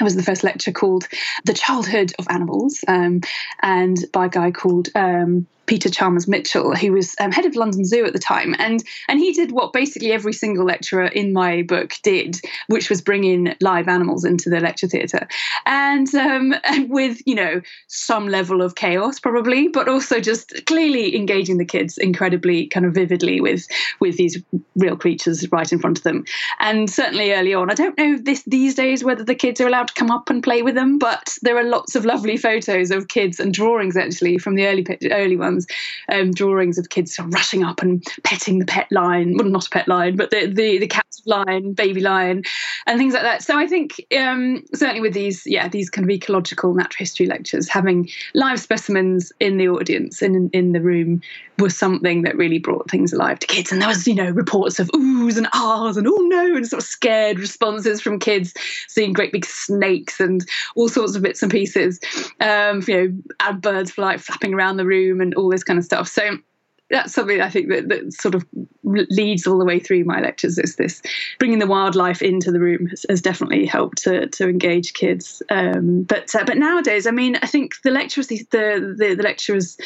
it 0.00 0.04
was 0.04 0.16
the 0.16 0.22
first 0.22 0.42
lecture 0.42 0.72
called 0.72 1.06
The 1.44 1.52
Childhood 1.52 2.12
of 2.18 2.26
Animals, 2.30 2.82
um, 2.88 3.20
and 3.60 3.98
by 4.12 4.26
a 4.26 4.30
guy 4.30 4.50
called 4.50 4.88
um, 4.94 5.46
Peter 5.72 5.88
Chalmers 5.88 6.28
Mitchell, 6.28 6.76
who 6.76 6.92
was 6.92 7.16
um, 7.18 7.32
head 7.32 7.46
of 7.46 7.56
London 7.56 7.86
Zoo 7.86 8.04
at 8.04 8.12
the 8.12 8.18
time, 8.18 8.54
and 8.58 8.84
and 9.08 9.18
he 9.18 9.32
did 9.32 9.52
what 9.52 9.72
basically 9.72 10.12
every 10.12 10.34
single 10.34 10.66
lecturer 10.66 11.06
in 11.06 11.32
my 11.32 11.62
book 11.62 11.94
did, 12.02 12.38
which 12.66 12.90
was 12.90 13.00
bring 13.00 13.24
in 13.24 13.56
live 13.62 13.88
animals 13.88 14.22
into 14.22 14.50
the 14.50 14.60
lecture 14.60 14.86
theatre, 14.86 15.26
and 15.64 16.14
um, 16.14 16.54
and 16.64 16.90
with 16.90 17.26
you 17.26 17.34
know 17.34 17.62
some 17.86 18.28
level 18.28 18.60
of 18.60 18.74
chaos 18.74 19.18
probably, 19.18 19.68
but 19.68 19.88
also 19.88 20.20
just 20.20 20.52
clearly 20.66 21.16
engaging 21.16 21.56
the 21.56 21.64
kids 21.64 21.96
incredibly 21.96 22.66
kind 22.66 22.84
of 22.84 22.92
vividly 22.92 23.40
with 23.40 23.66
with 23.98 24.18
these 24.18 24.42
real 24.76 24.94
creatures 24.94 25.50
right 25.52 25.72
in 25.72 25.78
front 25.78 25.96
of 25.96 26.04
them, 26.04 26.22
and 26.60 26.90
certainly 26.90 27.32
early 27.32 27.54
on, 27.54 27.70
I 27.70 27.74
don't 27.74 27.96
know 27.96 28.18
this 28.18 28.42
these 28.42 28.74
days 28.74 29.04
whether 29.04 29.24
the 29.24 29.34
kids 29.34 29.58
are 29.58 29.68
allowed 29.68 29.88
to 29.88 29.94
come 29.94 30.10
up 30.10 30.28
and 30.28 30.42
play 30.42 30.60
with 30.60 30.74
them, 30.74 30.98
but 30.98 31.34
there 31.40 31.56
are 31.56 31.64
lots 31.64 31.94
of 31.94 32.04
lovely 32.04 32.36
photos 32.36 32.90
of 32.90 33.08
kids 33.08 33.40
and 33.40 33.54
drawings 33.54 33.96
actually 33.96 34.36
from 34.36 34.54
the 34.54 34.66
early 34.66 34.84
early 35.10 35.38
ones 35.38 35.61
illustrations, 35.62 36.26
um, 36.28 36.32
drawings 36.32 36.78
of 36.78 36.88
kids 36.88 37.18
rushing 37.18 37.64
up 37.64 37.82
and 37.82 38.04
petting 38.24 38.58
the 38.58 38.66
pet 38.66 38.90
lion. 38.90 39.36
Well, 39.36 39.48
not 39.48 39.66
a 39.66 39.70
pet 39.70 39.88
lion, 39.88 40.16
but 40.16 40.30
the 40.30 40.46
the, 40.46 40.78
the 40.78 40.86
captive 40.86 41.26
lion, 41.26 41.72
baby 41.72 42.00
lion, 42.00 42.42
and 42.86 42.98
things 42.98 43.14
like 43.14 43.22
that. 43.22 43.42
So 43.42 43.58
I 43.58 43.66
think 43.66 44.04
um, 44.18 44.64
certainly 44.74 45.00
with 45.00 45.14
these, 45.14 45.42
yeah, 45.46 45.68
these 45.68 45.90
kind 45.90 46.04
of 46.04 46.10
ecological 46.10 46.74
natural 46.74 46.98
history 46.98 47.26
lectures, 47.26 47.68
having 47.68 48.08
live 48.34 48.60
specimens 48.60 49.32
in 49.40 49.56
the 49.56 49.68
audience 49.68 50.22
and 50.22 50.34
in, 50.34 50.50
in 50.52 50.72
the 50.72 50.80
room 50.80 51.20
was 51.58 51.76
something 51.76 52.22
that 52.22 52.36
really 52.36 52.58
brought 52.58 52.90
things 52.90 53.12
alive 53.12 53.38
to 53.38 53.46
kids. 53.46 53.70
And 53.70 53.80
there 53.80 53.88
was, 53.88 54.06
you 54.06 54.14
know, 54.14 54.30
reports 54.30 54.80
of 54.80 54.88
oohs 54.88 55.36
and 55.36 55.46
ahs 55.52 55.96
and 55.96 56.08
oh 56.08 56.20
no, 56.22 56.56
and 56.56 56.66
sort 56.66 56.82
of 56.82 56.88
scared 56.88 57.38
responses 57.38 58.00
from 58.00 58.18
kids 58.18 58.54
seeing 58.88 59.12
great 59.12 59.32
big 59.32 59.44
snakes 59.44 60.18
and 60.18 60.44
all 60.74 60.88
sorts 60.88 61.14
of 61.14 61.22
bits 61.22 61.42
and 61.42 61.52
pieces. 61.52 62.00
Um, 62.40 62.82
you 62.88 63.22
know, 63.40 63.52
birds 63.52 63.96
like 63.98 64.20
flapping 64.20 64.54
around 64.54 64.76
the 64.76 64.86
room 64.86 65.20
and 65.20 65.34
all 65.42 65.50
this 65.50 65.64
kind 65.64 65.78
of 65.78 65.84
stuff. 65.84 66.08
So 66.08 66.38
that's 66.90 67.14
something 67.14 67.40
I 67.40 67.48
think 67.48 67.70
that, 67.70 67.88
that 67.88 68.12
sort 68.12 68.34
of 68.34 68.44
leads 68.82 69.46
all 69.46 69.58
the 69.58 69.64
way 69.64 69.78
through 69.78 70.04
my 70.04 70.20
lectures. 70.20 70.58
Is 70.58 70.76
this 70.76 71.00
bringing 71.38 71.58
the 71.58 71.66
wildlife 71.66 72.20
into 72.20 72.52
the 72.52 72.60
room 72.60 72.86
has, 72.86 73.06
has 73.08 73.22
definitely 73.22 73.64
helped 73.64 73.98
to, 74.02 74.28
to 74.28 74.48
engage 74.48 74.92
kids. 74.92 75.42
Um, 75.48 76.02
but 76.02 76.34
uh, 76.34 76.44
but 76.44 76.58
nowadays, 76.58 77.06
I 77.06 77.10
mean, 77.10 77.36
I 77.42 77.46
think 77.46 77.72
the 77.82 77.90
lecturers, 77.90 78.28
the 78.28 78.44
the, 78.50 79.14
the 79.16 79.22
lecturers 79.22 79.78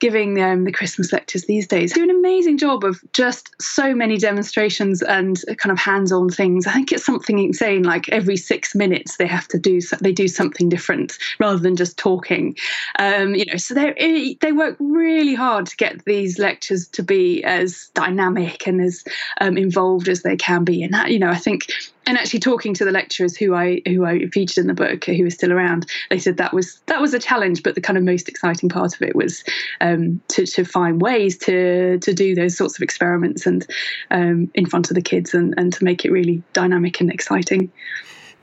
giving 0.00 0.42
um, 0.42 0.64
the 0.64 0.72
Christmas 0.72 1.12
lectures 1.12 1.44
these 1.44 1.66
days 1.66 1.92
do 1.92 2.02
an 2.02 2.10
amazing 2.10 2.58
job 2.58 2.84
of 2.84 3.00
just 3.12 3.54
so 3.60 3.94
many 3.94 4.16
demonstrations 4.16 5.02
and 5.02 5.42
kind 5.58 5.70
of 5.70 5.78
hands-on 5.78 6.30
things. 6.30 6.66
I 6.66 6.72
think 6.72 6.90
it's 6.90 7.04
something 7.04 7.38
insane. 7.38 7.82
Like 7.82 8.08
every 8.08 8.36
six 8.36 8.74
minutes, 8.74 9.18
they 9.18 9.26
have 9.26 9.46
to 9.48 9.58
do 9.58 9.80
they 10.00 10.12
do 10.12 10.26
something 10.26 10.68
different 10.68 11.18
rather 11.38 11.58
than 11.58 11.76
just 11.76 11.98
talking. 11.98 12.56
Um, 12.98 13.34
you 13.34 13.44
know, 13.46 13.56
so 13.56 13.74
they 13.74 13.92
eh, 13.96 14.34
they 14.40 14.52
work 14.52 14.76
really 14.80 15.34
hard 15.34 15.66
to 15.66 15.76
get 15.76 16.04
these 16.04 16.38
lectures 16.38 16.88
to 16.88 17.02
be 17.02 17.44
as 17.44 17.90
dynamic 17.94 18.66
and 18.66 18.80
as 18.80 19.04
um, 19.40 19.56
involved 19.56 20.08
as 20.08 20.22
they 20.22 20.36
can 20.36 20.64
be. 20.64 20.82
And 20.82 20.94
that, 20.94 21.10
you 21.10 21.18
know, 21.18 21.30
I 21.30 21.36
think 21.36 21.66
and 22.06 22.16
actually 22.16 22.40
talking 22.40 22.74
to 22.74 22.84
the 22.84 22.90
lecturers 22.90 23.36
who 23.36 23.54
I 23.54 23.82
who 23.86 24.04
I 24.04 24.26
featured 24.26 24.58
in 24.58 24.66
the 24.66 24.74
book 24.74 25.04
who 25.04 25.24
are 25.24 25.30
still 25.30 25.52
around, 25.52 25.86
they 26.10 26.18
said 26.18 26.36
that 26.38 26.52
was 26.52 26.80
that 26.86 27.00
was 27.00 27.14
a 27.14 27.18
challenge, 27.18 27.62
but 27.62 27.74
the 27.74 27.80
kind 27.80 27.96
of 27.96 28.04
most 28.04 28.28
exciting 28.28 28.68
part 28.68 28.94
of 28.94 29.02
it 29.02 29.14
was 29.14 29.44
um, 29.80 30.20
to 30.28 30.46
to 30.46 30.64
find 30.64 31.00
ways 31.00 31.36
to 31.38 31.98
to 31.98 32.12
do 32.12 32.34
those 32.34 32.56
sorts 32.56 32.76
of 32.76 32.82
experiments 32.82 33.46
and 33.46 33.66
um, 34.10 34.50
in 34.54 34.66
front 34.66 34.90
of 34.90 34.94
the 34.94 35.02
kids 35.02 35.34
and 35.34 35.54
and 35.56 35.72
to 35.74 35.84
make 35.84 36.04
it 36.04 36.12
really 36.12 36.42
dynamic 36.52 37.00
and 37.00 37.10
exciting. 37.10 37.70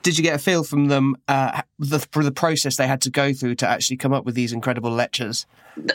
Did 0.03 0.17
you 0.17 0.23
get 0.23 0.35
a 0.35 0.39
feel 0.39 0.63
from 0.63 0.85
them 0.85 1.17
uh, 1.27 1.61
the, 1.79 2.05
the 2.13 2.31
process 2.31 2.77
they 2.77 2.87
had 2.87 3.01
to 3.01 3.09
go 3.09 3.33
through 3.33 3.55
to 3.55 3.67
actually 3.67 3.97
come 3.97 4.13
up 4.13 4.25
with 4.25 4.35
these 4.35 4.51
incredible 4.51 4.91
lectures? 4.91 5.45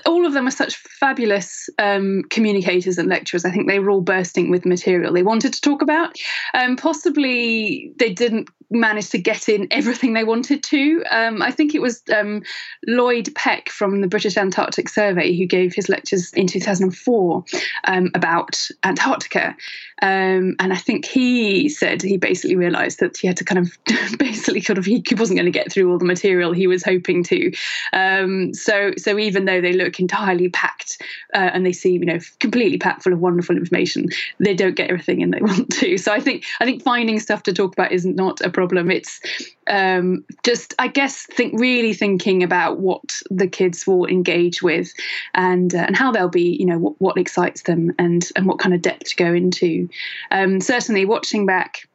All 0.06 0.24
of 0.24 0.32
them 0.32 0.46
are 0.46 0.52
such 0.52 0.76
fabulous 0.76 1.68
um, 1.78 2.22
communicators 2.30 2.98
and 2.98 3.08
lecturers. 3.08 3.44
I 3.44 3.50
think 3.50 3.68
they 3.68 3.80
were 3.80 3.90
all 3.90 4.00
bursting 4.00 4.50
with 4.50 4.64
material 4.64 5.12
they 5.12 5.24
wanted 5.24 5.52
to 5.54 5.60
talk 5.60 5.82
about. 5.82 6.16
Um, 6.54 6.76
possibly 6.76 7.92
they 7.98 8.12
didn't 8.12 8.48
manage 8.72 9.10
to 9.10 9.18
get 9.18 9.48
in 9.48 9.68
everything 9.70 10.14
they 10.14 10.24
wanted 10.24 10.62
to. 10.64 11.04
Um, 11.10 11.42
I 11.42 11.50
think 11.50 11.74
it 11.74 11.82
was 11.82 12.02
um, 12.14 12.42
Lloyd 12.86 13.32
Peck 13.34 13.68
from 13.68 14.00
the 14.00 14.08
British 14.08 14.36
Antarctic 14.36 14.88
Survey 14.88 15.36
who 15.36 15.46
gave 15.46 15.74
his 15.74 15.88
lectures 15.88 16.32
in 16.32 16.46
2004 16.46 17.44
um, 17.84 18.10
about 18.14 18.58
Antarctica. 18.84 19.56
Um, 20.00 20.56
and 20.58 20.72
I 20.72 20.76
think 20.76 21.04
he 21.04 21.68
said 21.68 22.02
he 22.02 22.16
basically 22.16 22.56
realised 22.56 23.00
that 23.00 23.16
he 23.16 23.26
had 23.26 23.36
to 23.36 23.44
kind 23.44 23.58
of 23.58 23.78
basically 24.18 24.60
sort 24.60 24.78
of 24.78 24.84
he 24.84 25.02
wasn't 25.16 25.38
going 25.38 25.52
to 25.52 25.56
get 25.56 25.71
through 25.72 25.90
all 25.90 25.98
the 25.98 26.04
material 26.04 26.52
he 26.52 26.66
was 26.66 26.82
hoping 26.82 27.22
to. 27.24 27.52
Um, 27.92 28.52
so 28.54 28.92
so 28.96 29.18
even 29.18 29.44
though 29.44 29.60
they 29.60 29.72
look 29.72 29.98
entirely 29.98 30.48
packed 30.48 31.00
uh, 31.34 31.50
and 31.52 31.64
they 31.64 31.72
seem 31.72 32.02
you 32.02 32.06
know 32.06 32.18
completely 32.40 32.78
packed 32.78 33.02
full 33.02 33.12
of 33.12 33.20
wonderful 33.20 33.56
information, 33.56 34.08
they 34.38 34.54
don't 34.54 34.76
get 34.76 34.90
everything 34.90 35.20
in 35.20 35.30
they 35.30 35.40
want 35.42 35.70
to. 35.74 35.98
So 35.98 36.12
I 36.12 36.20
think 36.20 36.44
I 36.60 36.64
think 36.64 36.82
finding 36.82 37.18
stuff 37.20 37.42
to 37.44 37.52
talk 37.52 37.72
about 37.72 37.92
is 37.92 38.04
not 38.04 38.40
a 38.40 38.50
problem. 38.50 38.90
It's 38.90 39.20
um, 39.68 40.24
just 40.44 40.74
I 40.78 40.88
guess 40.88 41.26
think 41.26 41.58
really 41.58 41.94
thinking 41.94 42.42
about 42.42 42.78
what 42.78 43.12
the 43.30 43.46
kids 43.46 43.86
will 43.86 44.06
engage 44.06 44.62
with 44.62 44.92
and 45.34 45.74
uh, 45.74 45.84
and 45.86 45.96
how 45.96 46.12
they'll 46.12 46.28
be 46.28 46.56
you 46.58 46.66
know 46.66 46.78
what, 46.78 47.00
what 47.00 47.18
excites 47.18 47.62
them 47.62 47.92
and 47.98 48.28
and 48.36 48.46
what 48.46 48.58
kind 48.58 48.74
of 48.74 48.82
depth 48.82 49.10
to 49.10 49.16
go 49.16 49.32
into. 49.32 49.88
Um, 50.30 50.60
certainly 50.60 51.04
watching 51.04 51.46
back 51.46 51.88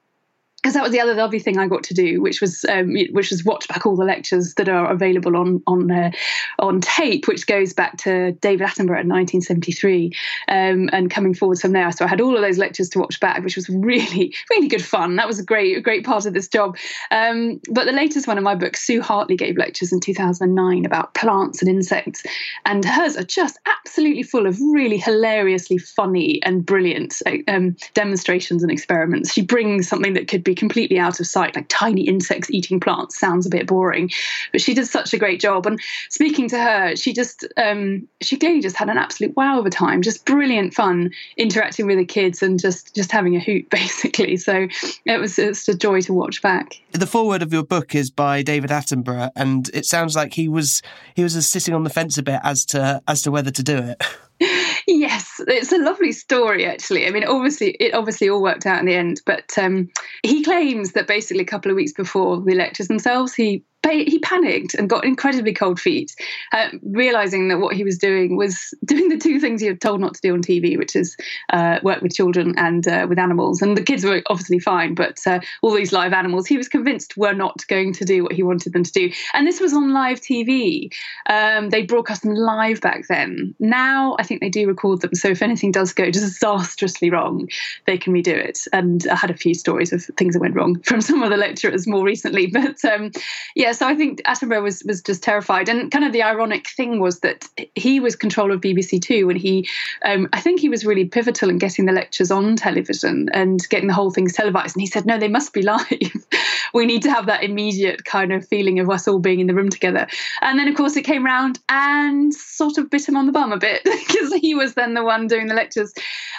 because 0.68 0.74
that 0.74 0.84
was 0.84 0.92
the 0.92 1.00
other 1.00 1.14
lovely 1.14 1.40
thing 1.40 1.58
I 1.58 1.66
got 1.66 1.84
to 1.84 1.94
do, 1.94 2.22
which 2.22 2.42
was 2.42 2.66
um, 2.66 2.94
which 3.12 3.30
was 3.30 3.46
watch 3.46 3.70
back 3.70 3.86
all 3.86 3.96
the 3.96 4.04
lectures 4.04 4.54
that 4.56 4.68
are 4.68 4.92
available 4.92 5.38
on 5.38 5.64
on 5.66 5.90
uh, 5.90 6.12
on 6.60 6.82
tape, 6.82 7.26
which 7.26 7.48
goes 7.48 7.72
back 7.72 7.96
to 8.00 8.34
David 8.34 8.68
Attenborough 8.68 9.00
in 9.00 9.08
1973, 9.08 10.12
um, 10.50 10.90
and 10.92 11.10
coming 11.10 11.34
forward 11.34 11.60
from 11.60 11.72
there. 11.72 11.90
So 11.94 12.04
I 12.04 12.10
had 12.10 12.20
all 12.20 12.36
of 12.36 12.42
those 12.42 12.58
lectures 12.58 12.90
to 12.90 13.00
watch 13.00 13.18
back, 13.22 13.42
which 13.46 13.56
was 13.56 13.70
really 13.70 14.36
really 14.50 14.68
good 14.68 14.84
fun. 14.84 15.16
That 15.16 15.26
was 15.26 15.40
a 15.40 15.44
great 15.44 15.78
a 15.78 15.80
great 15.80 16.06
part 16.06 16.26
of 16.26 16.34
this 16.34 16.50
job. 16.50 16.78
Um, 17.12 17.62
but 17.72 17.86
the 17.86 17.94
latest 17.94 18.28
one 18.28 18.38
in 18.38 18.44
my 18.44 18.56
book, 18.56 18.76
Sue 18.76 19.02
Hartley 19.02 19.38
gave 19.38 19.56
lectures 19.56 19.94
in 19.94 20.02
2009 20.02 20.86
about 20.86 21.14
plants 21.14 21.62
and 21.62 21.70
insects, 21.70 22.24
and 22.66 22.84
hers 22.84 23.16
are 23.16 23.24
just 23.24 23.58
absolutely 23.78 24.24
full 24.24 24.46
of 24.46 24.60
really 24.60 24.98
hilariously 24.98 25.78
funny 25.78 26.44
and 26.44 26.66
brilliant 26.66 27.22
um, 27.48 27.78
demonstrations 27.94 28.64
and 28.64 28.72
experiments. 28.72 29.32
She 29.32 29.44
brings 29.44 29.88
something 29.88 30.12
that 30.12 30.28
could 30.28 30.44
be 30.44 30.57
completely 30.58 31.00
out 31.00 31.20
of 31.20 31.28
sight, 31.28 31.56
like 31.56 31.68
tiny 31.70 32.02
insects 32.02 32.50
eating 32.52 32.80
plants. 32.80 33.20
Sounds 33.20 33.46
a 33.46 33.50
bit 33.50 33.68
boring, 33.68 34.10
but 34.52 34.62
she 34.62 34.74
did 34.74 34.88
such 34.88 35.14
a 35.14 35.18
great 35.18 35.40
job. 35.40 35.66
And 35.66 35.80
speaking 36.10 36.50
to 36.50 36.60
her, 36.60 36.96
she 36.96 37.14
just 37.14 37.46
um, 37.58 38.08
she 38.22 38.38
clearly 38.38 38.62
just 38.62 38.76
had 38.76 38.90
an 38.90 38.98
absolute 38.98 39.36
wow 39.36 39.60
of 39.60 39.66
a 39.66 39.70
time. 39.70 40.02
Just 40.02 40.26
brilliant 40.26 40.74
fun 40.74 41.12
interacting 41.38 41.88
with 41.88 41.98
the 41.98 42.06
kids 42.06 42.42
and 42.42 42.60
just 42.60 42.96
just 42.96 43.12
having 43.12 43.36
a 43.36 43.40
hoot 43.40 43.70
basically. 43.72 44.38
So 44.38 44.68
it 45.06 45.20
was 45.20 45.40
it's 45.40 45.68
a 45.68 45.76
joy 45.76 46.02
to 46.02 46.14
watch 46.14 46.42
back. 46.42 46.82
The 46.92 47.08
foreword 47.08 47.42
of 47.42 47.54
your 47.54 47.64
book 47.64 47.96
is 47.96 48.10
by 48.10 48.42
David 48.42 48.70
Attenborough, 48.70 49.32
and 49.36 49.70
it 49.74 49.86
sounds 49.86 50.16
like 50.16 50.34
he 50.34 50.48
was 50.48 50.82
he 51.16 51.24
was 51.24 51.48
sitting 51.48 51.74
on 51.74 51.84
the 51.84 51.90
fence 51.90 52.18
a 52.18 52.24
bit 52.24 52.40
as 52.44 52.66
to 52.66 53.02
as 53.08 53.22
to 53.24 53.32
whether 53.32 53.52
to 53.52 53.64
do 53.64 53.78
it. 53.78 54.04
yes, 54.88 55.27
it's 55.48 55.72
a 55.72 55.78
lovely 55.78 56.12
story 56.12 56.66
actually. 56.66 57.08
I 57.08 57.12
mean, 57.12 57.24
obviously, 57.24 57.72
it 57.80 57.94
obviously 57.94 58.30
all 58.30 58.42
worked 58.42 58.66
out 58.66 58.80
in 58.80 58.86
the 58.86 58.96
end. 58.96 59.22
But 59.26 59.58
um, 59.58 59.90
he 60.24 60.44
claims 60.44 60.94
that 60.94 61.08
basically 61.08 61.44
a 61.44 61.48
couple 61.48 61.72
of 61.72 61.76
weeks 61.76 61.94
before 61.94 62.42
the 62.42 62.56
lectures 62.56 62.88
themselves, 62.88 63.34
he 63.34 63.64
he 63.88 64.20
panicked 64.20 64.74
and 64.74 64.90
got 64.90 65.06
incredibly 65.06 65.54
cold 65.54 65.80
feet, 65.80 66.16
uh, 66.54 66.70
realizing 66.84 67.48
that 67.50 67.60
what 67.60 67.76
he 67.76 67.84
was 67.84 67.98
doing 67.98 68.38
was 68.38 68.74
doing 68.86 69.10
the 69.10 69.18
two 69.18 69.40
things 69.40 69.62
he 69.62 69.68
had 69.68 69.82
told 69.82 70.00
not 70.00 70.14
to 70.16 70.22
do 70.22 70.34
on 70.34 70.42
TV, 70.42 70.78
which 70.78 70.96
is 70.96 71.16
uh, 71.54 71.80
work 71.84 72.02
with 72.02 72.14
children 72.14 72.54
and 72.58 72.88
uh, 72.88 73.06
with 73.10 73.20
animals. 73.20 73.62
And 73.62 73.78
the 73.78 73.84
kids 73.84 74.04
were 74.04 74.22
obviously 74.28 74.60
fine, 74.60 74.96
but 74.96 75.20
uh, 75.26 75.40
all 75.62 75.74
these 75.74 75.92
live 75.92 76.14
animals, 76.14 76.48
he 76.48 76.58
was 76.58 76.68
convinced 76.68 77.18
were 77.18 77.34
not 77.34 77.66
going 77.68 77.94
to 77.94 78.06
do 78.06 78.24
what 78.24 78.34
he 78.34 78.44
wanted 78.44 78.74
them 78.74 78.84
to 78.84 78.92
do. 78.92 79.12
And 79.34 79.48
this 79.48 79.60
was 79.60 79.74
on 79.74 79.94
live 79.94 80.22
TV. 80.22 80.92
Um, 81.30 81.70
they 81.70 81.84
broadcast 81.84 82.24
them 82.24 82.36
live 82.36 82.82
back 82.82 83.08
then. 83.08 83.56
Now 83.60 84.16
I 84.20 84.24
think 84.24 84.42
they 84.42 84.50
do 84.50 84.68
record 84.68 85.02
them. 85.02 85.16
So 85.16 85.30
if 85.30 85.42
anything 85.42 85.72
does 85.72 85.94
go 85.94 86.10
disastrously 86.12 87.10
wrong, 87.10 87.48
they 87.86 87.98
can 87.98 88.14
redo 88.14 88.34
it. 88.34 88.60
And 88.74 89.06
I 89.10 89.16
had 89.16 89.32
a 89.32 89.38
few 89.38 89.54
stories 89.54 89.94
of 89.94 90.04
things 90.18 90.34
that 90.34 90.40
went 90.40 90.56
wrong 90.56 90.80
from 90.84 91.02
some 91.02 91.24
of 91.24 91.30
the 91.30 91.38
lecturers 91.38 91.88
more 91.88 92.04
recently. 92.04 92.48
But 92.48 92.84
um, 92.86 93.12
yeah, 93.56 93.72
so 93.78 93.88
I 93.88 93.96
think 93.96 94.22
Attenborough 94.24 94.64
was 94.64 94.84
was 94.84 95.02
just 95.02 95.24
terrified. 95.24 95.70
And 95.70 95.92
kind 95.92 96.04
of 96.04 96.12
the 96.12 96.24
ironic 96.24 96.68
thing 96.70 97.00
was 97.00 97.20
that 97.20 97.48
he 97.76 98.00
was 98.00 98.16
control 98.16 98.52
of 98.52 98.62
BBC 98.62 99.02
Two, 99.02 99.30
and 99.30 99.40
he, 99.40 99.68
um, 100.04 100.28
I 100.34 100.42
think 100.42 100.60
he 100.60 100.70
was 100.70 100.86
really 100.86 101.06
pivotal 101.06 101.50
in 101.50 101.58
getting 101.58 101.86
the 101.86 101.92
lectures 101.92 102.32
on 102.32 102.56
television 102.56 103.30
and 103.34 103.60
getting 103.70 103.88
the 103.88 103.94
whole 103.94 104.12
thing 104.12 104.28
televised. 104.28 104.76
And 104.76 104.82
he 104.82 104.88
said, 104.88 105.06
no, 105.06 105.18
they 105.18 105.28
must 105.28 105.54
be 105.54 105.62
live. 105.62 105.88
we 106.74 106.86
need 106.86 107.02
to 107.04 107.12
have 107.12 107.26
that 107.28 107.44
immediate 107.44 108.06
kind 108.06 108.32
of 108.32 108.48
feeling 108.48 108.80
of 108.80 108.90
us 108.90 109.08
all 109.08 109.20
being 109.20 109.40
in 109.40 109.48
the 109.48 109.54
room 109.54 109.70
together. 109.70 110.08
And 110.42 110.60
then, 110.60 110.68
of 110.68 110.76
course, 110.76 110.96
it 110.96 111.04
came 111.04 111.26
round 111.26 111.60
and 111.70 112.34
sort 112.34 112.78
of 112.78 112.90
bit 112.90 113.08
him 113.08 113.16
on 113.16 113.26
the 113.26 113.32
bum 113.32 113.52
a 113.52 113.58
bit 113.58 113.84
because 114.08 114.34
he 114.36 114.56
was 114.56 114.74
then 114.74 114.94
the 114.94 115.04
one 115.04 115.28
doing 115.28 115.48
the 115.48 115.54
lectures. 115.54 115.94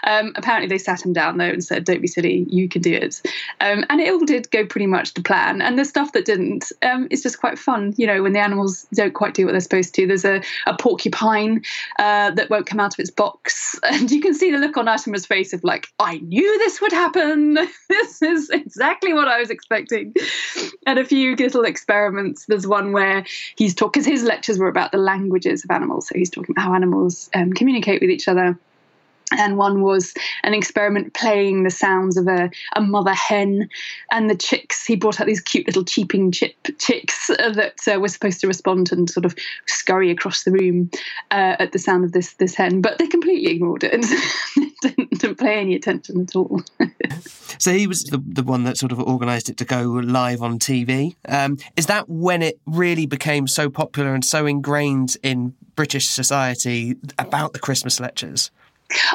Um, 0.04 0.32
apparently, 0.36 0.68
they 0.68 0.78
sat 0.78 1.04
him 1.04 1.12
down 1.12 1.38
though 1.38 1.44
and 1.44 1.64
said, 1.64 1.84
"Don't 1.84 2.00
be 2.00 2.08
silly, 2.08 2.46
you 2.48 2.68
can 2.68 2.82
do 2.82 2.92
it." 2.92 3.20
Um, 3.60 3.84
and 3.90 4.00
it 4.00 4.12
all 4.12 4.24
did 4.24 4.50
go 4.50 4.64
pretty 4.66 4.86
much 4.86 5.14
to 5.14 5.22
plan. 5.22 5.60
And 5.60 5.78
the 5.78 5.84
stuff 5.84 6.12
that 6.12 6.24
didn't 6.24 6.70
um, 6.82 7.08
is 7.10 7.22
just 7.22 7.40
quite 7.40 7.58
fun. 7.58 7.94
You 7.96 8.06
know, 8.06 8.22
when 8.22 8.32
the 8.32 8.40
animals 8.40 8.86
don't 8.94 9.14
quite 9.14 9.34
do 9.34 9.44
what 9.44 9.52
they're 9.52 9.60
supposed 9.60 9.94
to. 9.94 10.06
There's 10.06 10.24
a, 10.24 10.42
a 10.66 10.76
porcupine 10.76 11.62
uh, 11.98 12.30
that 12.32 12.50
won't 12.50 12.66
come 12.66 12.80
out 12.80 12.94
of 12.94 12.98
its 12.98 13.10
box, 13.10 13.78
and 13.82 14.10
you 14.10 14.20
can 14.20 14.34
see 14.34 14.50
the 14.50 14.58
look 14.58 14.76
on 14.76 14.86
Attenborough's 14.86 15.26
face 15.26 15.52
of 15.52 15.62
like, 15.64 15.88
"I 15.98 16.18
knew 16.18 16.58
this 16.58 16.80
would 16.80 16.92
happen. 16.92 17.54
this 17.88 18.22
is 18.22 18.50
exactly 18.50 19.12
what 19.12 19.28
I 19.28 19.38
was 19.38 19.50
expecting." 19.50 20.14
and 20.86 20.98
a 20.98 21.04
few 21.04 21.36
little 21.36 21.64
experiments. 21.64 22.46
There's 22.46 22.66
one 22.66 22.92
where 22.92 23.24
he's 23.56 23.74
talking 23.74 24.02
because 24.02 24.06
his 24.06 24.22
lectures 24.22 24.58
were 24.58 24.68
about 24.68 24.92
the 24.92 24.98
languages 24.98 25.64
of 25.64 25.70
animals, 25.70 26.08
so 26.08 26.14
he's 26.16 26.30
talking 26.30 26.52
about 26.52 26.64
how 26.64 26.74
animals 26.74 27.30
um, 27.34 27.52
communicate 27.52 28.00
with 28.00 28.10
each 28.10 28.28
other 28.28 28.58
and 29.36 29.56
one 29.56 29.82
was 29.82 30.14
an 30.42 30.54
experiment 30.54 31.14
playing 31.14 31.64
the 31.64 31.70
sounds 31.70 32.16
of 32.16 32.26
a, 32.28 32.50
a 32.74 32.80
mother 32.80 33.14
hen 33.14 33.68
and 34.10 34.30
the 34.30 34.36
chicks. 34.36 34.86
He 34.86 34.96
brought 34.96 35.20
out 35.20 35.26
these 35.26 35.40
cute 35.40 35.66
little 35.66 35.84
cheeping 35.84 36.32
chip, 36.32 36.54
chicks 36.78 37.30
uh, 37.30 37.50
that 37.50 37.76
uh, 37.86 38.00
were 38.00 38.08
supposed 38.08 38.40
to 38.40 38.46
respond 38.46 38.92
and 38.92 39.08
sort 39.08 39.24
of 39.24 39.34
scurry 39.66 40.10
across 40.10 40.44
the 40.44 40.52
room 40.52 40.90
uh, 41.30 41.56
at 41.58 41.72
the 41.72 41.78
sound 41.78 42.04
of 42.04 42.12
this 42.12 42.34
this 42.34 42.54
hen, 42.54 42.80
but 42.80 42.98
they 42.98 43.06
completely 43.06 43.50
ignored 43.50 43.84
it 43.84 43.92
and 44.56 44.72
didn't, 44.82 45.10
didn't 45.10 45.38
pay 45.38 45.60
any 45.60 45.74
attention 45.74 46.20
at 46.20 46.34
all. 46.34 46.62
so 47.58 47.72
he 47.72 47.86
was 47.86 48.04
the, 48.04 48.22
the 48.26 48.42
one 48.42 48.64
that 48.64 48.78
sort 48.78 48.92
of 48.92 49.00
organised 49.00 49.48
it 49.48 49.56
to 49.58 49.64
go 49.64 49.82
live 49.82 50.42
on 50.42 50.58
TV. 50.58 51.16
Um, 51.28 51.58
is 51.76 51.86
that 51.86 52.08
when 52.08 52.42
it 52.42 52.58
really 52.66 53.06
became 53.06 53.46
so 53.46 53.68
popular 53.68 54.14
and 54.14 54.24
so 54.24 54.46
ingrained 54.46 55.16
in 55.22 55.54
British 55.76 56.06
society 56.06 56.96
about 57.18 57.52
the 57.52 57.58
Christmas 57.58 58.00
lectures? 58.00 58.50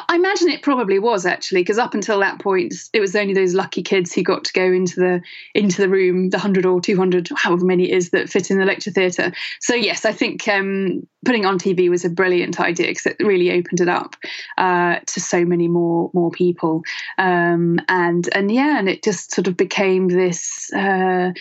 I 0.08 0.14
imagine 0.14 0.48
it 0.50 0.62
probably 0.62 0.98
was 1.00 1.26
actually 1.26 1.62
because 1.62 1.78
up 1.78 1.94
until 1.94 2.20
that 2.20 2.38
point, 2.38 2.74
it 2.92 3.00
was 3.00 3.16
only 3.16 3.34
those 3.34 3.54
lucky 3.54 3.82
kids 3.82 4.12
who 4.12 4.22
got 4.22 4.44
to 4.44 4.52
go 4.52 4.64
into 4.64 5.00
the 5.00 5.22
into 5.54 5.82
the 5.82 5.88
room, 5.88 6.30
the 6.30 6.38
hundred 6.38 6.64
or 6.64 6.80
two 6.80 6.96
hundred, 6.96 7.28
however 7.36 7.64
many 7.64 7.90
it 7.90 7.96
is 7.96 8.10
that 8.10 8.28
fit 8.28 8.50
in 8.50 8.58
the 8.58 8.64
lecture 8.64 8.92
theatre. 8.92 9.32
So 9.60 9.74
yes, 9.74 10.04
I 10.04 10.12
think 10.12 10.46
um, 10.46 11.06
putting 11.24 11.44
on 11.44 11.58
TV 11.58 11.90
was 11.90 12.04
a 12.04 12.10
brilliant 12.10 12.60
idea 12.60 12.88
because 12.88 13.06
it 13.06 13.16
really 13.18 13.50
opened 13.50 13.80
it 13.80 13.88
up 13.88 14.14
uh, 14.58 15.00
to 15.06 15.20
so 15.20 15.44
many 15.44 15.66
more 15.66 16.10
more 16.14 16.30
people, 16.30 16.82
um, 17.18 17.80
and 17.88 18.28
and 18.32 18.52
yeah, 18.52 18.78
and 18.78 18.88
it 18.88 19.02
just 19.02 19.34
sort 19.34 19.48
of 19.48 19.56
became 19.56 20.08
this. 20.08 20.72
Uh, 20.72 21.32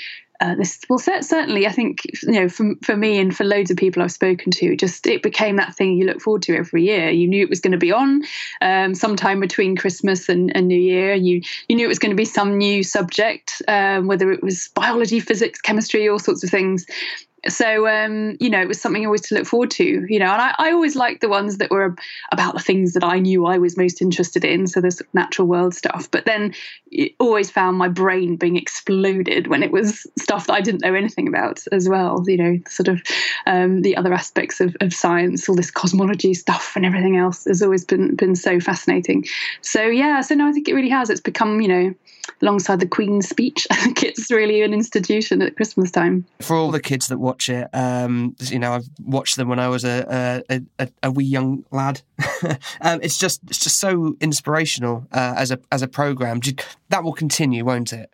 uh, 0.44 0.56
this 0.56 0.80
well 0.90 1.00
certainly 1.00 1.66
i 1.66 1.72
think 1.72 2.02
you 2.22 2.34
know 2.34 2.50
for, 2.50 2.76
for 2.82 2.98
me 2.98 3.18
and 3.18 3.36
for 3.36 3.46
loads 3.46 3.72
of 3.72 3.78
people 3.78 4.04
i've 4.04 4.12
spoken 4.12 4.52
to 4.52 4.76
just 4.76 5.08
it 5.08 5.24
became 5.24 5.56
that 5.56 5.74
thing 5.74 5.96
you 5.96 6.06
look 6.06 6.20
forward 6.20 6.42
to 6.42 6.56
every 6.56 6.84
year. 6.84 7.10
You 7.10 7.28
knew 7.28 7.44
it 7.44 7.50
was 7.50 7.62
going 7.62 7.72
to 7.72 7.78
be 7.78 7.94
on 7.94 8.24
um, 8.62 8.94
sometime 8.94 9.40
between 9.40 9.78
christmas 9.78 10.28
and, 10.28 10.54
and, 10.56 10.68
new 10.68 10.80
year. 10.80 11.14
You 11.14 11.42
you 11.70 11.76
knew 11.76 11.86
it 11.86 11.90
was 11.90 12.00
going 12.00 12.12
to 12.12 12.18
be 12.18 12.26
some 12.26 12.58
new 12.58 12.84
subject 12.84 13.62
um, 13.68 14.08
whether 14.08 14.32
it 14.32 14.44
was 14.44 14.70
biology 14.76 15.22
physics 15.22 15.62
chemistry 15.62 16.10
all 16.10 16.20
sorts 16.20 16.44
of 16.44 16.50
things 16.50 16.86
so 17.48 17.88
um, 17.88 18.38
you 18.40 18.50
know 18.50 18.62
it 18.62 18.68
was 18.68 18.80
something 18.80 19.06
always 19.06 19.22
to 19.22 19.36
look 19.36 19.46
forward 19.46 19.72
to 19.72 20.06
you 20.08 20.20
know 20.20 20.32
and 20.32 20.42
I, 20.42 20.56
I, 20.58 20.72
always 20.72 20.96
liked 20.96 21.22
the 21.22 21.30
ones 21.30 21.58
that 21.58 21.72
were 21.72 21.96
about 22.32 22.54
the 22.54 22.60
things 22.60 22.94
that 22.94 23.04
i 23.04 23.20
knew 23.20 23.46
i 23.46 23.58
was 23.58 23.78
most 23.78 24.02
interested 24.02 24.46
in 24.46 24.68
so 24.68 24.82
this 24.82 25.02
natural 25.14 25.48
world 25.48 25.74
stuff. 25.74 26.10
But 26.10 26.26
then 26.26 26.54
it 26.92 27.14
always 27.20 27.50
found 27.50 27.78
my 27.78 27.88
brain 27.88 28.36
being 28.36 28.56
exploded 28.56 29.48
when 29.48 29.64
it 29.64 29.72
was 29.72 30.08
stuff 30.18 30.48
that 30.48 30.54
i 30.54 30.62
didn't 30.62 30.82
know 30.82 30.94
anything 30.94 31.28
about 31.28 31.64
as 31.72 31.90
well 31.90 32.24
you 32.28 32.38
know 32.38 32.60
sort 32.68 32.88
of 32.88 33.02
um, 33.46 33.82
the 33.82 33.98
other 33.98 34.14
aspects 34.14 34.62
of, 34.62 34.76
of 34.82 34.94
science 34.94 35.50
all 35.50 35.56
this 35.56 35.72
cosmology 35.72 36.34
stuff 36.34 36.74
and 36.76 36.86
everything 36.86 37.18
else 37.18 37.46
has 37.46 37.62
always 37.62 37.86
been 37.86 38.16
been 38.16 38.36
so 38.36 38.60
fascinating. 38.60 39.26
So 39.62 39.84
yeah 39.84 40.22
so 40.22 40.36
no 40.36 40.48
i 40.48 40.52
think 40.52 40.68
it 40.68 40.74
really 40.74 40.90
has. 40.90 41.10
It's 41.10 41.22
become 41.22 41.62
you 41.62 41.68
know 41.68 41.96
alongside 42.42 42.80
the 42.80 42.88
queen's 42.88 43.28
speech 43.28 43.68
i 43.72 43.76
think 43.76 44.04
it's 44.04 44.32
really 44.32 44.62
an 44.62 44.74
institution 44.74 45.42
at 45.42 45.56
christmas 45.56 45.92
time 45.92 46.26
for 46.42 46.56
all 46.56 46.72
the 46.72 46.80
kids 46.80 47.08
that 47.08 47.18
watch 47.18 47.50
it. 47.50 47.68
Um, 47.74 48.36
you 48.40 48.60
know, 48.60 48.74
I've 48.74 48.90
watched 49.02 49.38
them 49.38 49.48
when 49.50 49.60
I 49.60 49.70
was 49.70 49.84
a 49.86 50.44
a, 50.50 50.62
a, 50.80 50.90
a 51.04 51.12
wee 51.12 51.26
young 51.26 51.66
lad. 51.72 52.02
um, 52.82 53.00
it's 53.02 53.18
just 53.18 53.42
it's 53.48 53.60
just 53.60 53.80
so 53.80 54.16
inspirational 54.20 55.08
uh, 55.12 55.36
as 55.38 55.52
a 55.52 55.60
as 55.72 55.82
a 55.82 55.88
program. 55.88 56.42
That 56.90 57.04
will 57.04 57.14
continue, 57.14 57.66
won't 57.66 57.94
it? 57.94 58.12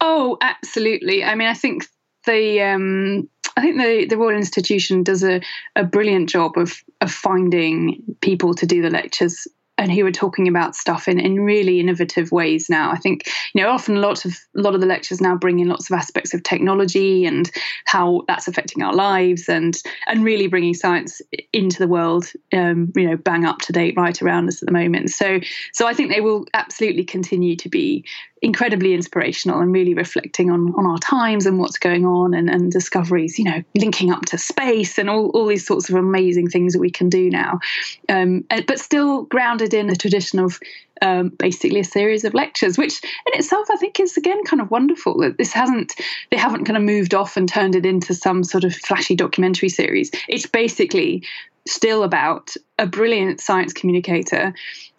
Oh, 0.00 0.38
absolutely. 0.40 1.24
I 1.24 1.34
mean, 1.34 1.48
I 1.48 1.54
think 1.54 1.86
the 2.26 2.62
um, 2.62 3.28
I 3.56 3.60
think 3.60 3.76
the, 3.76 4.06
the 4.08 4.16
Royal 4.16 4.36
Institution 4.36 5.02
does 5.02 5.24
a, 5.24 5.40
a 5.76 5.84
brilliant 5.84 6.28
job 6.28 6.56
of 6.56 6.82
of 7.00 7.10
finding 7.10 8.16
people 8.20 8.54
to 8.54 8.66
do 8.66 8.82
the 8.82 8.90
lectures 8.90 9.46
and 9.76 9.90
who 9.90 10.06
are 10.06 10.12
talking 10.12 10.46
about 10.46 10.76
stuff 10.76 11.08
in, 11.08 11.18
in 11.18 11.40
really 11.40 11.80
innovative 11.80 12.30
ways 12.30 12.70
now. 12.70 12.90
I 12.90 12.96
think 12.96 13.26
you 13.54 13.62
know 13.62 13.70
often 13.70 13.96
a 13.96 14.00
lot 14.00 14.24
of 14.24 14.38
a 14.56 14.60
lot 14.60 14.74
of 14.74 14.80
the 14.80 14.86
lectures 14.86 15.20
now 15.20 15.36
bring 15.36 15.58
in 15.58 15.68
lots 15.68 15.90
of 15.90 15.96
aspects 15.96 16.32
of 16.34 16.42
technology 16.42 17.24
and 17.24 17.50
how 17.86 18.22
that's 18.28 18.48
affecting 18.48 18.82
our 18.82 18.94
lives 18.94 19.48
and 19.48 19.76
and 20.06 20.24
really 20.24 20.46
bringing 20.46 20.74
science 20.74 21.20
into 21.52 21.78
the 21.78 21.88
world. 21.88 22.30
Um, 22.52 22.92
you 22.94 23.08
know, 23.08 23.16
bang 23.16 23.44
up 23.44 23.58
to 23.60 23.72
date 23.72 23.94
right 23.96 24.20
around 24.22 24.48
us 24.48 24.62
at 24.62 24.66
the 24.66 24.72
moment. 24.72 25.10
So 25.10 25.40
so 25.72 25.86
I 25.86 25.94
think 25.94 26.10
they 26.10 26.20
will 26.20 26.46
absolutely 26.54 27.04
continue 27.04 27.56
to 27.56 27.68
be 27.68 28.04
incredibly 28.42 28.92
inspirational 28.92 29.60
and 29.60 29.72
really 29.72 29.94
reflecting 29.94 30.50
on, 30.50 30.74
on 30.74 30.86
our 30.86 30.98
times 30.98 31.46
and 31.46 31.58
what's 31.58 31.78
going 31.78 32.04
on 32.04 32.34
and, 32.34 32.50
and 32.50 32.70
discoveries, 32.70 33.38
you 33.38 33.44
know, 33.44 33.62
linking 33.74 34.10
up 34.10 34.26
to 34.26 34.36
space 34.36 34.98
and 34.98 35.08
all, 35.08 35.30
all 35.30 35.46
these 35.46 35.66
sorts 35.66 35.88
of 35.88 35.96
amazing 35.96 36.48
things 36.48 36.74
that 36.74 36.78
we 36.78 36.90
can 36.90 37.08
do 37.08 37.30
now. 37.30 37.58
Um, 38.08 38.44
but 38.66 38.78
still 38.78 39.22
grounded 39.24 39.72
in 39.72 39.86
the 39.86 39.96
tradition 39.96 40.38
of 40.38 40.60
um, 41.00 41.30
basically 41.30 41.80
a 41.80 41.84
series 41.84 42.24
of 42.24 42.34
lectures, 42.34 42.78
which 42.78 43.02
in 43.02 43.38
itself 43.38 43.66
I 43.70 43.76
think 43.76 43.98
is 43.98 44.16
again 44.16 44.42
kind 44.44 44.60
of 44.60 44.70
wonderful 44.70 45.18
that 45.18 45.38
this 45.38 45.52
hasn't 45.52 45.92
they 46.30 46.36
haven't 46.36 46.64
kind 46.64 46.76
of 46.76 46.82
moved 46.82 47.14
off 47.14 47.36
and 47.36 47.48
turned 47.48 47.74
it 47.74 47.86
into 47.86 48.14
some 48.14 48.44
sort 48.44 48.64
of 48.64 48.74
flashy 48.74 49.16
documentary 49.16 49.68
series. 49.68 50.10
It's 50.28 50.46
basically 50.46 51.24
still 51.66 52.02
about 52.02 52.54
a 52.78 52.86
brilliant 52.86 53.40
science 53.40 53.72
communicator 53.72 54.52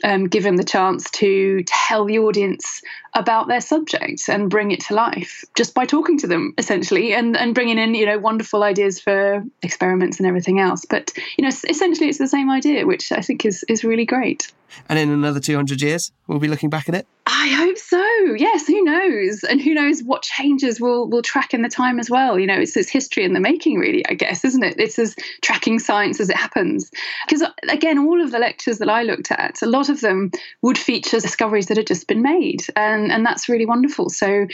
um, 0.03 0.27
given 0.27 0.55
the 0.55 0.63
chance 0.63 1.09
to 1.11 1.63
tell 1.65 2.05
the 2.05 2.19
audience 2.19 2.81
about 3.15 3.47
their 3.47 3.61
subject 3.61 4.23
and 4.29 4.49
bring 4.49 4.71
it 4.71 4.79
to 4.81 4.93
life 4.93 5.43
just 5.55 5.73
by 5.73 5.85
talking 5.85 6.17
to 6.19 6.27
them 6.27 6.53
essentially 6.57 7.13
and, 7.13 7.35
and 7.35 7.53
bringing 7.55 7.77
in 7.77 7.93
you 7.95 8.05
know 8.05 8.17
wonderful 8.17 8.63
ideas 8.63 8.99
for 8.99 9.43
experiments 9.61 10.17
and 10.19 10.27
everything 10.27 10.59
else 10.59 10.85
but 10.85 11.11
you 11.37 11.41
know 11.41 11.49
essentially 11.69 12.07
it's 12.07 12.17
the 12.17 12.27
same 12.27 12.49
idea 12.49 12.85
which 12.85 13.11
i 13.11 13.21
think 13.21 13.45
is 13.45 13.63
is 13.67 13.83
really 13.83 14.05
great 14.05 14.51
and 14.89 14.99
in 14.99 15.09
another 15.09 15.39
200 15.39 15.81
years 15.81 16.11
we'll 16.27 16.39
be 16.39 16.47
looking 16.47 16.69
back 16.69 16.87
at 16.89 16.95
it 16.95 17.07
I 17.27 17.47
hope 17.49 17.77
so. 17.77 18.33
Yes, 18.35 18.67
who 18.67 18.83
knows? 18.83 19.43
And 19.43 19.59
who 19.59 19.73
knows 19.73 20.01
what 20.01 20.21
changes 20.21 20.79
we'll 20.79 21.07
we'll 21.07 21.23
track 21.23 21.53
in 21.53 21.63
the 21.63 21.69
time 21.69 21.99
as 21.99 22.09
well. 22.09 22.39
You 22.39 22.45
know, 22.45 22.59
it's 22.59 22.73
this 22.73 22.89
history 22.89 23.23
in 23.23 23.33
the 23.33 23.39
making, 23.39 23.79
really. 23.79 24.05
I 24.07 24.13
guess, 24.13 24.45
isn't 24.45 24.63
it? 24.63 24.75
It's 24.79 24.99
as 24.99 25.15
tracking 25.41 25.79
science 25.79 26.19
as 26.19 26.29
it 26.29 26.35
happens. 26.35 26.91
Because 27.27 27.47
again, 27.69 27.99
all 27.99 28.21
of 28.21 28.31
the 28.31 28.39
lectures 28.39 28.77
that 28.79 28.89
I 28.89 29.03
looked 29.03 29.31
at, 29.31 29.61
a 29.61 29.67
lot 29.67 29.89
of 29.89 30.01
them 30.01 30.31
would 30.61 30.77
feature 30.77 31.19
discoveries 31.19 31.67
that 31.67 31.77
had 31.77 31.87
just 31.87 32.07
been 32.07 32.21
made, 32.21 32.65
and 32.75 33.11
and 33.11 33.25
that's 33.25 33.49
really 33.49 33.65
wonderful. 33.65 34.09
So 34.09 34.47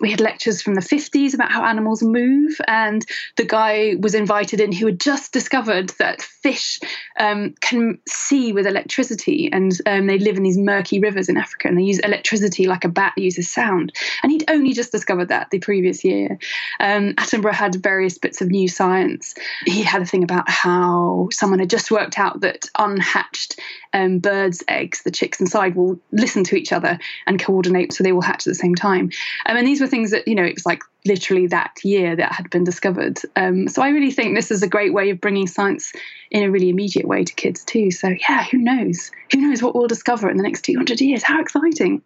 we 0.00 0.10
had 0.10 0.20
lectures 0.20 0.62
from 0.62 0.74
the 0.74 0.80
50s 0.80 1.34
about 1.34 1.52
how 1.52 1.64
animals 1.64 2.02
move, 2.02 2.56
and 2.66 3.04
the 3.36 3.44
guy 3.44 3.94
was 4.00 4.14
invited 4.14 4.60
in 4.60 4.72
who 4.72 4.86
had 4.86 5.00
just 5.00 5.32
discovered 5.32 5.90
that 5.98 6.22
fish 6.22 6.78
um, 7.18 7.54
can 7.60 7.98
see 8.08 8.52
with 8.52 8.66
electricity, 8.66 9.50
and 9.52 9.78
um, 9.86 10.06
they 10.06 10.18
live 10.18 10.36
in 10.36 10.42
these 10.42 10.58
murky 10.58 10.98
rivers 10.98 11.28
in 11.28 11.36
Africa, 11.36 11.68
and 11.68 11.78
they 11.78 11.82
use 11.82 11.98
electricity 12.00 12.66
like 12.66 12.84
a 12.84 12.88
bat 12.88 13.12
uses 13.16 13.48
sound. 13.48 13.92
And 14.22 14.32
he'd 14.32 14.44
only 14.48 14.72
just 14.72 14.92
discovered 14.92 15.28
that 15.28 15.50
the 15.50 15.58
previous 15.58 16.04
year. 16.04 16.38
Um, 16.80 17.14
Attenborough 17.14 17.52
had 17.52 17.82
various 17.82 18.18
bits 18.18 18.40
of 18.40 18.48
new 18.50 18.68
science. 18.68 19.34
He 19.66 19.82
had 19.82 20.02
a 20.02 20.06
thing 20.06 20.22
about 20.22 20.48
how 20.48 21.28
someone 21.32 21.58
had 21.58 21.70
just 21.70 21.90
worked 21.90 22.18
out 22.18 22.40
that 22.40 22.57
unhatched 22.78 23.58
um, 23.92 24.18
birds' 24.18 24.62
eggs, 24.68 25.02
the 25.02 25.10
chicks 25.10 25.40
inside, 25.40 25.74
will 25.74 25.98
listen 26.12 26.44
to 26.44 26.56
each 26.56 26.72
other 26.72 26.98
and 27.26 27.40
coordinate 27.40 27.92
so 27.92 28.02
they 28.04 28.12
will 28.12 28.22
hatch 28.22 28.46
at 28.46 28.50
the 28.50 28.54
same 28.54 28.74
time. 28.74 29.10
Um, 29.46 29.56
and 29.56 29.66
these 29.66 29.80
were 29.80 29.86
things 29.86 30.10
that, 30.10 30.26
you 30.26 30.34
know, 30.34 30.44
it 30.44 30.54
was 30.54 30.66
like 30.66 30.82
literally 31.04 31.46
that 31.48 31.76
year 31.84 32.16
that 32.16 32.32
had 32.32 32.50
been 32.50 32.64
discovered. 32.64 33.18
Um, 33.36 33.68
so 33.68 33.82
I 33.82 33.90
really 33.90 34.10
think 34.10 34.34
this 34.34 34.50
is 34.50 34.62
a 34.62 34.68
great 34.68 34.92
way 34.92 35.10
of 35.10 35.20
bringing 35.20 35.46
science 35.46 35.92
in 36.30 36.42
a 36.42 36.50
really 36.50 36.68
immediate 36.68 37.06
way 37.06 37.24
to 37.24 37.34
kids 37.34 37.64
too. 37.64 37.90
So 37.90 38.08
yeah, 38.28 38.44
who 38.44 38.58
knows? 38.58 39.10
Who 39.32 39.40
knows 39.40 39.62
what 39.62 39.74
we'll 39.74 39.88
discover 39.88 40.30
in 40.30 40.36
the 40.36 40.42
next 40.42 40.62
200 40.62 41.00
years? 41.00 41.22
How 41.22 41.40
exciting! 41.40 42.02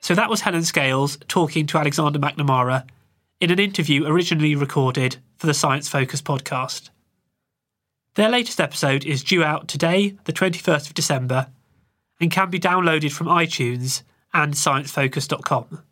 So 0.00 0.14
that 0.14 0.30
was 0.30 0.40
Helen 0.40 0.64
Scales 0.64 1.18
talking 1.28 1.66
to 1.66 1.78
Alexander 1.78 2.18
McNamara 2.18 2.84
in 3.40 3.50
an 3.50 3.58
interview 3.58 4.06
originally 4.06 4.54
recorded 4.54 5.16
for 5.36 5.46
the 5.46 5.54
Science 5.54 5.88
Focus 5.88 6.20
podcast. 6.20 6.90
Their 8.20 8.28
latest 8.28 8.60
episode 8.60 9.06
is 9.06 9.24
due 9.24 9.42
out 9.42 9.66
today, 9.66 10.14
the 10.24 10.32
21st 10.34 10.88
of 10.88 10.92
December, 10.92 11.46
and 12.20 12.30
can 12.30 12.50
be 12.50 12.60
downloaded 12.60 13.12
from 13.12 13.28
iTunes 13.28 14.02
and 14.34 14.52
sciencefocus.com. 14.52 15.82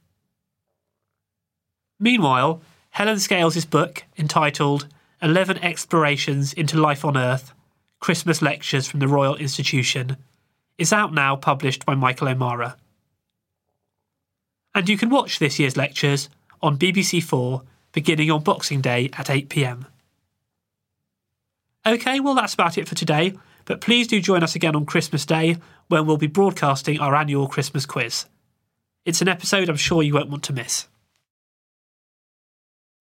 Meanwhile, 1.98 2.60
Helen 2.90 3.18
Scales' 3.18 3.64
book, 3.64 4.04
entitled 4.18 4.88
11 5.22 5.56
Explorations 5.64 6.52
into 6.52 6.78
Life 6.78 7.02
on 7.02 7.16
Earth 7.16 7.54
Christmas 7.98 8.42
Lectures 8.42 8.86
from 8.86 9.00
the 9.00 9.08
Royal 9.08 9.36
Institution, 9.36 10.18
is 10.76 10.92
out 10.92 11.14
now, 11.14 11.34
published 11.34 11.86
by 11.86 11.94
Michael 11.94 12.28
O'Mara. 12.28 12.76
And 14.74 14.86
you 14.86 14.98
can 14.98 15.08
watch 15.08 15.38
this 15.38 15.58
year's 15.58 15.78
lectures 15.78 16.28
on 16.60 16.76
BBC4 16.76 17.62
beginning 17.92 18.30
on 18.30 18.42
Boxing 18.42 18.82
Day 18.82 19.08
at 19.14 19.28
8pm. 19.28 19.86
OK, 21.88 22.20
well, 22.20 22.34
that's 22.34 22.52
about 22.52 22.76
it 22.76 22.86
for 22.86 22.94
today, 22.94 23.32
but 23.64 23.80
please 23.80 24.06
do 24.06 24.20
join 24.20 24.42
us 24.42 24.54
again 24.54 24.76
on 24.76 24.84
Christmas 24.84 25.24
Day 25.24 25.56
when 25.88 26.04
we'll 26.04 26.18
be 26.18 26.26
broadcasting 26.26 27.00
our 27.00 27.16
annual 27.16 27.48
Christmas 27.48 27.86
quiz. 27.86 28.26
It's 29.06 29.22
an 29.22 29.28
episode 29.28 29.70
I'm 29.70 29.76
sure 29.76 30.02
you 30.02 30.12
won't 30.12 30.28
want 30.28 30.42
to 30.44 30.52
miss. 30.52 30.86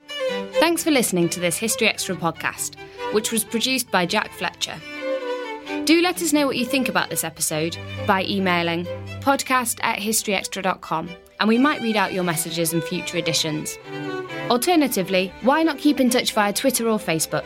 Thanks 0.07 0.85
for 0.85 0.91
listening 0.91 1.27
to 1.29 1.41
this 1.41 1.57
History 1.57 1.89
Extra 1.89 2.15
podcast, 2.15 2.75
which 3.13 3.33
was 3.33 3.43
produced 3.43 3.91
by 3.91 4.05
Jack 4.05 4.31
Fletcher. 4.31 4.75
Do 5.83 6.01
let 6.01 6.21
us 6.21 6.31
know 6.31 6.47
what 6.47 6.55
you 6.55 6.65
think 6.65 6.87
about 6.87 7.09
this 7.09 7.25
episode 7.25 7.77
by 8.05 8.23
emailing 8.23 8.85
podcast 9.19 9.79
at 9.83 9.99
historyextra.com 9.99 11.09
and 11.41 11.49
we 11.49 11.57
might 11.57 11.81
read 11.81 11.97
out 11.97 12.13
your 12.13 12.23
messages 12.23 12.71
in 12.73 12.81
future 12.81 13.17
editions. 13.17 13.77
Alternatively, 14.49 15.33
why 15.41 15.61
not 15.61 15.77
keep 15.77 15.99
in 15.99 16.09
touch 16.09 16.31
via 16.31 16.53
Twitter 16.53 16.87
or 16.87 16.97
Facebook, 16.97 17.45